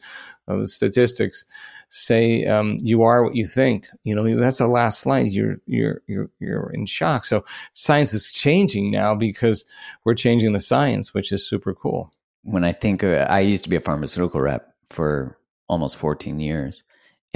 uh, 0.48 0.64
statistics 0.64 1.44
say 1.88 2.44
um, 2.46 2.76
you 2.80 3.02
are 3.02 3.22
what 3.22 3.36
you 3.36 3.46
think 3.46 3.86
you 4.02 4.12
know 4.12 4.36
that's 4.36 4.58
the 4.58 4.66
last 4.66 5.06
line 5.06 5.26
you're 5.26 5.58
you're 5.66 6.02
you're 6.06 6.30
you're 6.40 6.70
in 6.70 6.86
shock. 6.86 7.24
So 7.24 7.44
science 7.72 8.12
is 8.12 8.32
changing 8.32 8.90
now 8.90 9.14
because 9.14 9.64
we're 10.04 10.14
changing 10.14 10.52
the 10.52 10.60
science 10.60 11.14
which 11.14 11.30
is 11.32 11.48
super 11.48 11.74
cool. 11.74 12.12
When 12.42 12.64
i 12.64 12.72
think 12.72 13.02
uh, 13.02 13.26
i 13.28 13.40
used 13.40 13.64
to 13.64 13.70
be 13.70 13.76
a 13.76 13.80
pharmaceutical 13.80 14.40
rep 14.40 14.72
for 14.90 15.36
almost 15.68 15.96
14 15.96 16.38
years 16.38 16.84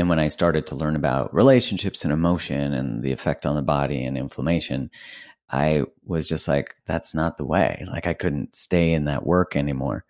and 0.01 0.09
when 0.09 0.19
I 0.19 0.29
started 0.29 0.67
to 0.67 0.75
learn 0.75 0.97
about 0.97 1.33
relationships 1.35 2.05
and 2.05 2.13
emotion 2.13 2.73
and 2.73 3.03
the 3.03 3.13
effect 3.13 3.47
on 3.47 3.55
the 3.55 3.63
body 3.63 4.05
and 4.05 4.17
inflammation, 4.19 4.91
I 5.51 5.85
was 6.05 6.29
just 6.29 6.49
like, 6.49 6.75
that's 6.87 7.15
not 7.15 7.37
the 7.37 7.45
way. 7.45 7.85
Like 7.91 8.07
I 8.07 8.15
couldn't 8.15 8.57
stay 8.57 8.93
in 8.93 9.05
that 9.05 9.27
work 9.27 9.57
anymore. 9.57 10.05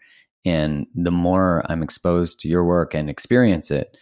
And 0.45 0.87
the 0.95 1.11
more 1.11 1.65
I'm 1.69 1.83
exposed 1.83 2.41
to 2.41 2.49
your 2.49 2.65
work 2.65 2.95
and 2.95 3.11
experience 3.11 3.71
it, 3.71 3.97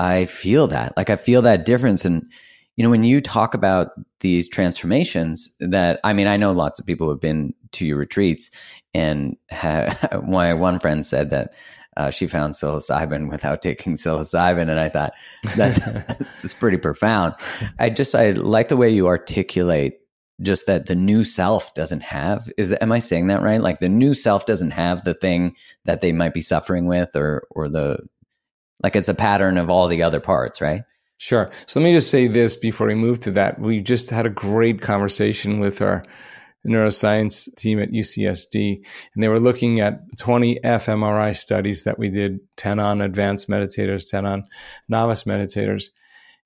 I 0.00 0.26
feel 0.26 0.66
that. 0.68 0.96
Like 0.96 1.10
I 1.10 1.16
feel 1.16 1.42
that 1.42 1.66
difference. 1.66 2.04
And, 2.04 2.30
you 2.76 2.84
know, 2.84 2.90
when 2.90 3.04
you 3.04 3.20
talk 3.20 3.54
about 3.54 3.88
these 4.20 4.48
transformations 4.48 5.54
that, 5.60 6.00
I 6.04 6.12
mean, 6.12 6.26
I 6.26 6.36
know 6.36 6.52
lots 6.52 6.78
of 6.78 6.86
people 6.86 7.08
have 7.08 7.20
been 7.20 7.54
to 7.72 7.86
your 7.86 7.96
retreats 7.96 8.50
and 8.94 9.36
my 10.26 10.54
one 10.54 10.78
friend 10.78 11.04
said 11.04 11.30
that 11.30 11.52
uh, 11.98 12.10
she 12.10 12.26
found 12.28 12.54
psilocybin 12.54 13.28
without 13.28 13.60
taking 13.60 13.94
psilocybin, 13.94 14.70
and 14.70 14.80
I 14.80 14.88
thought 14.88 15.12
that's 15.56 15.78
that's 16.18 16.54
pretty 16.54 16.78
profound. 16.78 17.34
I 17.78 17.90
just 17.90 18.14
I 18.14 18.30
like 18.30 18.68
the 18.68 18.76
way 18.76 18.88
you 18.88 19.08
articulate 19.08 19.98
just 20.40 20.66
that 20.68 20.86
the 20.86 20.94
new 20.94 21.24
self 21.24 21.74
doesn't 21.74 22.02
have 22.02 22.48
is 22.56 22.74
am 22.80 22.92
I 22.92 23.00
saying 23.00 23.26
that 23.26 23.42
right? 23.42 23.60
Like 23.60 23.80
the 23.80 23.88
new 23.88 24.14
self 24.14 24.46
doesn't 24.46 24.70
have 24.70 25.04
the 25.04 25.14
thing 25.14 25.56
that 25.84 26.00
they 26.00 26.12
might 26.12 26.32
be 26.32 26.40
suffering 26.40 26.86
with, 26.86 27.16
or 27.16 27.46
or 27.50 27.68
the 27.68 27.98
like 28.82 28.94
it's 28.94 29.08
a 29.08 29.14
pattern 29.14 29.58
of 29.58 29.68
all 29.68 29.88
the 29.88 30.04
other 30.04 30.20
parts, 30.20 30.60
right? 30.60 30.82
Sure. 31.16 31.50
So 31.66 31.80
let 31.80 31.84
me 31.84 31.92
just 31.92 32.12
say 32.12 32.28
this 32.28 32.54
before 32.54 32.86
we 32.86 32.94
move 32.94 33.18
to 33.20 33.32
that. 33.32 33.58
We 33.58 33.80
just 33.80 34.10
had 34.10 34.24
a 34.24 34.30
great 34.30 34.80
conversation 34.80 35.58
with 35.58 35.82
our 35.82 36.04
neuroscience 36.66 37.54
team 37.56 37.78
at 37.78 37.90
UCSD, 37.90 38.76
and 39.14 39.22
they 39.22 39.28
were 39.28 39.40
looking 39.40 39.80
at 39.80 40.00
20 40.18 40.60
fMRI 40.60 41.36
studies 41.36 41.84
that 41.84 41.98
we 41.98 42.10
did 42.10 42.40
10 42.56 42.78
on 42.78 43.00
advanced 43.00 43.48
meditators, 43.48 44.10
10 44.10 44.26
on 44.26 44.46
novice 44.88 45.24
meditators. 45.24 45.90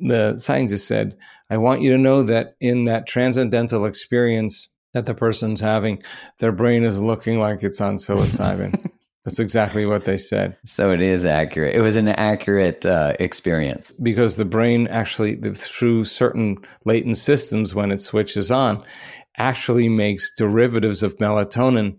The 0.00 0.38
scientist 0.38 0.86
said, 0.86 1.16
I 1.50 1.56
want 1.58 1.82
you 1.82 1.90
to 1.90 1.98
know 1.98 2.22
that 2.24 2.56
in 2.60 2.84
that 2.84 3.06
transcendental 3.06 3.84
experience 3.84 4.68
that 4.94 5.06
the 5.06 5.14
person's 5.14 5.60
having, 5.60 6.02
their 6.38 6.52
brain 6.52 6.82
is 6.84 7.00
looking 7.00 7.38
like 7.38 7.62
it's 7.62 7.80
on 7.80 7.96
psilocybin. 7.96 8.90
That's 9.24 9.38
exactly 9.38 9.86
what 9.86 10.02
they 10.02 10.18
said. 10.18 10.56
So 10.64 10.90
it 10.90 11.00
is 11.00 11.24
accurate. 11.24 11.76
It 11.76 11.80
was 11.80 11.94
an 11.94 12.08
accurate 12.08 12.84
uh, 12.84 13.14
experience 13.20 13.92
because 13.92 14.34
the 14.34 14.44
brain 14.44 14.88
actually, 14.88 15.36
through 15.36 16.06
certain 16.06 16.58
latent 16.84 17.16
systems, 17.16 17.72
when 17.72 17.92
it 17.92 18.00
switches 18.00 18.50
on, 18.50 18.84
actually 19.36 19.88
makes 19.88 20.30
derivatives 20.30 21.02
of 21.02 21.16
melatonin 21.18 21.96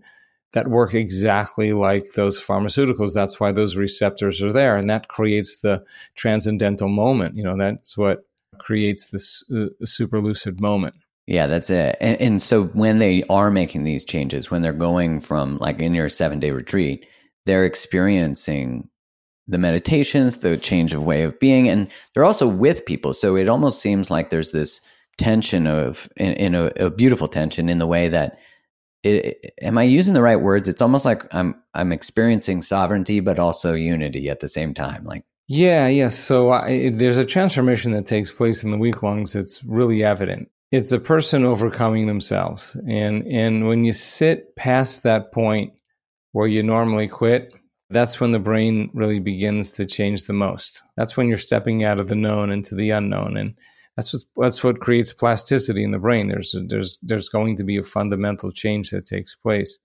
that 0.53 0.67
work 0.67 0.93
exactly 0.93 1.73
like 1.73 2.05
those 2.15 2.39
pharmaceuticals. 2.39 3.13
That's 3.13 3.39
why 3.39 3.51
those 3.51 3.75
receptors 3.75 4.41
are 4.41 4.53
there. 4.53 4.75
And 4.75 4.89
that 4.89 5.07
creates 5.07 5.57
the 5.57 5.83
transcendental 6.15 6.89
moment. 6.89 7.35
You 7.35 7.43
know, 7.43 7.57
that's 7.57 7.97
what 7.97 8.25
creates 8.59 9.07
this 9.07 9.43
uh, 9.51 9.67
super 9.83 10.19
lucid 10.19 10.61
moment. 10.61 10.95
Yeah, 11.25 11.47
that's 11.47 11.69
it. 11.69 11.95
And, 11.99 12.19
and 12.21 12.41
so 12.41 12.65
when 12.65 12.99
they 12.99 13.23
are 13.29 13.49
making 13.49 13.83
these 13.83 14.03
changes, 14.03 14.51
when 14.51 14.61
they're 14.61 14.73
going 14.73 15.21
from 15.21 15.57
like 15.57 15.79
in 15.79 15.93
your 15.93 16.09
seven 16.09 16.39
day 16.39 16.51
retreat, 16.51 17.05
they're 17.45 17.65
experiencing 17.65 18.89
the 19.47 19.57
meditations, 19.57 20.37
the 20.37 20.57
change 20.57 20.93
of 20.93 21.03
way 21.03 21.23
of 21.23 21.37
being, 21.39 21.67
and 21.67 21.89
they're 22.13 22.23
also 22.23 22.47
with 22.47 22.85
people. 22.85 23.13
So 23.13 23.35
it 23.35 23.49
almost 23.49 23.81
seems 23.81 24.09
like 24.09 24.29
there's 24.29 24.51
this 24.51 24.79
tension 25.17 25.67
of 25.67 26.09
in, 26.17 26.33
in 26.33 26.55
a, 26.55 26.65
a, 26.77 26.89
beautiful 26.89 27.27
tension 27.27 27.69
in 27.69 27.77
the 27.77 27.87
way 27.87 28.07
that 28.07 28.37
it, 29.03 29.53
am 29.61 29.77
I 29.77 29.83
using 29.83 30.13
the 30.13 30.21
right 30.21 30.41
words? 30.41 30.67
It's 30.67 30.81
almost 30.81 31.05
like 31.05 31.31
I'm 31.33 31.55
I'm 31.73 31.91
experiencing 31.91 32.61
sovereignty, 32.61 33.19
but 33.19 33.39
also 33.39 33.73
unity 33.73 34.29
at 34.29 34.39
the 34.39 34.47
same 34.47 34.73
time. 34.73 35.03
Like 35.03 35.23
yeah, 35.47 35.87
yes. 35.87 35.95
Yeah. 35.97 36.07
So 36.09 36.51
I, 36.51 36.89
there's 36.89 37.17
a 37.17 37.25
transformation 37.25 37.91
that 37.91 38.05
takes 38.05 38.31
place 38.31 38.63
in 38.63 38.71
the 38.71 38.77
weak 38.77 39.03
lungs 39.03 39.33
that's 39.33 39.63
really 39.63 40.03
evident. 40.03 40.49
It's 40.71 40.91
a 40.91 40.99
person 40.99 41.45
overcoming 41.45 42.07
themselves, 42.07 42.75
and 42.87 43.23
and 43.27 43.67
when 43.67 43.83
you 43.85 43.93
sit 43.93 44.55
past 44.55 45.03
that 45.03 45.31
point 45.31 45.73
where 46.31 46.47
you 46.47 46.63
normally 46.63 47.07
quit, 47.07 47.53
that's 47.91 48.19
when 48.19 48.31
the 48.31 48.39
brain 48.39 48.89
really 48.93 49.19
begins 49.19 49.71
to 49.73 49.85
change 49.85 50.25
the 50.25 50.33
most. 50.33 50.81
That's 50.97 51.15
when 51.15 51.27
you're 51.27 51.37
stepping 51.37 51.83
out 51.83 51.99
of 51.99 52.07
the 52.07 52.15
known 52.15 52.51
into 52.51 52.73
the 52.73 52.89
unknown. 52.89 53.37
And 53.37 53.55
that's 53.95 54.13
what, 54.13 54.23
that's 54.43 54.63
what 54.63 54.79
creates 54.79 55.13
plasticity 55.13 55.83
in 55.83 55.91
the 55.91 55.99
brain. 55.99 56.27
There's, 56.27 56.55
there's, 56.67 56.99
there's 57.01 57.29
going 57.29 57.55
to 57.57 57.63
be 57.63 57.77
a 57.77 57.83
fundamental 57.83 58.51
change 58.51 58.89
that 58.89 59.05
takes 59.05 59.35
place. 59.35 59.79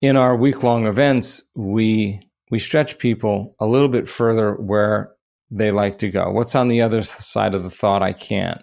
In 0.00 0.16
our 0.16 0.34
week 0.34 0.62
long 0.62 0.86
events, 0.86 1.42
we, 1.54 2.28
we 2.50 2.58
stretch 2.58 2.98
people 2.98 3.54
a 3.60 3.66
little 3.66 3.88
bit 3.88 4.08
further 4.08 4.54
where 4.54 5.12
they 5.50 5.70
like 5.70 5.98
to 5.98 6.10
go. 6.10 6.30
What's 6.30 6.54
on 6.54 6.68
the 6.68 6.80
other 6.80 7.02
side 7.02 7.54
of 7.54 7.62
the 7.62 7.70
thought 7.70 8.02
I 8.02 8.12
can't? 8.12 8.62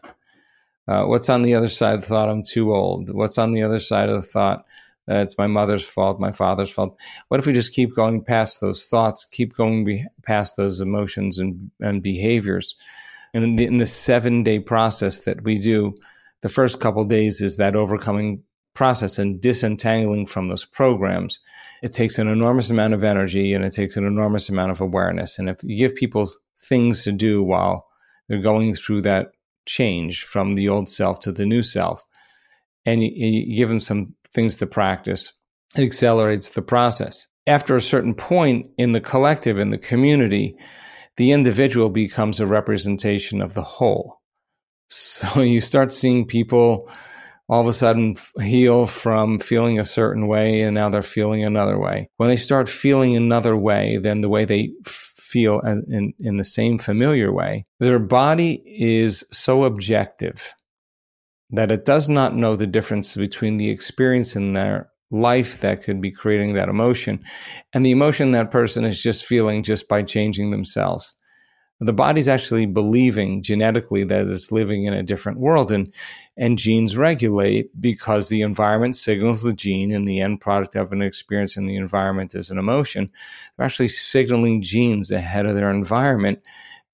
Uh, 0.88 1.04
what's 1.04 1.30
on 1.30 1.44
the 1.44 1.54
other 1.54 1.68
side 1.68 1.94
of 1.94 2.02
the 2.02 2.08
thought 2.08 2.30
I'm 2.30 2.44
too 2.44 2.74
old? 2.74 3.14
What's 3.14 3.38
on 3.38 3.52
the 3.52 3.62
other 3.62 3.80
side 3.80 4.10
of 4.10 4.16
the 4.16 4.22
thought 4.24 4.66
uh, 5.10 5.16
it's 5.18 5.38
my 5.38 5.48
mother's 5.48 5.88
fault, 5.88 6.20
my 6.20 6.32
father's 6.32 6.72
fault? 6.72 6.98
What 7.28 7.40
if 7.40 7.46
we 7.46 7.54
just 7.54 7.74
keep 7.74 7.96
going 7.96 8.24
past 8.24 8.60
those 8.60 8.86
thoughts, 8.86 9.24
keep 9.24 9.54
going 9.54 9.86
be- 9.86 10.06
past 10.24 10.58
those 10.58 10.82
emotions 10.82 11.38
and, 11.38 11.70
and 11.80 12.02
behaviors? 12.02 12.76
And 13.34 13.44
in 13.44 13.56
the, 13.56 13.66
in 13.66 13.78
the 13.78 13.86
seven 13.86 14.44
day 14.44 14.60
process 14.60 15.22
that 15.22 15.44
we 15.44 15.60
do, 15.60 15.96
the 16.42 16.50
first 16.50 16.80
couple 16.80 17.04
days 17.06 17.42
is 17.42 17.58
that 17.58 17.76
overcoming 17.76 18.44
process 18.74 19.20
and 19.20 19.42
disentangling 19.42 20.26
from 20.26 20.48
those 20.48 20.66
programs. 20.66 21.40
It 21.84 21.94
takes 21.94 22.18
an 22.18 22.28
enormous 22.28 22.70
amount 22.70 22.94
of 22.94 23.04
energy 23.04 23.54
and 23.54 23.66
it 23.66 23.74
takes 23.74 23.98
an 23.98 24.06
enormous 24.06 24.50
amount 24.50 24.72
of 24.72 24.82
awareness. 24.82 25.38
And 25.38 25.50
if 25.50 25.58
you 25.64 25.78
give 25.78 25.96
people 25.96 26.30
things 26.58 27.04
to 27.04 27.12
do 27.12 27.44
while 27.44 27.88
they're 28.28 28.40
going 28.40 28.74
through 28.74 29.02
that 29.02 29.32
change 29.66 30.24
from 30.24 30.56
the 30.56 30.68
old 30.68 30.90
self 30.90 31.20
to 31.22 31.32
the 31.32 31.46
new 31.46 31.64
self. 31.64 32.04
And 32.86 33.04
you, 33.04 33.12
you 33.14 33.56
give 33.56 33.70
them 33.70 33.80
some 33.80 34.16
things 34.34 34.58
to 34.58 34.68
practice. 34.68 35.34
It 35.76 35.84
accelerates 35.84 36.52
the 36.52 36.62
process. 36.62 37.28
After 37.48 37.76
a 37.76 37.82
certain 37.82 38.14
point 38.14 38.68
in 38.78 38.92
the 38.92 39.02
collective, 39.02 39.60
in 39.60 39.70
the 39.70 39.78
community, 39.78 40.56
the 41.20 41.34
individual 41.34 41.90
becomes 41.90 42.40
a 42.40 42.48
representation 42.48 43.42
of 43.42 43.54
the 43.54 43.62
whole. 43.62 44.22
So 44.88 45.42
you 45.42 45.60
start 45.60 45.92
seeing 45.92 46.26
people 46.26 46.90
all 47.50 47.60
of 47.60 47.68
a 47.68 47.74
sudden 47.74 48.16
heal 48.42 48.86
from 48.86 49.38
feeling 49.38 49.80
a 49.80 49.86
certain 49.86 50.28
way 50.28 50.62
and 50.62 50.76
now 50.76 50.88
they're 50.88 51.02
feeling 51.02 51.44
another 51.44 51.78
way. 51.78 52.10
When 52.16 52.30
they 52.30 52.38
start 52.38 52.70
feeling 52.70 53.18
another 53.18 53.58
way 53.58 53.98
than 53.98 54.22
the 54.22 54.30
way 54.30 54.46
they 54.46 54.72
feel 54.86 55.60
in, 55.60 56.14
in 56.20 56.38
the 56.38 56.44
same 56.46 56.80
familiar 56.80 57.34
way. 57.34 57.66
Their 57.82 58.00
body 58.00 58.64
is 58.66 59.26
so 59.30 59.66
objective 59.66 60.56
that 61.50 61.70
it 61.70 61.84
does 61.84 62.08
not 62.08 62.34
know 62.34 62.56
the 62.56 62.66
difference 62.66 63.18
between 63.18 63.58
the 63.58 63.70
experience 63.70 64.38
in 64.38 64.54
their 64.54 64.90
life 65.12 65.62
that 65.62 65.84
could 65.84 66.01
be 66.01 66.12
creating 66.12 66.53
that 66.53 66.70
emotion. 66.70 67.24
And 67.74 67.86
the 67.86 67.91
emotion 67.91 68.32
that 68.32 68.51
person 68.51 68.86
is 68.86 69.01
just 69.01 69.26
feeling 69.26 69.64
just 69.64 69.88
by 69.88 70.03
changing 70.03 70.51
themselves. 70.51 71.16
The 71.82 71.93
body's 71.93 72.28
actually 72.28 72.66
believing 72.66 73.41
genetically 73.41 74.03
that 74.03 74.28
it's 74.28 74.51
living 74.51 74.84
in 74.84 74.93
a 74.93 75.03
different 75.03 75.39
world 75.39 75.72
and 75.72 75.93
and 76.36 76.57
genes 76.57 76.97
regulate 76.97 77.70
because 77.80 78.28
the 78.28 78.41
environment 78.41 78.97
signals 78.97 79.43
the 79.43 79.53
gene 79.53 79.93
and 79.93 80.05
the 80.05 80.20
end 80.20 80.41
product 80.41 80.76
of 80.76 80.91
an 80.91 81.01
experience 81.01 81.55
in 81.55 81.68
the 81.68 81.78
environment 81.78 82.36
is 82.36 82.49
an 82.49 82.57
emotion. 82.57 83.10
They're 83.55 83.66
actually 83.66 83.88
signaling 83.89 84.62
genes 84.62 85.10
ahead 85.10 85.45
of 85.45 85.55
their 85.55 85.70
environment 85.70 86.41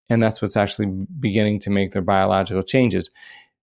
and 0.07 0.21
that's 0.21 0.39
what's 0.39 0.57
actually 0.57 1.07
beginning 1.19 1.59
to 1.61 1.71
make 1.71 1.91
their 1.91 2.03
biological 2.03 2.61
changes. 2.61 3.09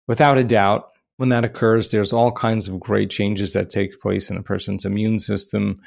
Without 0.07 0.39
a 0.39 0.45
doubt 0.45 0.89
when 1.21 1.29
that 1.29 1.45
occurs 1.45 1.91
there's 1.91 2.13
all 2.13 2.33
kinds 2.33 2.67
of 2.67 2.81
great 2.81 3.11
changes 3.11 3.53
that 3.53 3.71
take 3.71 4.01
place 4.01 4.31
in 4.31 4.37
a 4.37 4.43
person's 4.43 4.85
immune 4.85 5.19
system 5.19 5.81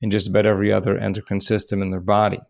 and 0.00 0.10
just 0.10 0.28
about 0.28 0.46
every 0.46 0.72
other 0.72 0.96
endocrine 0.96 1.40
system 1.40 1.82
in 1.82 1.90
their 1.90 2.00
body 2.00 2.40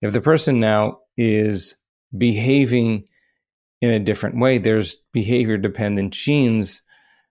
if 0.00 0.12
the 0.12 0.20
person 0.20 0.60
now 0.60 1.00
is 1.16 1.76
behaving 2.16 3.04
in 3.80 3.90
a 3.90 4.00
different 4.00 4.38
way, 4.38 4.58
there's 4.58 4.96
behavior 5.12 5.56
dependent 5.56 6.12
genes 6.12 6.82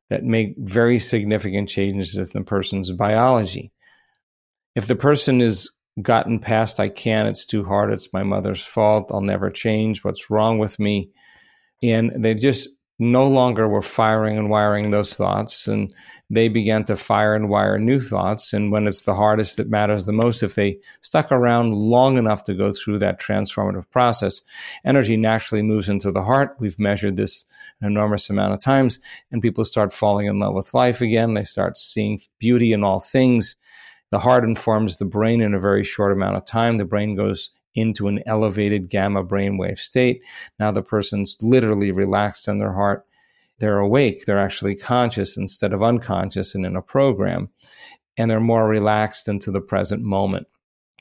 that 0.10 0.24
make 0.24 0.56
very 0.58 1.00
significant 1.00 1.68
changes 1.68 2.16
in 2.16 2.26
the 2.34 2.44
person's 2.44 2.92
biology. 2.92 3.72
If 4.76 4.88
the 4.88 4.96
person 4.96 5.42
is 5.42 5.70
gotten 6.02 6.40
past, 6.40 6.80
I 6.80 6.90
can't, 6.90 7.28
it's 7.28 7.46
too 7.46 7.66
hard, 7.66 7.92
it's 7.92 8.14
my 8.14 8.24
mother's 8.24 8.64
fault, 8.64 9.12
I'll 9.12 9.22
never 9.22 9.50
change, 9.50 10.04
what's 10.04 10.30
wrong 10.30 10.60
with 10.60 10.80
me? 10.80 11.10
And 11.84 12.12
they 12.24 12.36
just 12.36 12.70
no 13.00 13.28
longer 13.28 13.68
were 13.68 13.82
firing 13.82 14.38
and 14.38 14.50
wiring 14.50 14.90
those 14.90 15.16
thoughts 15.16 15.68
and 15.68 15.94
they 16.30 16.50
began 16.50 16.84
to 16.84 16.98
fire 16.98 17.36
and 17.36 17.48
wire 17.48 17.80
new 17.80 18.02
thoughts. 18.02 18.52
And 18.54 18.72
when 18.72 18.88
it's 18.88 19.04
the 19.04 19.16
hardest 19.16 19.58
that 19.58 19.70
matters 19.70 20.06
the 20.06 20.14
most 20.14 20.44
if 20.44 20.56
they 20.56 20.80
stuck 21.02 21.32
around 21.32 21.74
long 21.74 22.18
enough 22.18 22.44
to 22.46 22.54
go 22.54 22.72
through 22.72 23.00
that 23.00 23.22
transformative 23.22 23.90
process 23.92 24.42
energy 24.84 25.16
naturally 25.16 25.62
moves 25.62 25.90
into 25.90 26.12
the 26.12 26.24
heart. 26.24 26.58
We've 26.60 26.80
measured 26.80 27.16
this 27.18 27.46
an 27.82 27.88
enormous 27.88 28.30
amount 28.30 28.54
of 28.54 28.60
times 28.60 29.00
and 29.32 29.42
people 29.42 29.64
start 29.64 29.94
falling 29.94 30.26
in 30.26 30.40
love 30.40 30.56
with 30.56 30.74
life 30.74 31.00
again. 31.00 31.34
They 31.34 31.44
start 31.44 31.78
seeing 31.78 32.20
beauty 32.40 32.74
in 32.74 32.84
all 32.84 33.00
things. 33.00 33.56
The 34.10 34.20
heart 34.20 34.44
informs 34.44 34.98
the 34.98 35.06
brain 35.06 35.42
in 35.42 35.54
a 35.54 35.60
very 35.60 35.84
short 35.84 36.12
amount 36.12 36.38
of 36.38 36.46
time. 36.46 36.78
The 36.78 36.86
brain 36.86 37.16
goes 37.16 37.52
into 37.78 38.08
an 38.08 38.22
elevated 38.26 38.90
gamma 38.90 39.24
brainwave 39.24 39.78
state. 39.78 40.24
Now 40.60 40.72
the 40.72 40.82
person's 40.82 41.38
literally 41.42 41.92
relaxed 41.92 42.48
in 42.48 42.58
their 42.58 42.74
heart. 42.74 43.06
They're 43.60 43.80
awake. 43.80 44.26
They're 44.26 44.40
actually 44.40 44.76
conscious 44.76 45.38
instead 45.38 45.74
of 45.74 45.84
unconscious 45.84 46.54
and 46.56 46.66
in 46.66 46.76
a 46.76 46.82
program. 46.82 47.50
And 48.18 48.30
they're 48.30 48.40
more 48.40 48.68
relaxed 48.68 49.28
into 49.28 49.52
the 49.52 49.62
present 49.62 50.04
moment. 50.04 50.48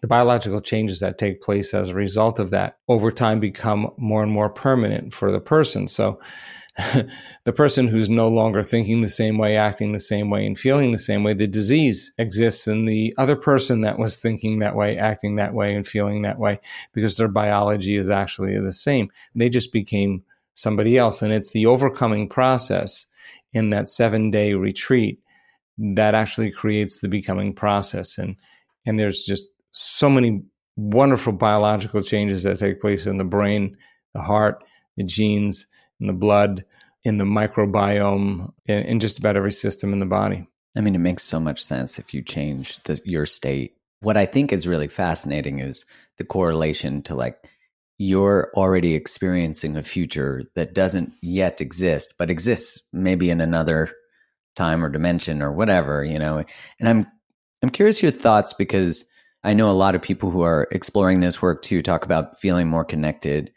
The 0.02 0.08
biological 0.08 0.60
changes 0.60 1.00
that 1.00 1.18
take 1.18 1.40
place 1.40 1.72
as 1.72 1.88
a 1.88 1.94
result 1.94 2.38
of 2.38 2.50
that 2.50 2.78
over 2.88 3.10
time 3.10 3.40
become 3.40 3.90
more 3.96 4.22
and 4.22 4.30
more 4.30 4.50
permanent 4.50 5.14
for 5.14 5.32
the 5.32 5.40
person. 5.40 5.88
So 5.88 6.20
the 7.44 7.52
person 7.52 7.88
who's 7.88 8.10
no 8.10 8.28
longer 8.28 8.62
thinking 8.62 9.00
the 9.00 9.08
same 9.08 9.38
way, 9.38 9.56
acting 9.56 9.92
the 9.92 9.98
same 9.98 10.28
way, 10.28 10.44
and 10.44 10.58
feeling 10.58 10.92
the 10.92 10.98
same 10.98 11.24
way, 11.24 11.32
the 11.32 11.46
disease 11.46 12.12
exists 12.18 12.68
in 12.68 12.84
the 12.84 13.14
other 13.16 13.36
person 13.36 13.80
that 13.80 13.98
was 13.98 14.18
thinking 14.18 14.58
that 14.58 14.76
way, 14.76 14.98
acting 14.98 15.36
that 15.36 15.54
way, 15.54 15.74
and 15.74 15.86
feeling 15.86 16.22
that 16.22 16.38
way 16.38 16.60
because 16.92 17.16
their 17.16 17.28
biology 17.28 17.96
is 17.96 18.10
actually 18.10 18.58
the 18.58 18.72
same. 18.72 19.10
They 19.34 19.48
just 19.48 19.72
became 19.72 20.22
somebody 20.52 20.98
else. 20.98 21.22
And 21.22 21.32
it's 21.32 21.50
the 21.50 21.66
overcoming 21.66 22.28
process 22.28 23.06
in 23.52 23.70
that 23.70 23.88
seven 23.88 24.30
day 24.30 24.52
retreat 24.52 25.20
that 25.78 26.14
actually 26.14 26.50
creates 26.50 26.98
the 26.98 27.08
becoming 27.08 27.54
process. 27.54 28.18
And, 28.18 28.36
and 28.84 28.98
there's 28.98 29.24
just 29.24 29.48
so 29.70 30.10
many 30.10 30.42
wonderful 30.76 31.32
biological 31.32 32.02
changes 32.02 32.42
that 32.42 32.58
take 32.58 32.80
place 32.80 33.06
in 33.06 33.16
the 33.16 33.24
brain, 33.24 33.76
the 34.12 34.20
heart, 34.20 34.62
the 34.96 35.04
genes, 35.04 35.66
in 36.00 36.06
the 36.06 36.12
blood, 36.12 36.64
in 37.04 37.18
the 37.18 37.24
microbiome, 37.24 38.50
in, 38.66 38.82
in 38.82 39.00
just 39.00 39.18
about 39.18 39.36
every 39.36 39.52
system 39.52 39.92
in 39.92 40.00
the 40.00 40.06
body. 40.06 40.46
I 40.76 40.80
mean, 40.80 40.94
it 40.94 40.98
makes 40.98 41.22
so 41.22 41.40
much 41.40 41.62
sense 41.62 41.98
if 41.98 42.12
you 42.12 42.22
change 42.22 42.82
the, 42.84 43.00
your 43.04 43.26
state. 43.26 43.76
What 44.00 44.16
I 44.16 44.26
think 44.26 44.52
is 44.52 44.68
really 44.68 44.88
fascinating 44.88 45.58
is 45.60 45.86
the 46.18 46.24
correlation 46.24 47.02
to 47.02 47.14
like 47.14 47.48
you're 47.98 48.50
already 48.54 48.94
experiencing 48.94 49.76
a 49.76 49.82
future 49.82 50.42
that 50.54 50.74
doesn't 50.74 51.14
yet 51.22 51.60
exist, 51.62 52.14
but 52.18 52.30
exists 52.30 52.82
maybe 52.92 53.30
in 53.30 53.40
another 53.40 53.90
time 54.54 54.84
or 54.84 54.90
dimension 54.90 55.42
or 55.42 55.50
whatever, 55.50 56.04
you 56.04 56.18
know. 56.18 56.44
And 56.78 56.88
I'm 56.88 57.06
I'm 57.62 57.70
curious 57.70 58.02
your 58.02 58.12
thoughts 58.12 58.52
because 58.52 59.06
I 59.42 59.54
know 59.54 59.70
a 59.70 59.72
lot 59.72 59.94
of 59.94 60.02
people 60.02 60.30
who 60.30 60.42
are 60.42 60.68
exploring 60.72 61.20
this 61.20 61.40
work 61.40 61.62
too 61.62 61.80
talk 61.80 62.04
about 62.04 62.38
feeling 62.38 62.68
more 62.68 62.84
connected 62.84 63.50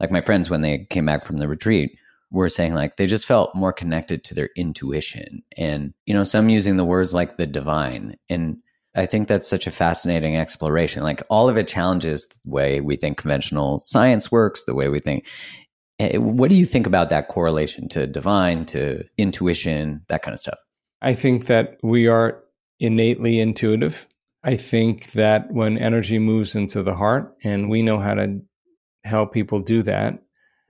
like 0.00 0.10
my 0.10 0.20
friends 0.20 0.50
when 0.50 0.62
they 0.62 0.86
came 0.90 1.06
back 1.06 1.24
from 1.24 1.38
the 1.38 1.48
retreat 1.48 1.96
were 2.30 2.48
saying 2.48 2.74
like 2.74 2.96
they 2.96 3.06
just 3.06 3.26
felt 3.26 3.54
more 3.54 3.72
connected 3.72 4.24
to 4.24 4.34
their 4.34 4.50
intuition 4.56 5.42
and 5.56 5.94
you 6.06 6.14
know 6.14 6.24
some 6.24 6.48
using 6.48 6.76
the 6.76 6.84
words 6.84 7.14
like 7.14 7.36
the 7.36 7.46
divine. 7.46 8.16
And 8.28 8.58
i 8.94 9.06
think 9.06 9.28
that's 9.28 9.46
such 9.48 9.66
a 9.66 9.70
fascinating 9.70 10.36
exploration. 10.36 11.02
Like 11.02 11.22
all 11.30 11.48
of 11.48 11.56
it 11.56 11.68
challenges 11.68 12.26
the 12.26 12.38
way 12.44 12.80
we 12.80 12.96
think 12.96 13.18
conventional 13.18 13.80
science 13.84 14.30
works 14.30 14.64
the 14.64 14.74
way 14.74 14.88
we 14.88 14.98
think. 14.98 15.26
Eh, 15.98 16.18
what 16.18 16.50
do 16.50 16.56
you 16.56 16.66
think 16.66 16.86
about 16.86 17.08
that 17.08 17.28
correlation 17.28 17.88
to 17.88 18.06
divine 18.06 18.66
to 18.66 19.04
intuition 19.16 20.04
that 20.08 20.22
kind 20.22 20.34
of 20.34 20.38
stuff? 20.38 20.58
I 21.00 21.14
think 21.14 21.46
that 21.46 21.78
we 21.82 22.08
are 22.08 22.42
innately 22.80 23.40
intuitive. 23.40 24.08
I 24.42 24.56
think 24.56 25.12
that 25.12 25.50
when 25.52 25.78
energy 25.78 26.18
moves 26.18 26.54
into 26.54 26.82
the 26.82 26.94
heart 26.94 27.34
and 27.42 27.68
we 27.68 27.82
know 27.82 27.98
how 27.98 28.14
to 28.14 28.40
help 29.06 29.32
people 29.32 29.60
do 29.60 29.82
that. 29.82 30.18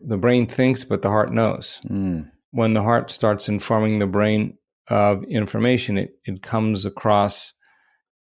The 0.00 0.18
brain 0.18 0.46
thinks, 0.46 0.84
but 0.84 1.02
the 1.02 1.10
heart 1.10 1.32
knows. 1.32 1.80
Mm. 1.88 2.30
When 2.50 2.74
the 2.74 2.82
heart 2.82 3.10
starts 3.10 3.48
informing 3.48 3.98
the 3.98 4.06
brain 4.06 4.58
of 4.88 5.24
information, 5.24 5.98
it, 5.98 6.10
it 6.24 6.42
comes 6.42 6.84
across 6.84 7.54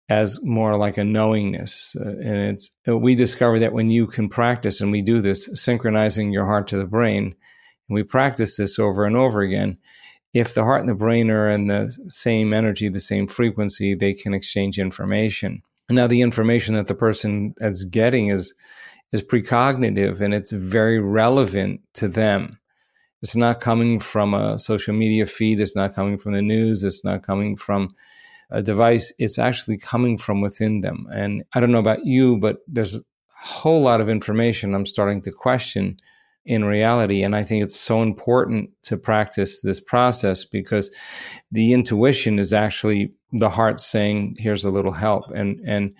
as 0.09 0.43
more 0.43 0.77
like 0.77 0.97
a 0.97 1.05
knowingness. 1.05 1.95
Uh, 1.95 2.09
and 2.09 2.55
it's, 2.55 2.75
uh, 2.89 2.97
we 2.97 3.15
discover 3.15 3.59
that 3.59 3.75
when 3.75 3.91
you 3.91 4.07
can 4.07 4.29
practice, 4.29 4.81
and 4.81 4.91
we 4.91 5.03
do 5.03 5.21
this, 5.21 5.49
synchronizing 5.53 6.33
your 6.33 6.47
heart 6.47 6.67
to 6.69 6.79
the 6.79 6.87
brain, 6.87 7.25
and 7.89 7.95
we 7.95 8.03
practice 8.03 8.57
this 8.57 8.79
over 8.79 9.05
and 9.05 9.17
over 9.17 9.43
again, 9.43 9.79
if 10.33 10.55
the 10.55 10.65
heart 10.65 10.81
and 10.81 10.89
the 10.89 10.95
brain 10.95 11.31
are 11.31 11.49
in 11.49 11.67
the 11.67 11.91
same 12.09 12.53
energy, 12.53 12.89
the 12.89 13.01
same 13.01 13.27
frequency, 13.27 13.95
they 13.95 14.15
can 14.15 14.35
exchange 14.35 14.79
information. 14.79 15.63
now 15.91 16.07
the 16.07 16.23
information 16.23 16.75
that 16.75 16.87
the 16.87 16.95
person 16.95 17.55
is 17.59 17.85
getting 17.85 18.29
is 18.29 18.55
is 19.13 19.23
precognitive 19.23 20.21
and 20.21 20.35
it's 20.35 20.53
very 20.53 20.99
relevant 20.99 21.81
to 21.95 22.09
them. 22.09 22.59
It's 23.23 23.37
not 23.37 23.61
coming 23.61 23.99
from 23.99 24.35
a 24.35 24.59
social 24.59 24.95
media 24.95 25.27
feed. 25.27 25.61
It's 25.61 25.75
not 25.75 25.95
coming 25.95 26.19
from 26.19 26.33
the 26.33 26.43
news. 26.43 26.85
It's 26.85 27.05
not 27.05 27.23
coming 27.23 27.57
from 27.57 27.95
a 28.51 28.63
device. 28.63 29.13
It's 29.19 29.39
actually 29.39 29.79
coming 29.79 30.19
from 30.19 30.41
within 30.41 30.81
them. 30.83 31.07
And 31.13 31.45
I 31.53 31.61
don't 31.61 31.73
know 31.73 31.79
about 31.79 32.05
you, 32.05 32.39
but 32.39 32.59
there's 32.69 32.97
a 32.97 33.03
whole 33.29 33.81
lot 33.81 34.01
of 34.01 34.09
information 34.09 34.75
I'm 34.75 34.87
starting 34.87 35.21
to 35.23 35.33
question 35.33 35.99
in 36.45 36.65
reality. 36.65 37.23
And 37.23 37.37
I 37.37 37.43
think 37.43 37.63
it's 37.63 37.79
so 37.79 38.03
important 38.03 38.71
to 38.85 38.97
practice 38.97 39.61
this 39.61 39.81
process 39.81 40.45
because 40.45 40.91
the 41.53 41.73
intuition 41.73 42.39
is 42.39 42.53
actually 42.53 43.13
the 43.33 43.51
heart 43.51 43.81
saying, 43.81 44.37
here's 44.39 44.65
a 44.65 44.71
little 44.71 44.93
help. 44.93 45.29
And, 45.31 45.61
and 45.67 45.95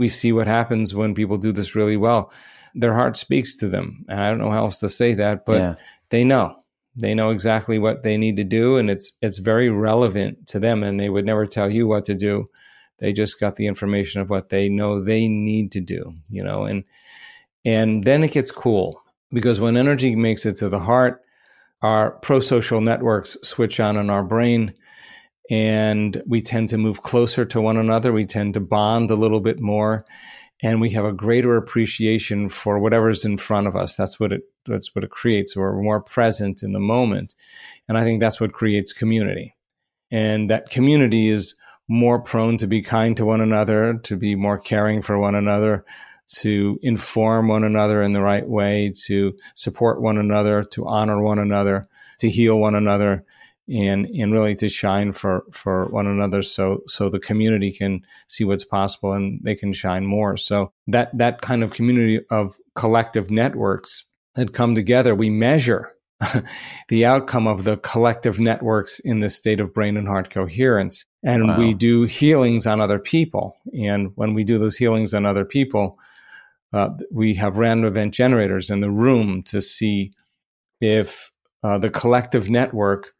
we 0.00 0.08
see 0.08 0.32
what 0.32 0.46
happens 0.46 0.94
when 0.94 1.14
people 1.14 1.36
do 1.36 1.52
this 1.52 1.74
really 1.74 1.98
well. 1.98 2.32
Their 2.74 2.94
heart 2.94 3.18
speaks 3.18 3.54
to 3.56 3.68
them. 3.68 4.02
And 4.08 4.18
I 4.18 4.30
don't 4.30 4.38
know 4.38 4.50
how 4.50 4.64
else 4.64 4.80
to 4.80 4.88
say 4.88 5.12
that, 5.12 5.44
but 5.44 5.60
yeah. 5.60 5.74
they 6.08 6.24
know. 6.24 6.56
They 6.96 7.14
know 7.14 7.28
exactly 7.28 7.78
what 7.78 8.02
they 8.02 8.16
need 8.16 8.38
to 8.38 8.44
do, 8.44 8.78
and 8.78 8.90
it's 8.90 9.12
it's 9.20 9.38
very 9.38 9.68
relevant 9.68 10.46
to 10.48 10.58
them. 10.58 10.82
And 10.82 10.98
they 10.98 11.10
would 11.10 11.26
never 11.26 11.46
tell 11.46 11.68
you 11.68 11.86
what 11.86 12.06
to 12.06 12.14
do. 12.14 12.48
They 12.98 13.12
just 13.12 13.38
got 13.38 13.56
the 13.56 13.66
information 13.66 14.22
of 14.22 14.30
what 14.30 14.48
they 14.48 14.70
know 14.70 15.04
they 15.04 15.28
need 15.28 15.70
to 15.72 15.80
do, 15.80 16.14
you 16.30 16.42
know, 16.42 16.64
and 16.64 16.84
and 17.64 18.04
then 18.04 18.24
it 18.24 18.32
gets 18.32 18.50
cool 18.50 19.02
because 19.30 19.60
when 19.60 19.76
energy 19.76 20.16
makes 20.16 20.46
it 20.46 20.56
to 20.56 20.70
the 20.70 20.80
heart, 20.80 21.22
our 21.82 22.12
pro-social 22.22 22.80
networks 22.80 23.36
switch 23.42 23.78
on 23.78 23.98
in 23.98 24.08
our 24.08 24.24
brain 24.24 24.72
and 25.50 26.22
we 26.26 26.40
tend 26.40 26.68
to 26.68 26.78
move 26.78 27.02
closer 27.02 27.44
to 27.44 27.60
one 27.60 27.76
another. 27.76 28.12
We 28.12 28.24
tend 28.24 28.54
to 28.54 28.60
bond 28.60 29.10
a 29.10 29.16
little 29.16 29.40
bit 29.40 29.60
more 29.60 30.04
and 30.62 30.80
we 30.80 30.90
have 30.90 31.04
a 31.04 31.12
greater 31.12 31.56
appreciation 31.56 32.48
for 32.48 32.78
whatever's 32.78 33.24
in 33.24 33.36
front 33.36 33.66
of 33.66 33.76
us. 33.76 33.96
That's 33.96 34.20
what 34.20 34.32
it 34.32 34.42
that's 34.66 34.94
what 34.94 35.04
it 35.04 35.10
creates. 35.10 35.56
We're 35.56 35.80
more 35.82 36.00
present 36.00 36.62
in 36.62 36.72
the 36.72 36.80
moment. 36.80 37.34
And 37.88 37.96
I 37.96 38.02
think 38.02 38.20
that's 38.20 38.40
what 38.40 38.52
creates 38.52 38.92
community. 38.92 39.56
And 40.10 40.50
that 40.50 40.70
community 40.70 41.28
is 41.28 41.56
more 41.88 42.20
prone 42.20 42.56
to 42.58 42.66
be 42.66 42.82
kind 42.82 43.16
to 43.16 43.24
one 43.24 43.40
another, 43.40 43.94
to 43.94 44.16
be 44.16 44.34
more 44.34 44.58
caring 44.58 45.02
for 45.02 45.18
one 45.18 45.34
another, 45.34 45.84
to 46.36 46.78
inform 46.82 47.48
one 47.48 47.64
another 47.64 48.02
in 48.02 48.12
the 48.12 48.20
right 48.20 48.46
way, 48.46 48.92
to 49.06 49.36
support 49.54 50.00
one 50.00 50.18
another, 50.18 50.62
to 50.62 50.86
honor 50.86 51.20
one 51.20 51.38
another, 51.38 51.88
to 52.18 52.28
heal 52.28 52.58
one 52.58 52.74
another, 52.74 53.24
and 53.70 54.06
and 54.06 54.32
really 54.32 54.54
to 54.56 54.68
shine 54.68 55.12
for 55.12 55.44
for 55.52 55.86
one 55.86 56.06
another 56.06 56.42
so 56.42 56.82
so 56.86 57.08
the 57.08 57.20
community 57.20 57.72
can 57.72 58.02
see 58.26 58.44
what's 58.44 58.64
possible 58.64 59.12
and 59.12 59.40
they 59.42 59.54
can 59.54 59.72
shine 59.72 60.06
more. 60.06 60.36
So 60.36 60.72
that 60.88 61.16
that 61.16 61.40
kind 61.40 61.62
of 61.62 61.72
community 61.72 62.20
of 62.30 62.58
collective 62.74 63.30
networks 63.30 64.04
that 64.34 64.52
come 64.52 64.74
together, 64.74 65.14
we 65.14 65.30
measure 65.30 65.92
the 66.88 67.06
outcome 67.06 67.46
of 67.46 67.64
the 67.64 67.76
collective 67.78 68.38
networks 68.38 68.98
in 69.00 69.20
the 69.20 69.30
state 69.30 69.60
of 69.60 69.72
brain 69.72 69.96
and 69.96 70.08
heart 70.08 70.30
coherence. 70.30 71.06
And 71.22 71.48
wow. 71.48 71.58
we 71.58 71.74
do 71.74 72.04
healings 72.04 72.66
on 72.66 72.80
other 72.80 72.98
people. 72.98 73.56
And 73.78 74.12
when 74.16 74.34
we 74.34 74.44
do 74.44 74.58
those 74.58 74.76
healings 74.76 75.14
on 75.14 75.26
other 75.26 75.44
people, 75.44 75.98
uh, 76.72 76.90
we 77.10 77.34
have 77.34 77.58
random 77.58 77.86
event 77.86 78.14
generators 78.14 78.70
in 78.70 78.80
the 78.80 78.90
room 78.90 79.42
to 79.44 79.60
see 79.60 80.12
if 80.80 81.32
uh, 81.62 81.78
the 81.78 81.90
collective 81.90 82.48
network 82.48 83.12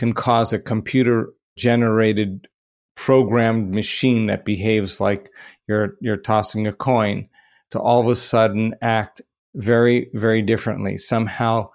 can 0.00 0.12
cause 0.12 0.52
a 0.52 0.58
computer 0.58 1.30
generated 1.56 2.48
programmed 2.96 3.74
machine 3.74 4.26
that 4.26 4.44
behaves 4.44 5.00
like 5.00 5.30
you're 5.68 5.94
you're 6.00 6.16
tossing 6.16 6.66
a 6.66 6.72
coin 6.72 7.28
to 7.70 7.78
all 7.78 8.00
of 8.00 8.08
a 8.08 8.16
sudden 8.16 8.74
act 8.82 9.20
very 9.54 10.10
very 10.14 10.42
differently 10.42 10.96
somehow 10.96 11.68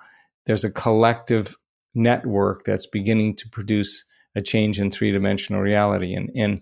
there's 0.45 0.63
a 0.63 0.71
collective 0.71 1.55
network 1.93 2.63
that's 2.63 2.85
beginning 2.85 3.35
to 3.35 3.49
produce 3.49 4.03
a 4.35 4.41
change 4.41 4.79
in 4.79 4.91
three-dimensional 4.91 5.61
reality 5.61 6.13
and 6.13 6.29
and 6.35 6.61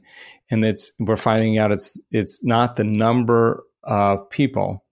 and 0.51 0.63
it's 0.63 0.91
we're 0.99 1.15
finding 1.15 1.57
out 1.57 1.71
it's 1.71 1.99
it's 2.11 2.43
not 2.43 2.75
the 2.75 2.83
number 2.83 3.63
of 3.83 4.29
people. 4.29 4.83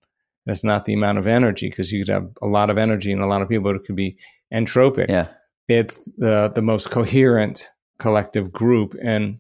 It's 0.46 0.64
not 0.64 0.86
the 0.86 0.94
amount 0.94 1.18
of 1.18 1.28
energy 1.28 1.70
because 1.70 1.92
you 1.92 2.04
could 2.04 2.14
have 2.14 2.30
a 2.42 2.48
lot 2.48 2.70
of 2.70 2.78
energy 2.78 3.12
and 3.12 3.22
a 3.22 3.28
lot 3.28 3.42
of 3.42 3.50
people. 3.50 3.64
But 3.64 3.76
it 3.76 3.84
could 3.86 3.96
be 3.96 4.18
entropic. 4.54 5.08
Yeah. 5.10 5.28
It's 5.72 5.98
the 6.18 6.52
the 6.54 6.62
most 6.62 6.90
coherent 6.90 7.70
collective 8.00 8.52
group, 8.52 8.96
and 9.02 9.40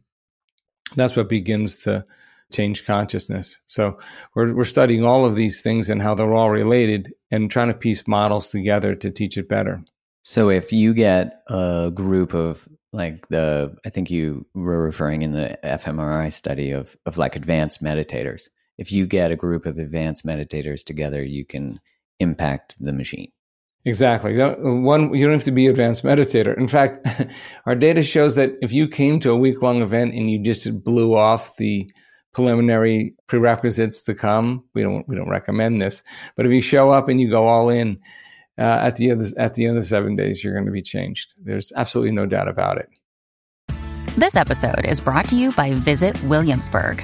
that's 0.95 1.15
what 1.15 1.29
begins 1.29 1.83
to 1.83 2.05
change 2.51 2.85
consciousness. 2.85 3.59
So 3.65 3.99
we're 4.35 4.53
we're 4.53 4.63
studying 4.63 5.03
all 5.03 5.25
of 5.25 5.35
these 5.35 5.61
things 5.61 5.89
and 5.89 6.01
how 6.01 6.15
they're 6.15 6.33
all 6.33 6.51
related, 6.51 7.13
and 7.31 7.49
trying 7.49 7.69
to 7.69 7.73
piece 7.73 8.07
models 8.07 8.49
together 8.49 8.95
to 8.95 9.11
teach 9.11 9.37
it 9.37 9.49
better. 9.49 9.83
So 10.23 10.49
if 10.49 10.71
you 10.71 10.93
get 10.93 11.41
a 11.47 11.91
group 11.93 12.33
of 12.33 12.67
like 12.93 13.27
the, 13.29 13.75
I 13.85 13.89
think 13.89 14.11
you 14.11 14.45
were 14.53 14.83
referring 14.83 15.21
in 15.21 15.31
the 15.31 15.57
fMRI 15.63 16.31
study 16.31 16.71
of 16.71 16.95
of 17.05 17.17
like 17.17 17.35
advanced 17.35 17.83
meditators 17.83 18.49
if 18.81 18.91
you 18.91 19.05
get 19.05 19.31
a 19.31 19.35
group 19.35 19.67
of 19.67 19.77
advanced 19.77 20.25
meditators 20.25 20.83
together, 20.83 21.23
you 21.23 21.45
can 21.45 21.79
impact 22.19 22.83
the 22.83 22.91
machine. 22.91 23.31
Exactly. 23.83 24.37
One, 24.37 25.13
you 25.13 25.25
don't 25.25 25.33
have 25.33 25.43
to 25.45 25.51
be 25.51 25.67
advanced 25.67 26.03
meditator. 26.03 26.55
In 26.55 26.67
fact, 26.67 27.07
our 27.65 27.75
data 27.75 28.03
shows 28.03 28.35
that 28.35 28.51
if 28.61 28.71
you 28.71 28.87
came 28.87 29.19
to 29.21 29.31
a 29.31 29.37
week 29.37 29.61
long 29.61 29.81
event 29.81 30.13
and 30.13 30.29
you 30.29 30.39
just 30.39 30.83
blew 30.83 31.15
off 31.15 31.55
the 31.57 31.89
preliminary 32.33 33.15
prerequisites 33.27 34.03
to 34.03 34.13
come, 34.13 34.63
we 34.75 34.83
don't 34.83 35.07
we 35.07 35.15
don't 35.15 35.29
recommend 35.29 35.81
this. 35.81 36.03
But 36.35 36.45
if 36.45 36.51
you 36.51 36.61
show 36.61 36.91
up 36.91 37.09
and 37.09 37.19
you 37.19 37.29
go 37.29 37.47
all 37.47 37.69
in 37.69 37.99
uh, 38.57 38.61
at 38.61 38.97
the 38.97 39.09
end 39.09 39.23
at 39.37 39.55
the 39.55 39.65
end 39.65 39.77
of 39.77 39.87
seven 39.87 40.15
days, 40.15 40.43
you're 40.43 40.53
going 40.53 40.67
to 40.67 40.71
be 40.71 40.81
changed. 40.81 41.33
There's 41.41 41.71
absolutely 41.75 42.11
no 42.11 42.27
doubt 42.27 42.47
about 42.47 42.77
it. 42.77 42.89
This 44.15 44.35
episode 44.35 44.85
is 44.85 44.99
brought 44.99 45.27
to 45.29 45.35
you 45.35 45.51
by 45.53 45.73
Visit 45.73 46.21
Williamsburg. 46.23 47.03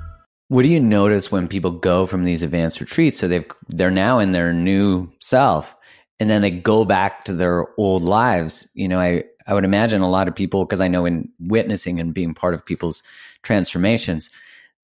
What 0.51 0.63
do 0.63 0.67
you 0.67 0.81
notice 0.81 1.31
when 1.31 1.47
people 1.47 1.71
go 1.71 2.05
from 2.05 2.25
these 2.25 2.43
advanced 2.43 2.81
retreats? 2.81 3.17
So 3.17 3.29
they've 3.29 3.49
they're 3.69 3.89
now 3.89 4.19
in 4.19 4.33
their 4.33 4.51
new 4.51 5.09
self, 5.21 5.73
and 6.19 6.29
then 6.29 6.41
they 6.41 6.51
go 6.51 6.83
back 6.83 7.23
to 7.23 7.33
their 7.33 7.67
old 7.77 8.03
lives. 8.03 8.67
You 8.73 8.89
know, 8.89 8.99
I 8.99 9.23
I 9.47 9.53
would 9.53 9.63
imagine 9.63 10.01
a 10.01 10.09
lot 10.09 10.27
of 10.27 10.35
people 10.35 10.65
because 10.65 10.81
I 10.81 10.89
know 10.89 11.05
in 11.05 11.29
witnessing 11.39 12.01
and 12.01 12.13
being 12.13 12.33
part 12.33 12.53
of 12.53 12.65
people's 12.65 13.01
transformations 13.43 14.29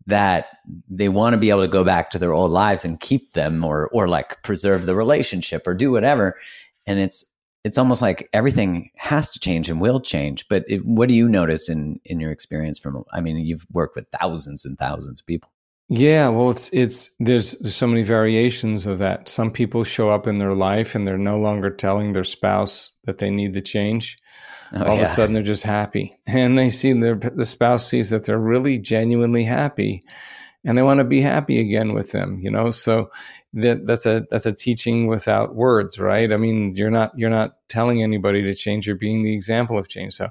that 0.06 0.46
they 0.90 1.10
want 1.10 1.34
to 1.34 1.38
be 1.38 1.50
able 1.50 1.64
to 1.64 1.68
go 1.68 1.84
back 1.84 2.12
to 2.12 2.18
their 2.18 2.32
old 2.32 2.52
lives 2.52 2.86
and 2.86 3.02
keep 3.02 3.34
them 3.34 3.66
or 3.66 3.90
or 3.90 4.08
like 4.08 4.42
preserve 4.44 4.86
the 4.86 4.96
relationship 4.96 5.68
or 5.68 5.74
do 5.74 5.92
whatever 5.92 6.38
and 6.86 6.98
it's 6.98 7.26
it's 7.66 7.78
almost 7.78 8.02
like 8.02 8.30
everything 8.32 8.90
has 8.96 9.30
to 9.30 9.40
change 9.40 9.70
and 9.70 9.82
will 9.82 10.00
change 10.00 10.48
but 10.48 10.64
it, 10.70 10.86
what 10.86 11.10
do 11.10 11.14
you 11.14 11.28
notice 11.28 11.68
in 11.68 12.00
in 12.06 12.22
your 12.22 12.32
experience 12.32 12.80
from 12.80 13.04
i 13.12 13.20
mean 13.20 13.36
you've 13.38 13.68
worked 13.74 13.98
with 13.98 14.08
thousands 14.18 14.64
and 14.64 14.80
thousands 14.80 15.20
of 15.20 15.26
people 15.26 15.50
yeah, 15.90 16.28
well, 16.30 16.50
it's 16.52 16.70
it's 16.74 17.12
there's 17.20 17.54
there's 17.60 17.76
so 17.76 17.88
many 17.88 18.04
variations 18.04 18.86
of 18.86 18.98
that. 19.00 19.30
Some 19.30 19.52
people 19.52 19.84
show 19.86 20.10
up 20.10 20.28
in 20.28 20.38
their 20.38 20.54
life 20.54 20.96
and 20.96 21.08
they're 21.08 21.18
no 21.18 21.40
longer 21.40 21.70
telling 21.70 22.12
their 22.12 22.26
spouse 22.26 22.94
that 23.06 23.20
they 23.20 23.32
need 23.32 23.54
the 23.54 23.62
change. 23.62 24.18
Oh, 24.74 24.84
All 24.84 24.96
yeah. 24.96 25.04
of 25.04 25.08
a 25.08 25.12
sudden, 25.12 25.34
they're 25.34 25.44
just 25.44 25.64
happy, 25.64 26.18
and 26.28 26.60
they 26.60 26.70
see 26.70 26.92
their 26.92 27.16
the 27.16 27.46
spouse 27.46 27.88
sees 27.88 28.10
that 28.10 28.26
they're 28.26 28.38
really 28.38 28.80
genuinely 28.80 29.46
happy, 29.46 30.04
and 30.66 30.78
they 30.78 30.82
want 30.82 30.98
to 30.98 31.06
be 31.06 31.22
happy 31.22 31.60
again 31.62 31.94
with 31.94 32.12
them, 32.12 32.40
you 32.42 32.52
know? 32.52 32.70
So 32.72 33.10
that 33.54 33.88
that's 33.88 34.06
a 34.06 34.26
that's 34.30 34.46
a 34.46 34.52
teaching 34.52 35.08
without 35.08 35.56
words, 35.56 35.98
right? 35.98 36.34
I 36.34 36.38
mean, 36.38 36.74
you're 36.76 36.92
not 36.92 37.18
you're 37.18 37.30
not 37.30 37.56
telling 37.70 38.04
anybody 38.04 38.44
to 38.44 38.54
change, 38.54 38.88
you're 38.88 38.98
being 38.98 39.24
the 39.24 39.34
example 39.34 39.78
of 39.78 39.88
change. 39.88 40.16
So 40.16 40.30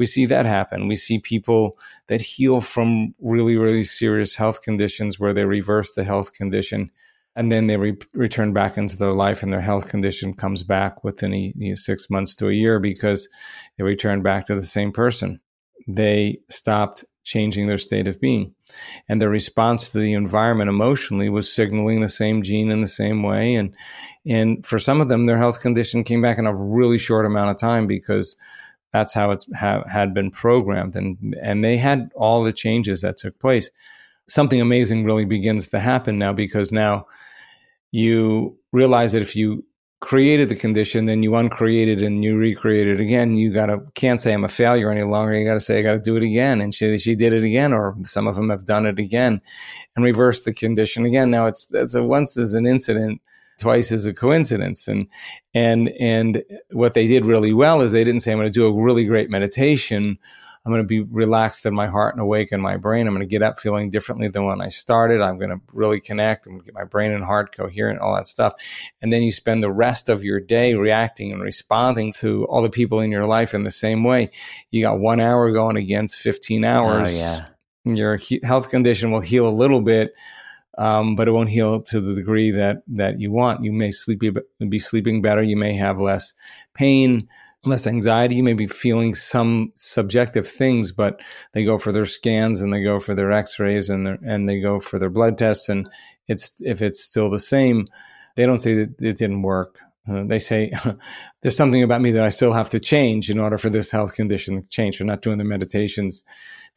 we 0.00 0.06
see 0.06 0.24
that 0.24 0.46
happen. 0.46 0.88
We 0.88 0.96
see 0.96 1.18
people 1.18 1.78
that 2.06 2.22
heal 2.22 2.62
from 2.62 3.14
really, 3.20 3.58
really 3.58 3.84
serious 3.84 4.34
health 4.34 4.62
conditions 4.62 5.20
where 5.20 5.34
they 5.34 5.44
reverse 5.44 5.92
the 5.92 6.04
health 6.04 6.32
condition 6.32 6.90
and 7.36 7.52
then 7.52 7.66
they 7.66 7.76
re- 7.76 7.98
return 8.14 8.54
back 8.54 8.78
into 8.78 8.96
their 8.96 9.12
life 9.12 9.42
and 9.42 9.52
their 9.52 9.60
health 9.60 9.90
condition 9.90 10.32
comes 10.32 10.62
back 10.62 11.04
within 11.04 11.34
a, 11.34 11.52
you 11.54 11.68
know, 11.68 11.74
six 11.74 12.08
months 12.08 12.34
to 12.36 12.48
a 12.48 12.52
year 12.52 12.80
because 12.80 13.28
they 13.76 13.84
return 13.84 14.22
back 14.22 14.46
to 14.46 14.54
the 14.54 14.62
same 14.62 14.90
person. 14.90 15.38
They 15.86 16.38
stopped 16.48 17.04
changing 17.22 17.66
their 17.66 17.76
state 17.76 18.08
of 18.08 18.22
being. 18.22 18.54
And 19.06 19.20
their 19.20 19.28
response 19.28 19.90
to 19.90 19.98
the 19.98 20.14
environment 20.14 20.70
emotionally 20.70 21.28
was 21.28 21.52
signaling 21.52 22.00
the 22.00 22.08
same 22.08 22.42
gene 22.42 22.70
in 22.70 22.80
the 22.80 22.88
same 22.88 23.22
way. 23.22 23.54
And, 23.54 23.74
and 24.24 24.64
for 24.64 24.78
some 24.78 25.02
of 25.02 25.08
them, 25.08 25.26
their 25.26 25.36
health 25.36 25.60
condition 25.60 26.04
came 26.04 26.22
back 26.22 26.38
in 26.38 26.46
a 26.46 26.56
really 26.56 26.96
short 26.96 27.26
amount 27.26 27.50
of 27.50 27.58
time 27.58 27.86
because 27.86 28.36
that's 28.92 29.14
how 29.14 29.30
it's 29.30 29.46
ha- 29.54 29.84
had 29.90 30.14
been 30.14 30.30
programmed. 30.30 30.96
And, 30.96 31.36
and 31.42 31.64
they 31.64 31.76
had 31.76 32.10
all 32.14 32.42
the 32.42 32.52
changes 32.52 33.00
that 33.02 33.16
took 33.16 33.38
place. 33.38 33.70
Something 34.26 34.60
amazing 34.60 35.04
really 35.04 35.24
begins 35.24 35.68
to 35.68 35.80
happen 35.80 36.18
now 36.18 36.32
because 36.32 36.72
now 36.72 37.06
you 37.92 38.56
realize 38.72 39.12
that 39.12 39.22
if 39.22 39.34
you 39.34 39.64
created 40.00 40.48
the 40.48 40.56
condition, 40.56 41.04
then 41.04 41.22
you 41.22 41.36
uncreated 41.36 42.02
and 42.02 42.24
you 42.24 42.36
recreated 42.36 43.00
again. 43.00 43.34
You 43.34 43.52
gotta 43.52 43.80
can't 43.94 44.20
say 44.20 44.32
I'm 44.32 44.44
a 44.44 44.48
failure 44.48 44.90
any 44.90 45.02
longer. 45.02 45.34
You 45.34 45.46
gotta 45.46 45.60
say 45.60 45.78
I 45.78 45.82
gotta 45.82 46.00
do 46.00 46.16
it 46.16 46.22
again. 46.22 46.60
And 46.60 46.74
she 46.74 46.96
she 46.98 47.14
did 47.14 47.32
it 47.32 47.44
again, 47.44 47.72
or 47.72 47.96
some 48.02 48.26
of 48.26 48.34
them 48.34 48.50
have 48.50 48.64
done 48.64 48.86
it 48.86 48.98
again, 48.98 49.40
and 49.94 50.04
reversed 50.04 50.44
the 50.46 50.54
condition 50.54 51.04
again. 51.04 51.30
Now 51.30 51.46
it's 51.46 51.72
it's 51.74 51.94
a 51.94 52.02
once 52.02 52.36
is 52.36 52.54
an 52.54 52.66
incident, 52.66 53.20
twice 53.60 53.92
is 53.92 54.06
a 54.06 54.12
coincidence. 54.12 54.88
And 54.88 55.06
and 55.54 55.88
and 56.00 56.42
what 56.72 56.94
they 56.94 57.06
did 57.06 57.26
really 57.26 57.52
well 57.52 57.80
is 57.80 57.92
they 57.92 58.04
didn't 58.04 58.20
say 58.20 58.32
I'm 58.32 58.38
gonna 58.38 58.50
do 58.50 58.66
a 58.66 58.82
really 58.82 59.04
great 59.04 59.30
meditation 59.30 60.18
I'm 60.64 60.72
going 60.72 60.82
to 60.82 60.86
be 60.86 61.00
relaxed 61.00 61.64
in 61.64 61.74
my 61.74 61.86
heart 61.86 62.14
and 62.14 62.20
awake 62.20 62.52
in 62.52 62.60
my 62.60 62.76
brain. 62.76 63.06
I'm 63.06 63.14
going 63.14 63.26
to 63.26 63.30
get 63.30 63.42
up 63.42 63.58
feeling 63.58 63.88
differently 63.88 64.28
than 64.28 64.44
when 64.44 64.60
I 64.60 64.68
started. 64.68 65.22
I'm 65.22 65.38
going 65.38 65.50
to 65.50 65.60
really 65.72 66.00
connect 66.00 66.46
and 66.46 66.62
get 66.62 66.74
my 66.74 66.84
brain 66.84 67.12
and 67.12 67.24
heart 67.24 67.56
coherent, 67.56 68.00
all 68.00 68.14
that 68.14 68.28
stuff. 68.28 68.52
And 69.00 69.10
then 69.10 69.22
you 69.22 69.32
spend 69.32 69.62
the 69.62 69.72
rest 69.72 70.10
of 70.10 70.22
your 70.22 70.38
day 70.38 70.74
reacting 70.74 71.32
and 71.32 71.40
responding 71.40 72.12
to 72.18 72.44
all 72.46 72.60
the 72.60 72.68
people 72.68 73.00
in 73.00 73.10
your 73.10 73.24
life 73.24 73.54
in 73.54 73.64
the 73.64 73.70
same 73.70 74.04
way. 74.04 74.30
You 74.70 74.82
got 74.82 75.00
one 75.00 75.18
hour 75.18 75.50
going 75.50 75.76
against 75.76 76.18
15 76.18 76.62
hours. 76.62 77.08
Oh, 77.08 77.16
yeah. 77.16 77.46
Your 77.86 78.16
he- 78.18 78.42
health 78.44 78.68
condition 78.68 79.10
will 79.10 79.20
heal 79.20 79.48
a 79.48 79.50
little 79.50 79.80
bit. 79.80 80.12
Um, 80.80 81.14
but 81.14 81.28
it 81.28 81.32
won't 81.32 81.50
heal 81.50 81.82
to 81.82 82.00
the 82.00 82.14
degree 82.14 82.50
that 82.52 82.78
that 82.88 83.20
you 83.20 83.30
want. 83.30 83.62
You 83.62 83.72
may 83.72 83.92
sleep 83.92 84.22
be 84.68 84.78
sleeping 84.78 85.20
better. 85.20 85.42
You 85.42 85.56
may 85.56 85.74
have 85.76 86.00
less 86.00 86.32
pain 86.74 87.28
less 87.64 87.86
anxiety. 87.86 88.36
You 88.36 88.42
may 88.42 88.54
be 88.54 88.66
feeling 88.66 89.14
some 89.14 89.72
subjective 89.74 90.46
things, 90.46 90.92
but 90.92 91.20
they 91.52 91.64
go 91.64 91.78
for 91.78 91.92
their 91.92 92.06
scans 92.06 92.60
and 92.60 92.72
they 92.72 92.82
go 92.82 92.98
for 92.98 93.14
their 93.14 93.32
X-rays 93.32 93.90
and 93.90 94.06
their, 94.06 94.18
and 94.24 94.48
they 94.48 94.60
go 94.60 94.80
for 94.80 94.98
their 94.98 95.10
blood 95.10 95.36
tests, 95.36 95.68
and 95.68 95.88
it's 96.26 96.54
if 96.62 96.80
it's 96.80 97.02
still 97.02 97.28
the 97.30 97.38
same, 97.38 97.86
they 98.36 98.46
don't 98.46 98.58
say 98.58 98.74
that 98.74 99.00
it 99.00 99.18
didn't 99.18 99.42
work. 99.42 99.78
Uh, 100.10 100.24
they 100.24 100.38
say 100.38 100.72
there's 101.42 101.56
something 101.56 101.82
about 101.82 102.00
me 102.00 102.10
that 102.12 102.24
I 102.24 102.30
still 102.30 102.54
have 102.54 102.70
to 102.70 102.80
change 102.80 103.28
in 103.28 103.38
order 103.38 103.58
for 103.58 103.68
this 103.68 103.90
health 103.90 104.14
condition 104.14 104.56
to 104.56 104.68
change. 104.68 104.98
They're 104.98 105.06
not 105.06 105.22
doing 105.22 105.38
the 105.38 105.44
meditations 105.44 106.24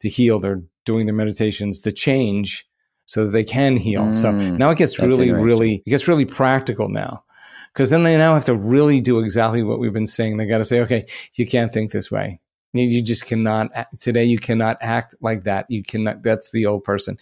to 0.00 0.08
heal; 0.08 0.38
they're 0.38 0.62
doing 0.84 1.06
the 1.06 1.12
meditations 1.12 1.80
to 1.80 1.92
change 1.92 2.66
so 3.06 3.24
that 3.24 3.30
they 3.30 3.44
can 3.44 3.76
heal. 3.76 4.04
Mm, 4.04 4.14
so 4.14 4.32
now 4.32 4.70
it 4.70 4.78
gets 4.78 4.98
really, 4.98 5.30
really, 5.32 5.82
it 5.86 5.90
gets 5.90 6.08
really 6.08 6.24
practical 6.24 6.88
now 6.88 7.24
because 7.72 7.90
then 7.90 8.04
they 8.04 8.16
now 8.16 8.34
have 8.34 8.44
to 8.44 8.54
really 8.54 9.00
do 9.00 9.18
exactly 9.18 9.62
what 9.62 9.78
we've 9.78 9.92
been 9.92 10.06
saying. 10.06 10.36
They 10.36 10.46
got 10.46 10.58
to 10.58 10.64
say, 10.64 10.80
okay, 10.82 11.06
you 11.34 11.46
can't 11.46 11.72
think 11.72 11.90
this 11.90 12.10
way. 12.10 12.40
You 12.74 13.02
just 13.02 13.26
cannot 13.26 13.70
today. 14.00 14.24
You 14.24 14.38
cannot 14.38 14.78
act 14.80 15.14
like 15.20 15.44
that. 15.44 15.66
You 15.70 15.84
cannot. 15.84 16.24
That's 16.24 16.50
the 16.50 16.66
old 16.66 16.82
person. 16.82 17.18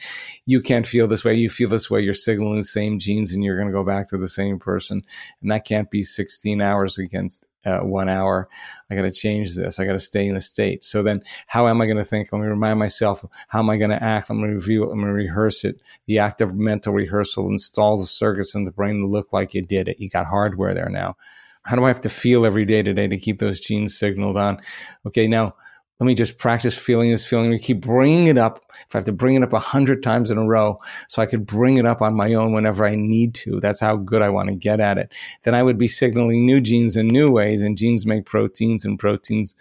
You 0.47 0.63
can't 0.63 0.87
feel 0.87 1.07
this 1.07 1.25
way. 1.25 1.35
You 1.35 1.51
feel 1.51 1.69
this 1.69 1.91
way. 1.91 2.01
You're 2.01 2.15
signaling 2.15 2.57
the 2.57 2.65
same 2.65 2.99
genes, 2.99 3.33
and 3.33 3.45
you're 3.45 3.57
going 3.57 3.69
to 3.69 3.73
go 3.73 3.85
back 3.85 4.09
to 4.09 4.17
the 4.17 4.29
same 4.29 4.59
person. 4.59 5.03
And 5.43 5.51
that 5.51 5.67
can't 5.67 5.91
be 5.91 6.03
16 6.03 6.63
hours 6.63 6.97
against 6.97 7.47
uh, 7.67 7.81
one 7.81 8.09
hour. 8.09 8.49
I 8.91 8.95
got 8.95 9.03
to 9.03 9.11
change 9.11 9.55
this. 9.55 9.79
I 9.79 9.85
got 9.85 9.93
to 9.93 9.99
stay 9.99 10.27
in 10.27 10.35
the 10.35 10.41
state. 10.41 10.83
So 10.85 11.03
then, 11.03 11.23
how 11.47 11.69
am 11.69 11.83
I 11.83 11.85
going 11.85 11.99
to 11.99 12.05
think? 12.05 12.33
Let 12.33 12.41
me 12.41 12.49
remind 12.49 12.79
myself. 12.79 13.23
How 13.49 13.59
am 13.59 13.69
I 13.69 13.77
going 13.77 13.91
to 13.91 14.03
act? 14.03 14.31
I'm 14.31 14.39
going 14.39 14.51
to 14.51 14.57
review 14.57 14.85
it. 14.85 14.93
I'm 14.93 15.01
going 15.01 15.09
to 15.09 15.13
rehearse 15.13 15.65
it. 15.65 15.81
The 16.07 16.19
act 16.19 16.41
of 16.41 16.55
mental 16.55 16.95
rehearsal 16.95 17.49
installs 17.49 18.01
the 18.01 18.07
circuits 18.07 18.55
in 18.55 18.65
the 18.65 18.73
brain 18.73 19.01
to 19.01 19.07
look 19.07 19.35
like 19.35 19.53
you 19.53 19.61
did 19.61 19.89
it. 19.89 20.01
You 20.01 20.09
got 20.09 20.27
hardware 20.27 20.73
there 20.73 20.89
now. 20.89 21.17
How 21.65 21.77
do 21.77 21.85
I 21.85 21.89
have 21.89 22.01
to 22.03 22.09
feel 22.09 22.45
every 22.45 22.65
day 22.65 22.83
today 22.83 23.09
to 23.09 23.19
keep 23.19 23.39
those 23.39 23.61
genes 23.61 23.97
signaled 23.97 24.37
on? 24.37 24.61
Okay, 25.07 25.29
now 25.29 25.55
let 26.01 26.07
me 26.07 26.15
just 26.17 26.37
practice 26.37 26.77
feeling 26.77 27.13
this 27.13 27.25
feeling. 27.25 27.51
We 27.51 27.61
keep 27.61 27.81
bringing 27.81 28.27
it 28.27 28.37
up. 28.37 28.61
If 28.89 28.97
I 28.97 28.99
have 28.99 29.05
to 29.05 29.13
bring 29.13 29.37
it 29.37 29.45
up 29.45 29.53
a 29.53 29.61
hundred 29.61 30.03
times 30.03 30.33
in 30.33 30.39
a 30.39 30.45
row, 30.45 30.81
so 31.09 31.23
I 31.23 31.27
could 31.27 31.47
bring 31.47 31.77
it 31.77 31.87
up 31.87 32.03
on 32.03 32.15
my 32.15 32.35
own 32.35 32.53
whenever 32.53 32.85
I 32.85 32.97
need 32.97 33.35
to. 33.37 33.61
That's 33.61 33.79
how 33.79 33.95
good 33.95 34.21
I 34.21 34.29
want 34.29 34.49
to 34.49 34.57
get 34.57 34.81
at 34.81 34.99
it. 34.99 35.13
Then 35.45 35.55
I 35.55 35.63
would 35.63 35.79
be 35.79 35.87
signaling 35.87 36.45
new 36.45 36.61
genes 36.61 36.97
in 36.97 37.07
new 37.07 37.31
ways, 37.31 37.63
and 37.63 37.79
genes 37.79 38.05
make 38.05 38.27
proteins, 38.27 38.85
and 38.85 38.99
proteins 38.99 39.55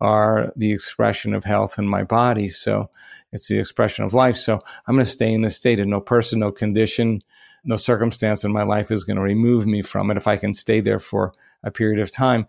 are 0.00 0.52
the 0.54 0.70
expression 0.70 1.34
of 1.34 1.42
health 1.42 1.76
in 1.76 1.88
my 1.88 2.04
body. 2.04 2.48
So 2.48 2.88
it's 3.32 3.48
the 3.48 3.58
expression 3.58 4.04
of 4.04 4.14
life. 4.14 4.36
So 4.36 4.60
I'm 4.86 4.94
going 4.94 5.04
to 5.04 5.10
stay 5.10 5.32
in 5.32 5.42
this 5.42 5.56
state, 5.56 5.80
and 5.80 5.90
no 5.90 6.00
person, 6.00 6.38
no 6.38 6.52
condition, 6.52 7.24
no 7.64 7.76
circumstance 7.76 8.44
in 8.44 8.52
my 8.52 8.62
life 8.62 8.90
is 8.90 9.04
going 9.04 9.16
to 9.16 9.22
remove 9.22 9.66
me 9.66 9.82
from 9.82 10.10
it 10.10 10.16
if 10.16 10.26
I 10.26 10.36
can 10.36 10.52
stay 10.52 10.80
there 10.80 11.00
for 11.00 11.32
a 11.62 11.70
period 11.70 12.00
of 12.00 12.12
time. 12.12 12.46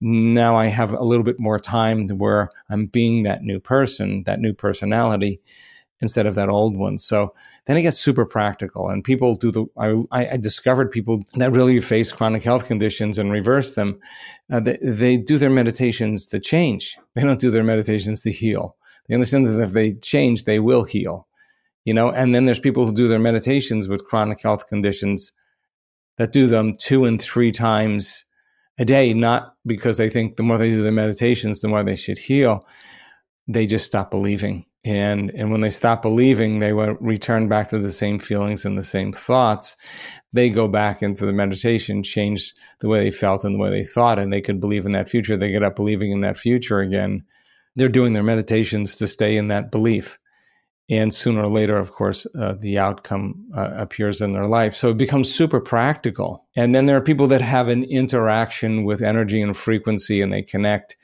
Now 0.00 0.56
I 0.56 0.66
have 0.66 0.92
a 0.92 1.04
little 1.04 1.24
bit 1.24 1.40
more 1.40 1.58
time 1.58 2.08
where 2.08 2.50
I'm 2.68 2.86
being 2.86 3.22
that 3.22 3.42
new 3.42 3.60
person, 3.60 4.24
that 4.24 4.40
new 4.40 4.52
personality 4.52 5.40
instead 6.00 6.26
of 6.26 6.34
that 6.34 6.48
old 6.48 6.76
one. 6.76 6.98
So 6.98 7.34
then 7.64 7.76
it 7.76 7.82
gets 7.82 7.98
super 7.98 8.26
practical 8.26 8.88
and 8.88 9.02
people 9.02 9.36
do 9.36 9.50
the, 9.50 9.66
I, 10.12 10.32
I 10.32 10.36
discovered 10.36 10.90
people 10.90 11.22
that 11.36 11.52
really 11.52 11.80
face 11.80 12.12
chronic 12.12 12.42
health 12.42 12.66
conditions 12.66 13.18
and 13.18 13.32
reverse 13.32 13.74
them. 13.74 13.98
Uh, 14.52 14.60
they, 14.60 14.78
they 14.82 15.16
do 15.16 15.38
their 15.38 15.50
meditations 15.50 16.26
to 16.28 16.38
change. 16.38 16.98
They 17.14 17.22
don't 17.22 17.40
do 17.40 17.50
their 17.50 17.64
meditations 17.64 18.20
to 18.22 18.32
heal. 18.32 18.76
They 19.08 19.14
understand 19.14 19.46
that 19.46 19.62
if 19.62 19.72
they 19.72 19.94
change, 19.94 20.44
they 20.44 20.58
will 20.58 20.84
heal 20.84 21.26
you 21.84 21.92
know, 21.92 22.10
and 22.10 22.34
then 22.34 22.44
there's 22.44 22.60
people 22.60 22.86
who 22.86 22.92
do 22.92 23.08
their 23.08 23.18
meditations 23.18 23.88
with 23.88 24.06
chronic 24.06 24.40
health 24.42 24.66
conditions 24.66 25.32
that 26.16 26.32
do 26.32 26.46
them 26.46 26.72
two 26.78 27.04
and 27.04 27.20
three 27.20 27.52
times 27.52 28.24
a 28.78 28.84
day, 28.84 29.12
not 29.12 29.54
because 29.66 29.98
they 29.98 30.08
think 30.08 30.36
the 30.36 30.42
more 30.42 30.58
they 30.58 30.70
do 30.70 30.82
their 30.82 30.92
meditations, 30.92 31.60
the 31.60 31.68
more 31.68 31.84
they 31.84 31.96
should 31.96 32.18
heal. 32.18 32.66
They 33.46 33.66
just 33.66 33.86
stop 33.86 34.10
believing. 34.10 34.64
And, 34.86 35.30
and 35.30 35.50
when 35.50 35.60
they 35.60 35.70
stop 35.70 36.02
believing, 36.02 36.58
they 36.58 36.72
will 36.72 36.96
return 37.00 37.48
back 37.48 37.70
to 37.70 37.78
the 37.78 37.92
same 37.92 38.18
feelings 38.18 38.64
and 38.64 38.76
the 38.76 38.84
same 38.84 39.12
thoughts. 39.12 39.76
They 40.32 40.50
go 40.50 40.68
back 40.68 41.02
into 41.02 41.24
the 41.24 41.32
meditation, 41.32 42.02
change 42.02 42.52
the 42.80 42.88
way 42.88 43.04
they 43.04 43.10
felt 43.10 43.44
and 43.44 43.54
the 43.54 43.58
way 43.58 43.70
they 43.70 43.84
thought, 43.84 44.18
and 44.18 44.32
they 44.32 44.42
could 44.42 44.60
believe 44.60 44.84
in 44.84 44.92
that 44.92 45.08
future. 45.08 45.36
They 45.36 45.50
get 45.50 45.62
up 45.62 45.76
believing 45.76 46.12
in 46.12 46.20
that 46.20 46.36
future 46.36 46.80
again. 46.80 47.24
They're 47.76 47.88
doing 47.88 48.12
their 48.12 48.22
meditations 48.22 48.96
to 48.96 49.06
stay 49.06 49.36
in 49.36 49.48
that 49.48 49.70
belief 49.70 50.18
and 50.90 51.14
sooner 51.14 51.42
or 51.42 51.48
later, 51.48 51.78
of 51.78 51.92
course, 51.92 52.26
uh, 52.38 52.54
the 52.58 52.78
outcome 52.78 53.46
uh, 53.56 53.70
appears 53.74 54.20
in 54.20 54.32
their 54.32 54.46
life. 54.46 54.74
So 54.74 54.90
it 54.90 54.98
becomes 54.98 55.34
super 55.34 55.60
practical. 55.60 56.46
And 56.56 56.74
then 56.74 56.86
there 56.86 56.96
are 56.96 57.02
people 57.02 57.26
that 57.28 57.40
have 57.40 57.68
an 57.68 57.84
interaction 57.84 58.84
with 58.84 59.00
energy 59.00 59.40
and 59.40 59.56
frequency 59.56 60.20
and 60.20 60.32
they 60.32 60.42
connect 60.42 60.96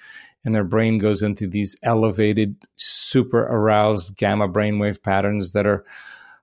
and 0.44 0.54
their 0.54 0.64
brain 0.64 0.98
goes 0.98 1.22
into 1.22 1.46
these 1.46 1.76
elevated, 1.82 2.56
super 2.76 3.42
aroused 3.42 4.16
gamma 4.16 4.48
brainwave 4.48 5.02
patterns 5.02 5.52
that 5.52 5.66
are 5.66 5.84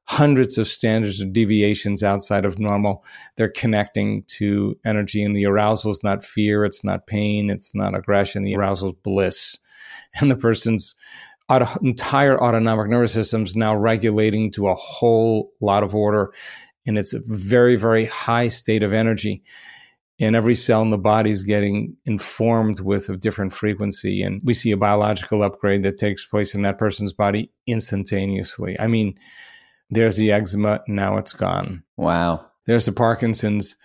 hundreds 0.04 0.58
of 0.58 0.68
standards 0.68 1.20
of 1.20 1.34
deviations 1.34 2.04
outside 2.04 2.46
of 2.46 2.60
normal. 2.60 3.04
They're 3.36 3.50
connecting 3.50 4.24
to 4.28 4.78
energy 4.86 5.24
and 5.24 5.36
the 5.36 5.46
arousal 5.46 5.92
is 5.92 6.04
not 6.04 6.24
fear. 6.24 6.64
It's 6.64 6.84
not 6.84 7.08
pain. 7.08 7.50
It's 7.50 7.76
not 7.76 7.96
aggression. 7.96 8.44
The 8.44 8.56
arousal 8.56 8.90
is 8.90 8.96
bliss. 9.04 9.58
And 10.20 10.32
the 10.32 10.38
person's 10.38 10.96
auto, 11.50 11.68
entire 11.82 12.42
autonomic 12.42 12.88
nervous 12.88 13.14
system 13.14 13.44
is 13.44 13.56
now 13.56 13.76
regulating 13.76 14.52
to 14.52 14.68
a 14.68 14.76
whole 14.76 15.52
lot 15.62 15.84
of 15.84 15.96
order. 15.96 16.34
And 16.86 16.98
it's 16.98 17.14
a 17.14 17.22
very, 17.26 17.76
very 17.76 18.06
high 18.06 18.48
state 18.48 18.84
of 18.84 18.94
energy. 18.94 19.44
And 20.20 20.36
every 20.36 20.56
cell 20.56 20.82
in 20.82 20.90
the 20.90 20.98
body 20.98 21.30
is 21.30 21.44
getting 21.44 21.96
informed 22.06 22.80
with 22.80 23.08
a 23.10 23.18
different 23.18 23.54
frequency. 23.54 24.24
And 24.24 24.42
we 24.44 24.54
see 24.54 24.72
a 24.72 24.78
biological 24.78 25.44
upgrade 25.44 25.84
that 25.84 25.98
takes 25.98 26.26
place 26.26 26.56
in 26.56 26.64
that 26.64 26.80
person's 26.80 27.14
body 27.14 27.52
instantaneously. 27.68 28.80
I 28.80 28.88
mean, 28.88 29.16
there's 29.90 30.18
the 30.18 30.32
eczema, 30.32 30.82
now 30.88 31.18
it's 31.18 31.34
gone. 31.34 31.84
Wow. 31.98 32.46
There's 32.66 32.86
the 32.86 32.92
Parkinson's, 32.92 33.76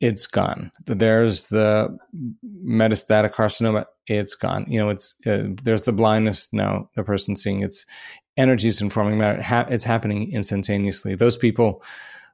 it's 0.00 0.26
gone. 0.26 0.72
There's 0.86 1.48
the 1.48 1.96
metastatic 2.64 3.32
carcinoma, 3.32 3.86
it's 4.06 4.34
gone. 4.34 4.66
You 4.68 4.80
know, 4.80 4.88
it's 4.88 5.14
uh, 5.26 5.48
there's 5.62 5.84
the 5.84 5.92
blindness 5.92 6.52
now. 6.52 6.90
The 6.96 7.04
person 7.04 7.36
seeing 7.36 7.62
it's 7.62 7.86
energy 8.36 8.68
is 8.68 8.80
informing 8.80 9.18
matter. 9.18 9.42
It's 9.72 9.84
happening 9.84 10.32
instantaneously. 10.32 11.14
Those 11.14 11.36
people 11.36 11.82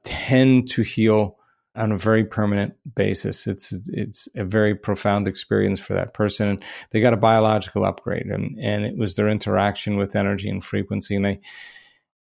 tend 0.03 0.67
to 0.69 0.81
heal 0.81 1.37
on 1.75 1.91
a 1.91 1.97
very 1.97 2.23
permanent 2.23 2.73
basis. 2.95 3.47
It's 3.47 3.71
it's 3.89 4.27
a 4.35 4.43
very 4.43 4.75
profound 4.75 5.27
experience 5.27 5.79
for 5.79 5.93
that 5.93 6.13
person. 6.13 6.59
They 6.91 7.01
got 7.01 7.13
a 7.13 7.17
biological 7.17 7.85
upgrade, 7.85 8.27
and 8.27 8.57
and 8.59 8.85
it 8.85 8.97
was 8.97 9.15
their 9.15 9.29
interaction 9.29 9.97
with 9.97 10.15
energy 10.15 10.49
and 10.49 10.63
frequency, 10.63 11.15
and 11.15 11.25
they 11.25 11.39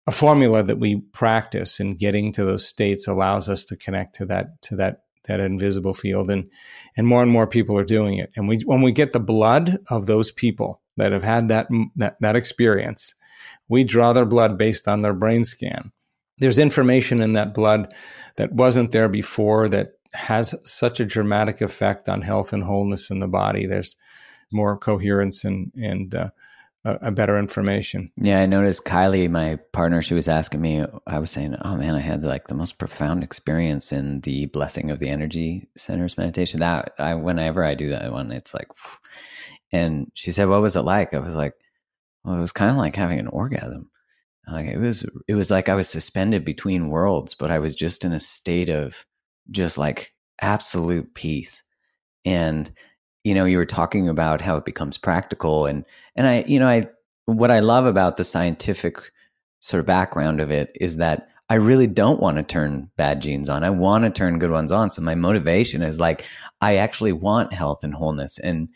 a 0.07 0.13
formula 0.13 0.63
that 0.63 0.79
we 0.79 0.97
practice 0.97 1.81
in 1.81 1.93
getting 1.93 2.31
to 2.33 2.45
those 2.45 2.67
states 2.67 3.07
allows 3.07 3.49
us 3.49 3.65
to 3.67 3.77
connect 3.77 4.15
to 4.17 4.27
that 4.27 4.61
to 4.63 4.77
that 4.77 5.04
that 5.27 5.41
invisible 5.41 5.95
field, 5.95 6.31
and 6.31 6.49
and 6.97 7.07
more 7.07 7.23
and 7.23 7.31
more 7.31 7.47
people 7.47 7.79
are 7.79 7.85
doing 7.85 8.19
it. 8.19 8.31
And 8.37 8.49
we 8.49 8.59
when 8.65 8.83
we 8.83 8.93
get 8.93 9.13
the 9.13 9.21
blood 9.21 9.79
of 9.91 10.07
those 10.07 10.31
people 10.33 10.83
that 10.97 11.13
have 11.13 11.23
had 11.23 11.49
that 11.49 11.69
that, 11.97 12.17
that 12.21 12.37
experience, 12.37 13.15
we 13.69 13.85
draw 13.85 14.13
their 14.13 14.27
blood 14.27 14.59
based 14.59 14.89
on 14.89 15.03
their 15.03 15.15
brain 15.15 15.45
scan. 15.45 15.93
There's 16.39 16.59
information 16.59 17.21
in 17.21 17.35
that 17.35 17.55
blood 17.55 17.93
that 18.37 18.53
wasn't 18.53 18.91
there 18.93 19.09
before 19.09 19.69
that 19.69 19.93
has 20.13 20.55
such 20.63 21.01
a 21.01 21.05
dramatic 21.05 21.61
effect 21.61 22.09
on 22.09 22.23
health 22.23 22.53
and 22.53 22.65
wholeness 22.65 23.11
in 23.11 23.21
the 23.21 23.29
body. 23.29 23.67
There's 23.67 23.97
more 24.53 24.77
coherence 24.77 25.45
and 25.45 25.73
and 25.75 26.15
uh, 26.15 26.31
a, 26.85 27.11
better 27.11 27.39
information. 27.39 28.11
Yeah, 28.17 28.41
I 28.41 28.47
noticed 28.47 28.85
Kylie, 28.85 29.31
my 29.31 29.57
partner, 29.73 30.03
she 30.03 30.15
was 30.15 30.29
asking 30.29 30.61
me. 30.61 30.85
I 31.07 31.19
was 31.19 31.31
saying, 31.31 31.57
"Oh 31.63 31.77
man, 31.77 31.95
I 31.95 32.01
had 32.01 32.25
like 32.25 32.47
the 32.47 32.55
most 32.55 32.79
profound 32.79 33.25
experience 33.25 33.93
in 33.93 34.21
the 34.21 34.47
blessing 34.47 34.91
of 34.91 34.99
the 34.99 35.09
energy 35.09 35.69
centers 35.77 36.19
meditation." 36.19 36.61
That 36.61 36.93
I, 36.99 37.15
whenever 37.15 37.65
I 37.65 37.75
do 37.75 37.91
that 37.91 38.13
one, 38.13 38.33
it's 38.33 38.53
like, 38.53 38.69
and 39.73 40.11
she 40.15 40.31
said, 40.31 40.49
"What 40.49 40.61
was 40.63 40.77
it 40.77 40.83
like?" 40.83 41.15
I 41.15 41.21
was 41.21 41.35
like, 41.35 41.55
"Well, 42.25 42.37
it 42.37 42.41
was 42.41 42.53
kind 42.53 42.71
of 42.71 42.77
like 42.77 42.97
having 42.97 43.19
an 43.19 43.29
orgasm." 43.29 43.91
Like 44.47 44.67
it 44.67 44.79
was, 44.79 45.07
it 45.27 45.35
was 45.35 45.51
like 45.51 45.71
I 45.71 45.75
was 45.75 45.89
suspended 45.89 46.45
between 46.45 46.91
worlds, 46.91 47.35
but 47.35 47.51
I 47.51 47.61
was 47.61 47.75
just 47.75 48.05
in 48.05 48.13
a 48.13 48.21
state 48.21 48.69
of 48.69 49.07
just 49.51 49.79
like 49.79 50.13
absolute 50.41 51.15
peace. 51.15 51.63
And 52.27 52.73
you 53.25 53.35
know, 53.35 53.45
you 53.45 53.57
were 53.57 53.67
talking 53.67 54.09
about 54.09 54.41
how 54.41 54.57
it 54.57 54.65
becomes 54.65 54.99
practical, 54.99 55.67
and 55.67 55.85
and 56.15 56.27
I, 56.27 56.45
you 56.47 56.59
know, 56.61 56.69
I 56.69 56.85
what 57.27 57.51
I 57.51 57.61
love 57.61 57.87
about 57.87 58.17
the 58.17 58.25
scientific 58.25 58.99
sort 59.61 59.81
of 59.81 59.87
background 59.87 60.41
of 60.41 60.51
it 60.51 60.77
is 60.81 60.99
that 60.99 61.29
I 61.49 61.55
really 61.55 61.87
don't 61.87 62.21
want 62.21 62.37
to 62.37 62.43
turn 62.43 62.91
bad 62.97 63.23
genes 63.23 63.49
on. 63.49 63.65
I 63.65 63.71
want 63.71 64.05
to 64.05 64.11
turn 64.11 64.39
good 64.39 64.51
ones 64.51 64.71
on. 64.71 64.91
So 64.91 65.03
my 65.03 65.15
motivation 65.15 65.83
is 65.83 65.99
like 65.99 66.25
I 66.61 66.77
actually 66.77 67.13
want 67.13 67.53
health 67.53 67.83
and 67.83 67.95
wholeness, 67.95 68.39
and 68.39 68.69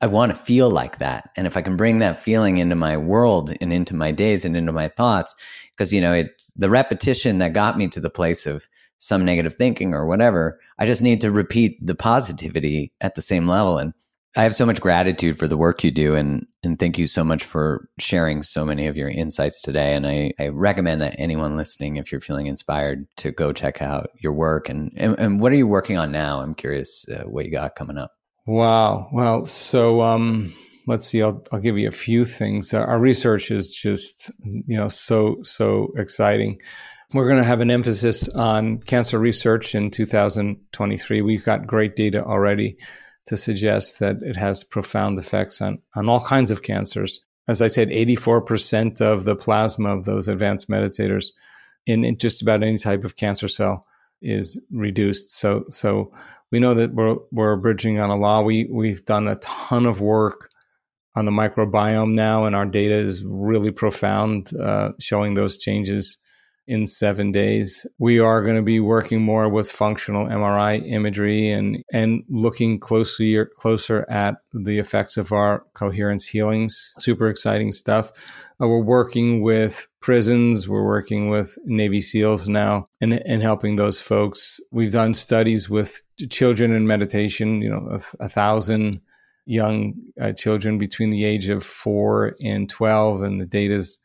I 0.00 0.06
want 0.06 0.32
to 0.32 0.38
feel 0.38 0.70
like 0.70 0.98
that. 0.98 1.30
And 1.36 1.46
if 1.46 1.56
I 1.56 1.62
can 1.62 1.76
bring 1.76 1.98
that 1.98 2.18
feeling 2.18 2.58
into 2.58 2.74
my 2.74 2.96
world 2.96 3.52
and 3.60 3.72
into 3.72 3.94
my 3.94 4.12
days 4.12 4.44
and 4.44 4.56
into 4.56 4.72
my 4.72 4.88
thoughts, 4.88 5.34
because, 5.76 5.92
you 5.92 6.00
know, 6.00 6.14
it's 6.14 6.52
the 6.54 6.70
repetition 6.70 7.38
that 7.38 7.52
got 7.52 7.76
me 7.76 7.86
to 7.88 8.00
the 8.00 8.08
place 8.08 8.46
of 8.46 8.66
some 9.00 9.24
negative 9.24 9.56
thinking 9.56 9.94
or 9.94 10.06
whatever. 10.06 10.60
I 10.78 10.86
just 10.86 11.02
need 11.02 11.22
to 11.22 11.30
repeat 11.30 11.84
the 11.84 11.94
positivity 11.94 12.92
at 13.00 13.14
the 13.14 13.22
same 13.22 13.48
level. 13.48 13.78
And 13.78 13.94
I 14.36 14.42
have 14.42 14.54
so 14.54 14.66
much 14.66 14.80
gratitude 14.80 15.38
for 15.38 15.48
the 15.48 15.56
work 15.56 15.82
you 15.82 15.90
do. 15.90 16.14
And, 16.14 16.46
and 16.62 16.78
thank 16.78 16.98
you 16.98 17.06
so 17.06 17.24
much 17.24 17.42
for 17.42 17.88
sharing 17.98 18.42
so 18.42 18.64
many 18.64 18.86
of 18.86 18.96
your 18.96 19.08
insights 19.08 19.62
today. 19.62 19.94
And 19.94 20.06
I, 20.06 20.32
I 20.38 20.48
recommend 20.48 21.00
that 21.00 21.16
anyone 21.18 21.56
listening, 21.56 21.96
if 21.96 22.12
you're 22.12 22.20
feeling 22.20 22.46
inspired, 22.46 23.06
to 23.16 23.32
go 23.32 23.52
check 23.52 23.80
out 23.80 24.10
your 24.20 24.34
work. 24.34 24.68
And, 24.68 24.92
and, 24.96 25.18
and 25.18 25.40
what 25.40 25.50
are 25.50 25.56
you 25.56 25.66
working 25.66 25.96
on 25.96 26.12
now? 26.12 26.42
I'm 26.42 26.54
curious 26.54 27.06
uh, 27.08 27.24
what 27.24 27.46
you 27.46 27.50
got 27.50 27.74
coming 27.74 27.98
up. 27.98 28.12
Wow. 28.46 29.08
Well, 29.12 29.46
so 29.46 30.02
um, 30.02 30.52
let's 30.86 31.06
see. 31.06 31.22
I'll, 31.22 31.42
I'll 31.50 31.58
give 31.58 31.78
you 31.78 31.88
a 31.88 31.92
few 31.92 32.24
things. 32.26 32.74
Our 32.74 33.00
research 33.00 33.50
is 33.50 33.74
just, 33.74 34.30
you 34.44 34.76
know, 34.76 34.88
so 34.88 35.38
so 35.42 35.88
exciting. 35.96 36.60
We're 37.12 37.26
going 37.26 37.38
to 37.38 37.44
have 37.44 37.60
an 37.60 37.72
emphasis 37.72 38.28
on 38.28 38.78
cancer 38.78 39.18
research 39.18 39.74
in 39.74 39.90
2023. 39.90 41.22
We've 41.22 41.44
got 41.44 41.66
great 41.66 41.96
data 41.96 42.24
already 42.24 42.76
to 43.26 43.36
suggest 43.36 43.98
that 43.98 44.18
it 44.22 44.36
has 44.36 44.62
profound 44.62 45.18
effects 45.18 45.60
on, 45.60 45.80
on 45.96 46.08
all 46.08 46.24
kinds 46.24 46.52
of 46.52 46.62
cancers. 46.62 47.20
As 47.48 47.60
I 47.62 47.66
said, 47.66 47.88
84% 47.88 49.00
of 49.00 49.24
the 49.24 49.34
plasma 49.34 49.96
of 49.96 50.04
those 50.04 50.28
advanced 50.28 50.68
meditators 50.68 51.30
in, 51.84 52.04
in 52.04 52.16
just 52.16 52.42
about 52.42 52.62
any 52.62 52.78
type 52.78 53.02
of 53.02 53.16
cancer 53.16 53.48
cell 53.48 53.84
is 54.22 54.64
reduced. 54.70 55.36
So, 55.36 55.64
so 55.68 56.12
we 56.52 56.60
know 56.60 56.74
that 56.74 56.94
we're 56.94 57.16
we're 57.32 57.56
bridging 57.56 57.98
on 57.98 58.10
a 58.10 58.16
law. 58.16 58.42
We 58.42 58.68
we've 58.70 59.04
done 59.04 59.26
a 59.26 59.36
ton 59.36 59.86
of 59.86 60.00
work 60.00 60.50
on 61.16 61.24
the 61.24 61.32
microbiome 61.32 62.14
now, 62.14 62.44
and 62.44 62.54
our 62.54 62.66
data 62.66 62.94
is 62.94 63.24
really 63.24 63.72
profound, 63.72 64.50
uh, 64.56 64.92
showing 65.00 65.34
those 65.34 65.58
changes 65.58 66.18
in 66.66 66.86
seven 66.86 67.32
days. 67.32 67.86
We 67.98 68.20
are 68.20 68.42
going 68.42 68.56
to 68.56 68.62
be 68.62 68.80
working 68.80 69.20
more 69.20 69.48
with 69.48 69.70
functional 69.70 70.26
MRI 70.26 70.86
imagery 70.86 71.50
and 71.50 71.82
and 71.92 72.22
looking 72.28 72.78
closely 72.78 73.44
closer 73.56 74.06
at 74.08 74.36
the 74.52 74.78
effects 74.78 75.16
of 75.16 75.32
our 75.32 75.64
coherence 75.74 76.26
healings. 76.26 76.94
Super 76.98 77.28
exciting 77.28 77.72
stuff. 77.72 78.12
Uh, 78.60 78.68
we're 78.68 78.80
working 78.80 79.42
with 79.42 79.88
prisons. 80.00 80.68
We're 80.68 80.84
working 80.84 81.30
with 81.30 81.58
Navy 81.64 82.00
SEALs 82.00 82.48
now 82.48 82.88
and, 83.00 83.14
and 83.14 83.42
helping 83.42 83.76
those 83.76 84.00
folks. 84.00 84.60
We've 84.70 84.92
done 84.92 85.14
studies 85.14 85.70
with 85.70 86.02
children 86.28 86.72
in 86.72 86.86
meditation, 86.86 87.62
you 87.62 87.70
know, 87.70 87.88
a, 87.90 88.24
a 88.24 88.28
thousand 88.28 89.00
young 89.46 89.94
uh, 90.20 90.32
children 90.32 90.78
between 90.78 91.10
the 91.10 91.24
age 91.24 91.48
of 91.48 91.64
four 91.64 92.36
and 92.44 92.68
12, 92.68 93.22
and 93.22 93.40
the 93.40 93.46
data's 93.46 93.98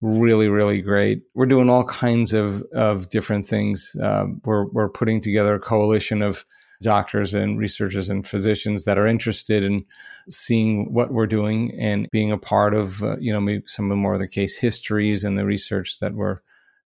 really, 0.00 0.48
really 0.48 0.80
great. 0.80 1.22
We're 1.34 1.46
doing 1.46 1.70
all 1.70 1.84
kinds 1.84 2.32
of, 2.32 2.62
of 2.72 3.08
different 3.08 3.46
things. 3.46 3.96
Uh, 4.00 4.26
we're, 4.44 4.66
we're 4.66 4.88
putting 4.88 5.20
together 5.20 5.54
a 5.54 5.60
coalition 5.60 6.22
of 6.22 6.44
doctors 6.82 7.32
and 7.34 7.58
researchers 7.58 8.10
and 8.10 8.26
physicians 8.26 8.84
that 8.84 8.98
are 8.98 9.06
interested 9.06 9.62
in 9.62 9.84
seeing 10.28 10.92
what 10.92 11.12
we're 11.12 11.26
doing 11.26 11.76
and 11.78 12.08
being 12.10 12.30
a 12.30 12.38
part 12.38 12.74
of, 12.74 13.02
uh, 13.02 13.16
you 13.18 13.32
know, 13.32 13.40
maybe 13.40 13.62
some 13.66 13.86
of 13.86 13.90
the 13.90 13.96
more 13.96 14.14
of 14.14 14.20
the 14.20 14.28
case 14.28 14.56
histories 14.56 15.24
and 15.24 15.38
the 15.38 15.46
research 15.46 15.98
that 16.00 16.14
we're 16.14 16.40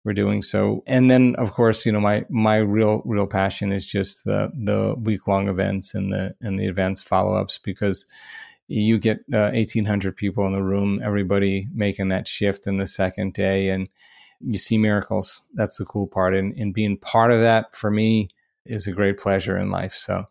we're 0.05 0.13
doing. 0.13 0.43
So, 0.43 0.83
and 0.87 1.11
then 1.11 1.35
of 1.37 1.53
course, 1.53 1.87
you 1.87 1.93
know, 1.93 2.01
my 2.01 2.25
my 2.29 2.57
real 2.59 3.03
real 3.07 3.27
passion 3.27 3.73
is 3.73 3.87
just 3.87 4.25
the 4.25 4.53
the 4.55 4.95
week 5.01 5.27
long 5.27 5.49
events 5.49 5.95
and 5.95 6.13
the 6.13 6.35
and 6.41 6.59
the 6.59 6.67
events 6.67 7.01
follow 7.01 7.35
ups 7.35 7.59
because 7.59 8.05
you 8.67 8.99
get 8.99 9.19
uh, 9.33 9.51
1800 9.53 10.17
people 10.17 10.47
in 10.47 10.53
the 10.53 10.63
room 10.63 11.01
everybody 11.05 11.69
making 11.75 12.09
that 12.09 12.27
shift 12.27 12.67
in 12.67 12.79
the 12.79 12.87
second 12.87 13.33
day 13.35 13.69
and 13.69 13.89
you 14.41 14.59
see 14.59 14.79
miracles. 14.79 15.43
That's 15.55 15.79
the 15.79 15.85
cool 15.85 16.07
part 16.07 16.35
and, 16.35 16.55
and 16.57 16.75
being 16.75 16.97
part 16.97 17.31
of 17.31 17.41
that 17.41 17.75
for 17.75 17.91
me 17.91 18.29
is 18.65 18.87
a 18.87 18.93
great 18.93 19.19
pleasure 19.19 19.57
in 19.57 19.71
life. 19.71 19.93
So 19.93 20.25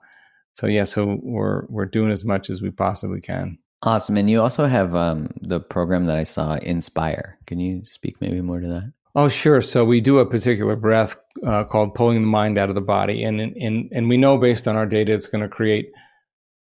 so 0.55 0.67
yeah 0.67 0.84
so 0.84 1.19
we're 1.21 1.65
we're 1.67 1.86
doing 1.86 2.11
as 2.11 2.25
much 2.25 2.49
as 2.49 2.61
we 2.61 2.71
possibly 2.71 3.21
can. 3.21 3.57
Awesome 3.81 4.17
and 4.17 4.29
you 4.29 4.41
also 4.41 4.65
have 4.65 4.95
um, 4.95 5.29
the 5.41 5.59
program 5.59 6.05
that 6.05 6.17
i 6.17 6.23
saw 6.23 6.55
inspire. 6.55 7.38
Can 7.45 7.59
you 7.59 7.84
speak 7.86 8.21
maybe 8.21 8.41
more 8.41 8.59
to 8.59 8.67
that? 8.67 8.93
Oh, 9.15 9.29
sure. 9.29 9.61
So 9.61 9.86
we 9.86 10.01
do 10.01 10.17
a 10.17 10.25
particular 10.25 10.75
breath 10.75 11.15
uh, 11.45 11.65
called 11.65 11.93
pulling 11.93 12.21
the 12.21 12.27
mind 12.27 12.57
out 12.57 12.69
of 12.69 12.75
the 12.75 12.81
body, 12.81 13.23
and 13.23 13.39
and 13.39 13.88
and 13.91 14.09
we 14.09 14.17
know 14.17 14.38
based 14.39 14.67
on 14.67 14.75
our 14.75 14.88
data, 14.88 15.13
it's 15.13 15.27
going 15.27 15.43
to 15.43 15.49
create 15.49 15.91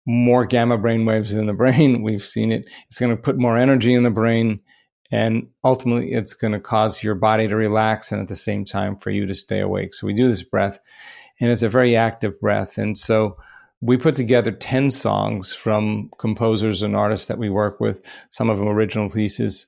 more 0.06 0.46
gamma 0.46 0.78
brain 0.78 1.04
waves 1.04 1.32
in 1.32 1.46
the 1.46 1.52
brain. 1.52 2.02
We've 2.04 2.24
seen 2.24 2.52
it. 2.52 2.68
It's 2.86 2.98
going 2.98 3.14
to 3.14 3.20
put 3.20 3.38
more 3.38 3.56
energy 3.56 3.94
in 3.94 4.02
the 4.02 4.10
brain. 4.10 4.60
And 5.12 5.48
ultimately, 5.64 6.12
it's 6.12 6.34
going 6.34 6.52
to 6.52 6.60
cause 6.60 7.02
your 7.02 7.16
body 7.16 7.48
to 7.48 7.56
relax 7.56 8.12
and 8.12 8.20
at 8.20 8.28
the 8.28 8.36
same 8.36 8.64
time 8.64 8.96
for 8.96 9.10
you 9.10 9.26
to 9.26 9.34
stay 9.34 9.60
awake. 9.60 9.92
So 9.92 10.06
we 10.06 10.14
do 10.14 10.28
this 10.28 10.44
breath, 10.44 10.78
and 11.40 11.50
it's 11.50 11.62
a 11.62 11.68
very 11.68 11.96
active 11.96 12.38
breath. 12.40 12.78
And 12.78 12.96
so 12.96 13.36
we 13.80 13.96
put 13.96 14.14
together 14.14 14.52
10 14.52 14.90
songs 14.90 15.52
from 15.52 16.10
composers 16.18 16.82
and 16.82 16.94
artists 16.94 17.26
that 17.28 17.38
we 17.38 17.50
work 17.50 17.80
with, 17.80 18.06
some 18.30 18.50
of 18.50 18.58
them 18.58 18.68
original 18.68 19.10
pieces. 19.10 19.66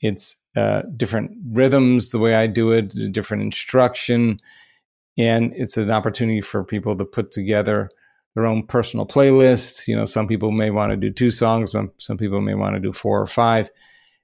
It's 0.00 0.36
uh, 0.54 0.82
different 0.96 1.32
rhythms, 1.52 2.10
the 2.10 2.18
way 2.18 2.34
I 2.34 2.46
do 2.46 2.70
it, 2.70 3.12
different 3.12 3.42
instruction. 3.42 4.40
And 5.18 5.52
it's 5.56 5.76
an 5.76 5.90
opportunity 5.90 6.42
for 6.42 6.62
people 6.62 6.96
to 6.96 7.04
put 7.04 7.30
together 7.30 7.90
their 8.36 8.46
own 8.46 8.62
personal 8.62 9.06
playlist. 9.06 9.88
You 9.88 9.96
know, 9.96 10.04
some 10.04 10.28
people 10.28 10.52
may 10.52 10.70
want 10.70 10.92
to 10.92 10.96
do 10.96 11.10
two 11.10 11.30
songs, 11.30 11.72
some, 11.72 12.18
people 12.18 12.42
may 12.42 12.54
want 12.54 12.76
to 12.76 12.80
do 12.80 12.92
four 12.92 13.20
or 13.20 13.26
five. 13.26 13.70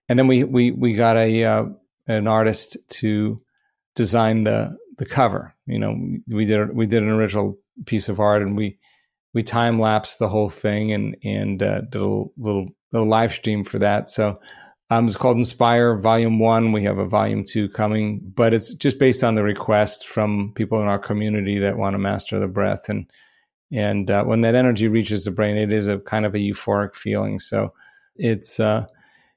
And 0.08 0.18
then 0.18 0.26
we 0.26 0.44
we 0.44 0.70
we 0.70 0.92
got 0.92 1.16
a 1.16 1.44
uh, 1.44 1.64
an 2.06 2.28
artist 2.28 2.76
to 3.00 3.40
design 3.96 4.44
the 4.44 4.76
the 4.98 5.06
cover. 5.06 5.54
You 5.66 5.78
know, 5.78 5.98
we 6.28 6.44
did 6.44 6.76
we 6.76 6.86
did 6.86 7.02
an 7.02 7.08
original 7.08 7.58
piece 7.86 8.10
of 8.10 8.20
art, 8.20 8.42
and 8.42 8.54
we 8.54 8.78
we 9.32 9.42
time 9.42 9.80
lapsed 9.80 10.18
the 10.18 10.28
whole 10.28 10.50
thing 10.50 10.92
and 10.92 11.16
and 11.24 11.62
uh, 11.62 11.80
did 11.80 11.94
a 11.94 12.00
little, 12.00 12.32
little 12.36 12.68
little 12.92 13.08
live 13.08 13.32
stream 13.32 13.64
for 13.64 13.78
that. 13.78 14.10
So 14.10 14.38
um, 14.90 15.06
it's 15.06 15.16
called 15.16 15.38
Inspire 15.38 15.96
Volume 15.96 16.38
One. 16.38 16.72
We 16.72 16.84
have 16.84 16.98
a 16.98 17.06
Volume 17.06 17.44
Two 17.44 17.70
coming, 17.70 18.30
but 18.36 18.52
it's 18.52 18.74
just 18.74 18.98
based 18.98 19.24
on 19.24 19.36
the 19.36 19.42
request 19.44 20.06
from 20.06 20.52
people 20.54 20.82
in 20.82 20.88
our 20.88 20.98
community 20.98 21.58
that 21.60 21.78
want 21.78 21.94
to 21.94 21.98
master 21.98 22.38
the 22.38 22.48
breath 22.48 22.90
and 22.90 23.06
and 23.72 24.10
uh, 24.10 24.24
when 24.24 24.42
that 24.42 24.54
energy 24.54 24.88
reaches 24.88 25.24
the 25.24 25.30
brain, 25.30 25.56
it 25.56 25.72
is 25.72 25.88
a 25.88 25.98
kind 25.98 26.26
of 26.26 26.34
a 26.34 26.38
euphoric 26.38 26.94
feeling. 26.94 27.38
So 27.38 27.72
it's 28.16 28.60
uh, 28.60 28.86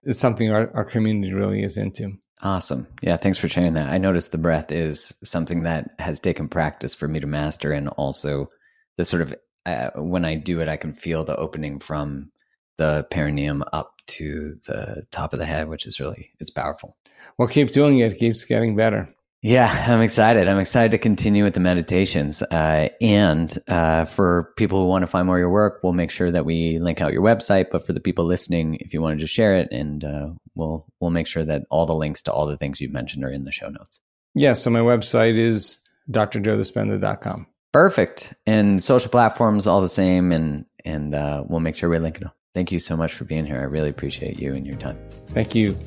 it's 0.04 0.20
something 0.20 0.52
our, 0.52 0.72
our 0.76 0.86
community 0.86 1.34
really 1.34 1.64
is 1.64 1.78
into. 1.78 2.18
Awesome. 2.42 2.86
Yeah, 3.02 3.18
thanks 3.18 3.38
for 3.38 3.48
sharing 3.48 3.74
that. 3.74 3.90
I 3.90 3.98
noticed 3.98 4.32
the 4.32 4.38
breath 4.38 4.72
is 4.72 5.14
something 5.24 5.64
that 5.64 5.92
has 6.00 6.20
taken 6.20 6.50
practice 6.50 6.94
for 6.94 7.08
me 7.08 7.20
to 7.20 7.28
master, 7.28 7.72
and 7.72 7.88
also 7.90 8.50
the 8.98 9.06
sort 9.06 9.22
of 9.22 9.34
uh, 9.66 9.90
when 9.96 10.26
I 10.26 10.36
do 10.36 10.60
it, 10.62 10.68
I 10.68 10.78
can 10.78 10.94
feel 10.94 11.24
the 11.24 11.36
opening 11.38 11.80
from 11.80 12.32
the 12.78 13.08
perineum 13.10 13.64
up 13.72 13.94
to 14.08 14.56
the 14.68 15.04
top 15.12 15.34
of 15.34 15.40
the 15.40 15.46
head, 15.46 15.70
which 15.70 15.86
is 15.86 16.00
really 16.00 16.32
it's 16.40 16.50
powerful. 16.50 16.98
Well, 17.38 17.48
keep 17.48 17.72
doing 17.72 18.00
it. 18.00 18.12
It 18.12 18.20
keeps 18.20 18.46
getting 18.46 18.76
better. 18.76 19.10
Yeah, 19.46 19.86
I'm 19.88 20.02
excited. 20.02 20.48
I'm 20.48 20.58
excited 20.58 20.90
to 20.90 20.98
continue 20.98 21.44
with 21.44 21.54
the 21.54 21.60
meditations. 21.60 22.42
Uh, 22.42 22.90
and 23.00 23.56
uh, 23.68 24.06
for 24.06 24.52
people 24.58 24.80
who 24.80 24.88
want 24.88 25.04
to 25.04 25.08
find 25.08 25.28
more 25.28 25.36
of 25.36 25.40
your 25.40 25.52
work, 25.52 25.82
we'll 25.84 25.94
make 25.94 26.10
sure 26.10 26.32
that 26.32 26.46
we 26.46 26.80
link 26.80 27.00
out 27.00 27.14
your 27.14 27.22
website. 27.22 27.68
But 27.72 27.86
for 27.86 27.94
the 27.94 28.00
people 28.00 28.26
listening, 28.26 28.80
if 28.80 28.92
you 28.92 29.04
want 29.04 29.20
to 29.20 29.22
just 29.22 29.36
share 29.36 29.56
it, 29.56 29.68
and 29.72 30.04
uh, 30.04 30.30
we'll 30.56 30.88
we'll 31.00 31.12
make 31.12 31.28
sure 31.28 31.44
that 31.44 31.62
all 31.70 31.86
the 31.86 31.94
links 31.94 32.24
to 32.24 32.32
all 32.32 32.48
the 32.48 32.58
things 32.58 32.82
you've 32.82 32.92
mentioned 32.92 33.24
are 33.24 33.30
in 33.30 33.44
the 33.44 33.52
show 33.52 33.70
notes. 33.70 34.00
Yeah. 34.34 34.54
So 34.54 34.72
my 34.72 34.80
website 34.80 35.38
is 35.38 35.78
drjoedispenza.com. 36.10 37.46
Perfect. 37.72 38.34
And 38.48 38.82
social 38.82 39.12
platforms 39.12 39.68
all 39.68 39.80
the 39.80 39.88
same, 39.88 40.32
and 40.32 40.66
and 40.86 41.14
uh, 41.14 41.44
we'll 41.48 41.60
make 41.60 41.76
sure 41.76 41.88
we 41.88 42.00
link 42.00 42.18
it. 42.18 42.24
All. 42.24 42.36
Thank 42.56 42.72
you 42.72 42.80
so 42.80 42.98
much 42.98 43.14
for 43.14 43.26
being 43.26 43.46
here. 43.46 43.60
I 43.60 43.66
really 43.66 43.90
appreciate 43.90 44.40
you 44.40 44.56
and 44.56 44.66
your 44.66 44.78
time. 44.78 44.98
Thank 45.28 45.54
you. 45.54 45.78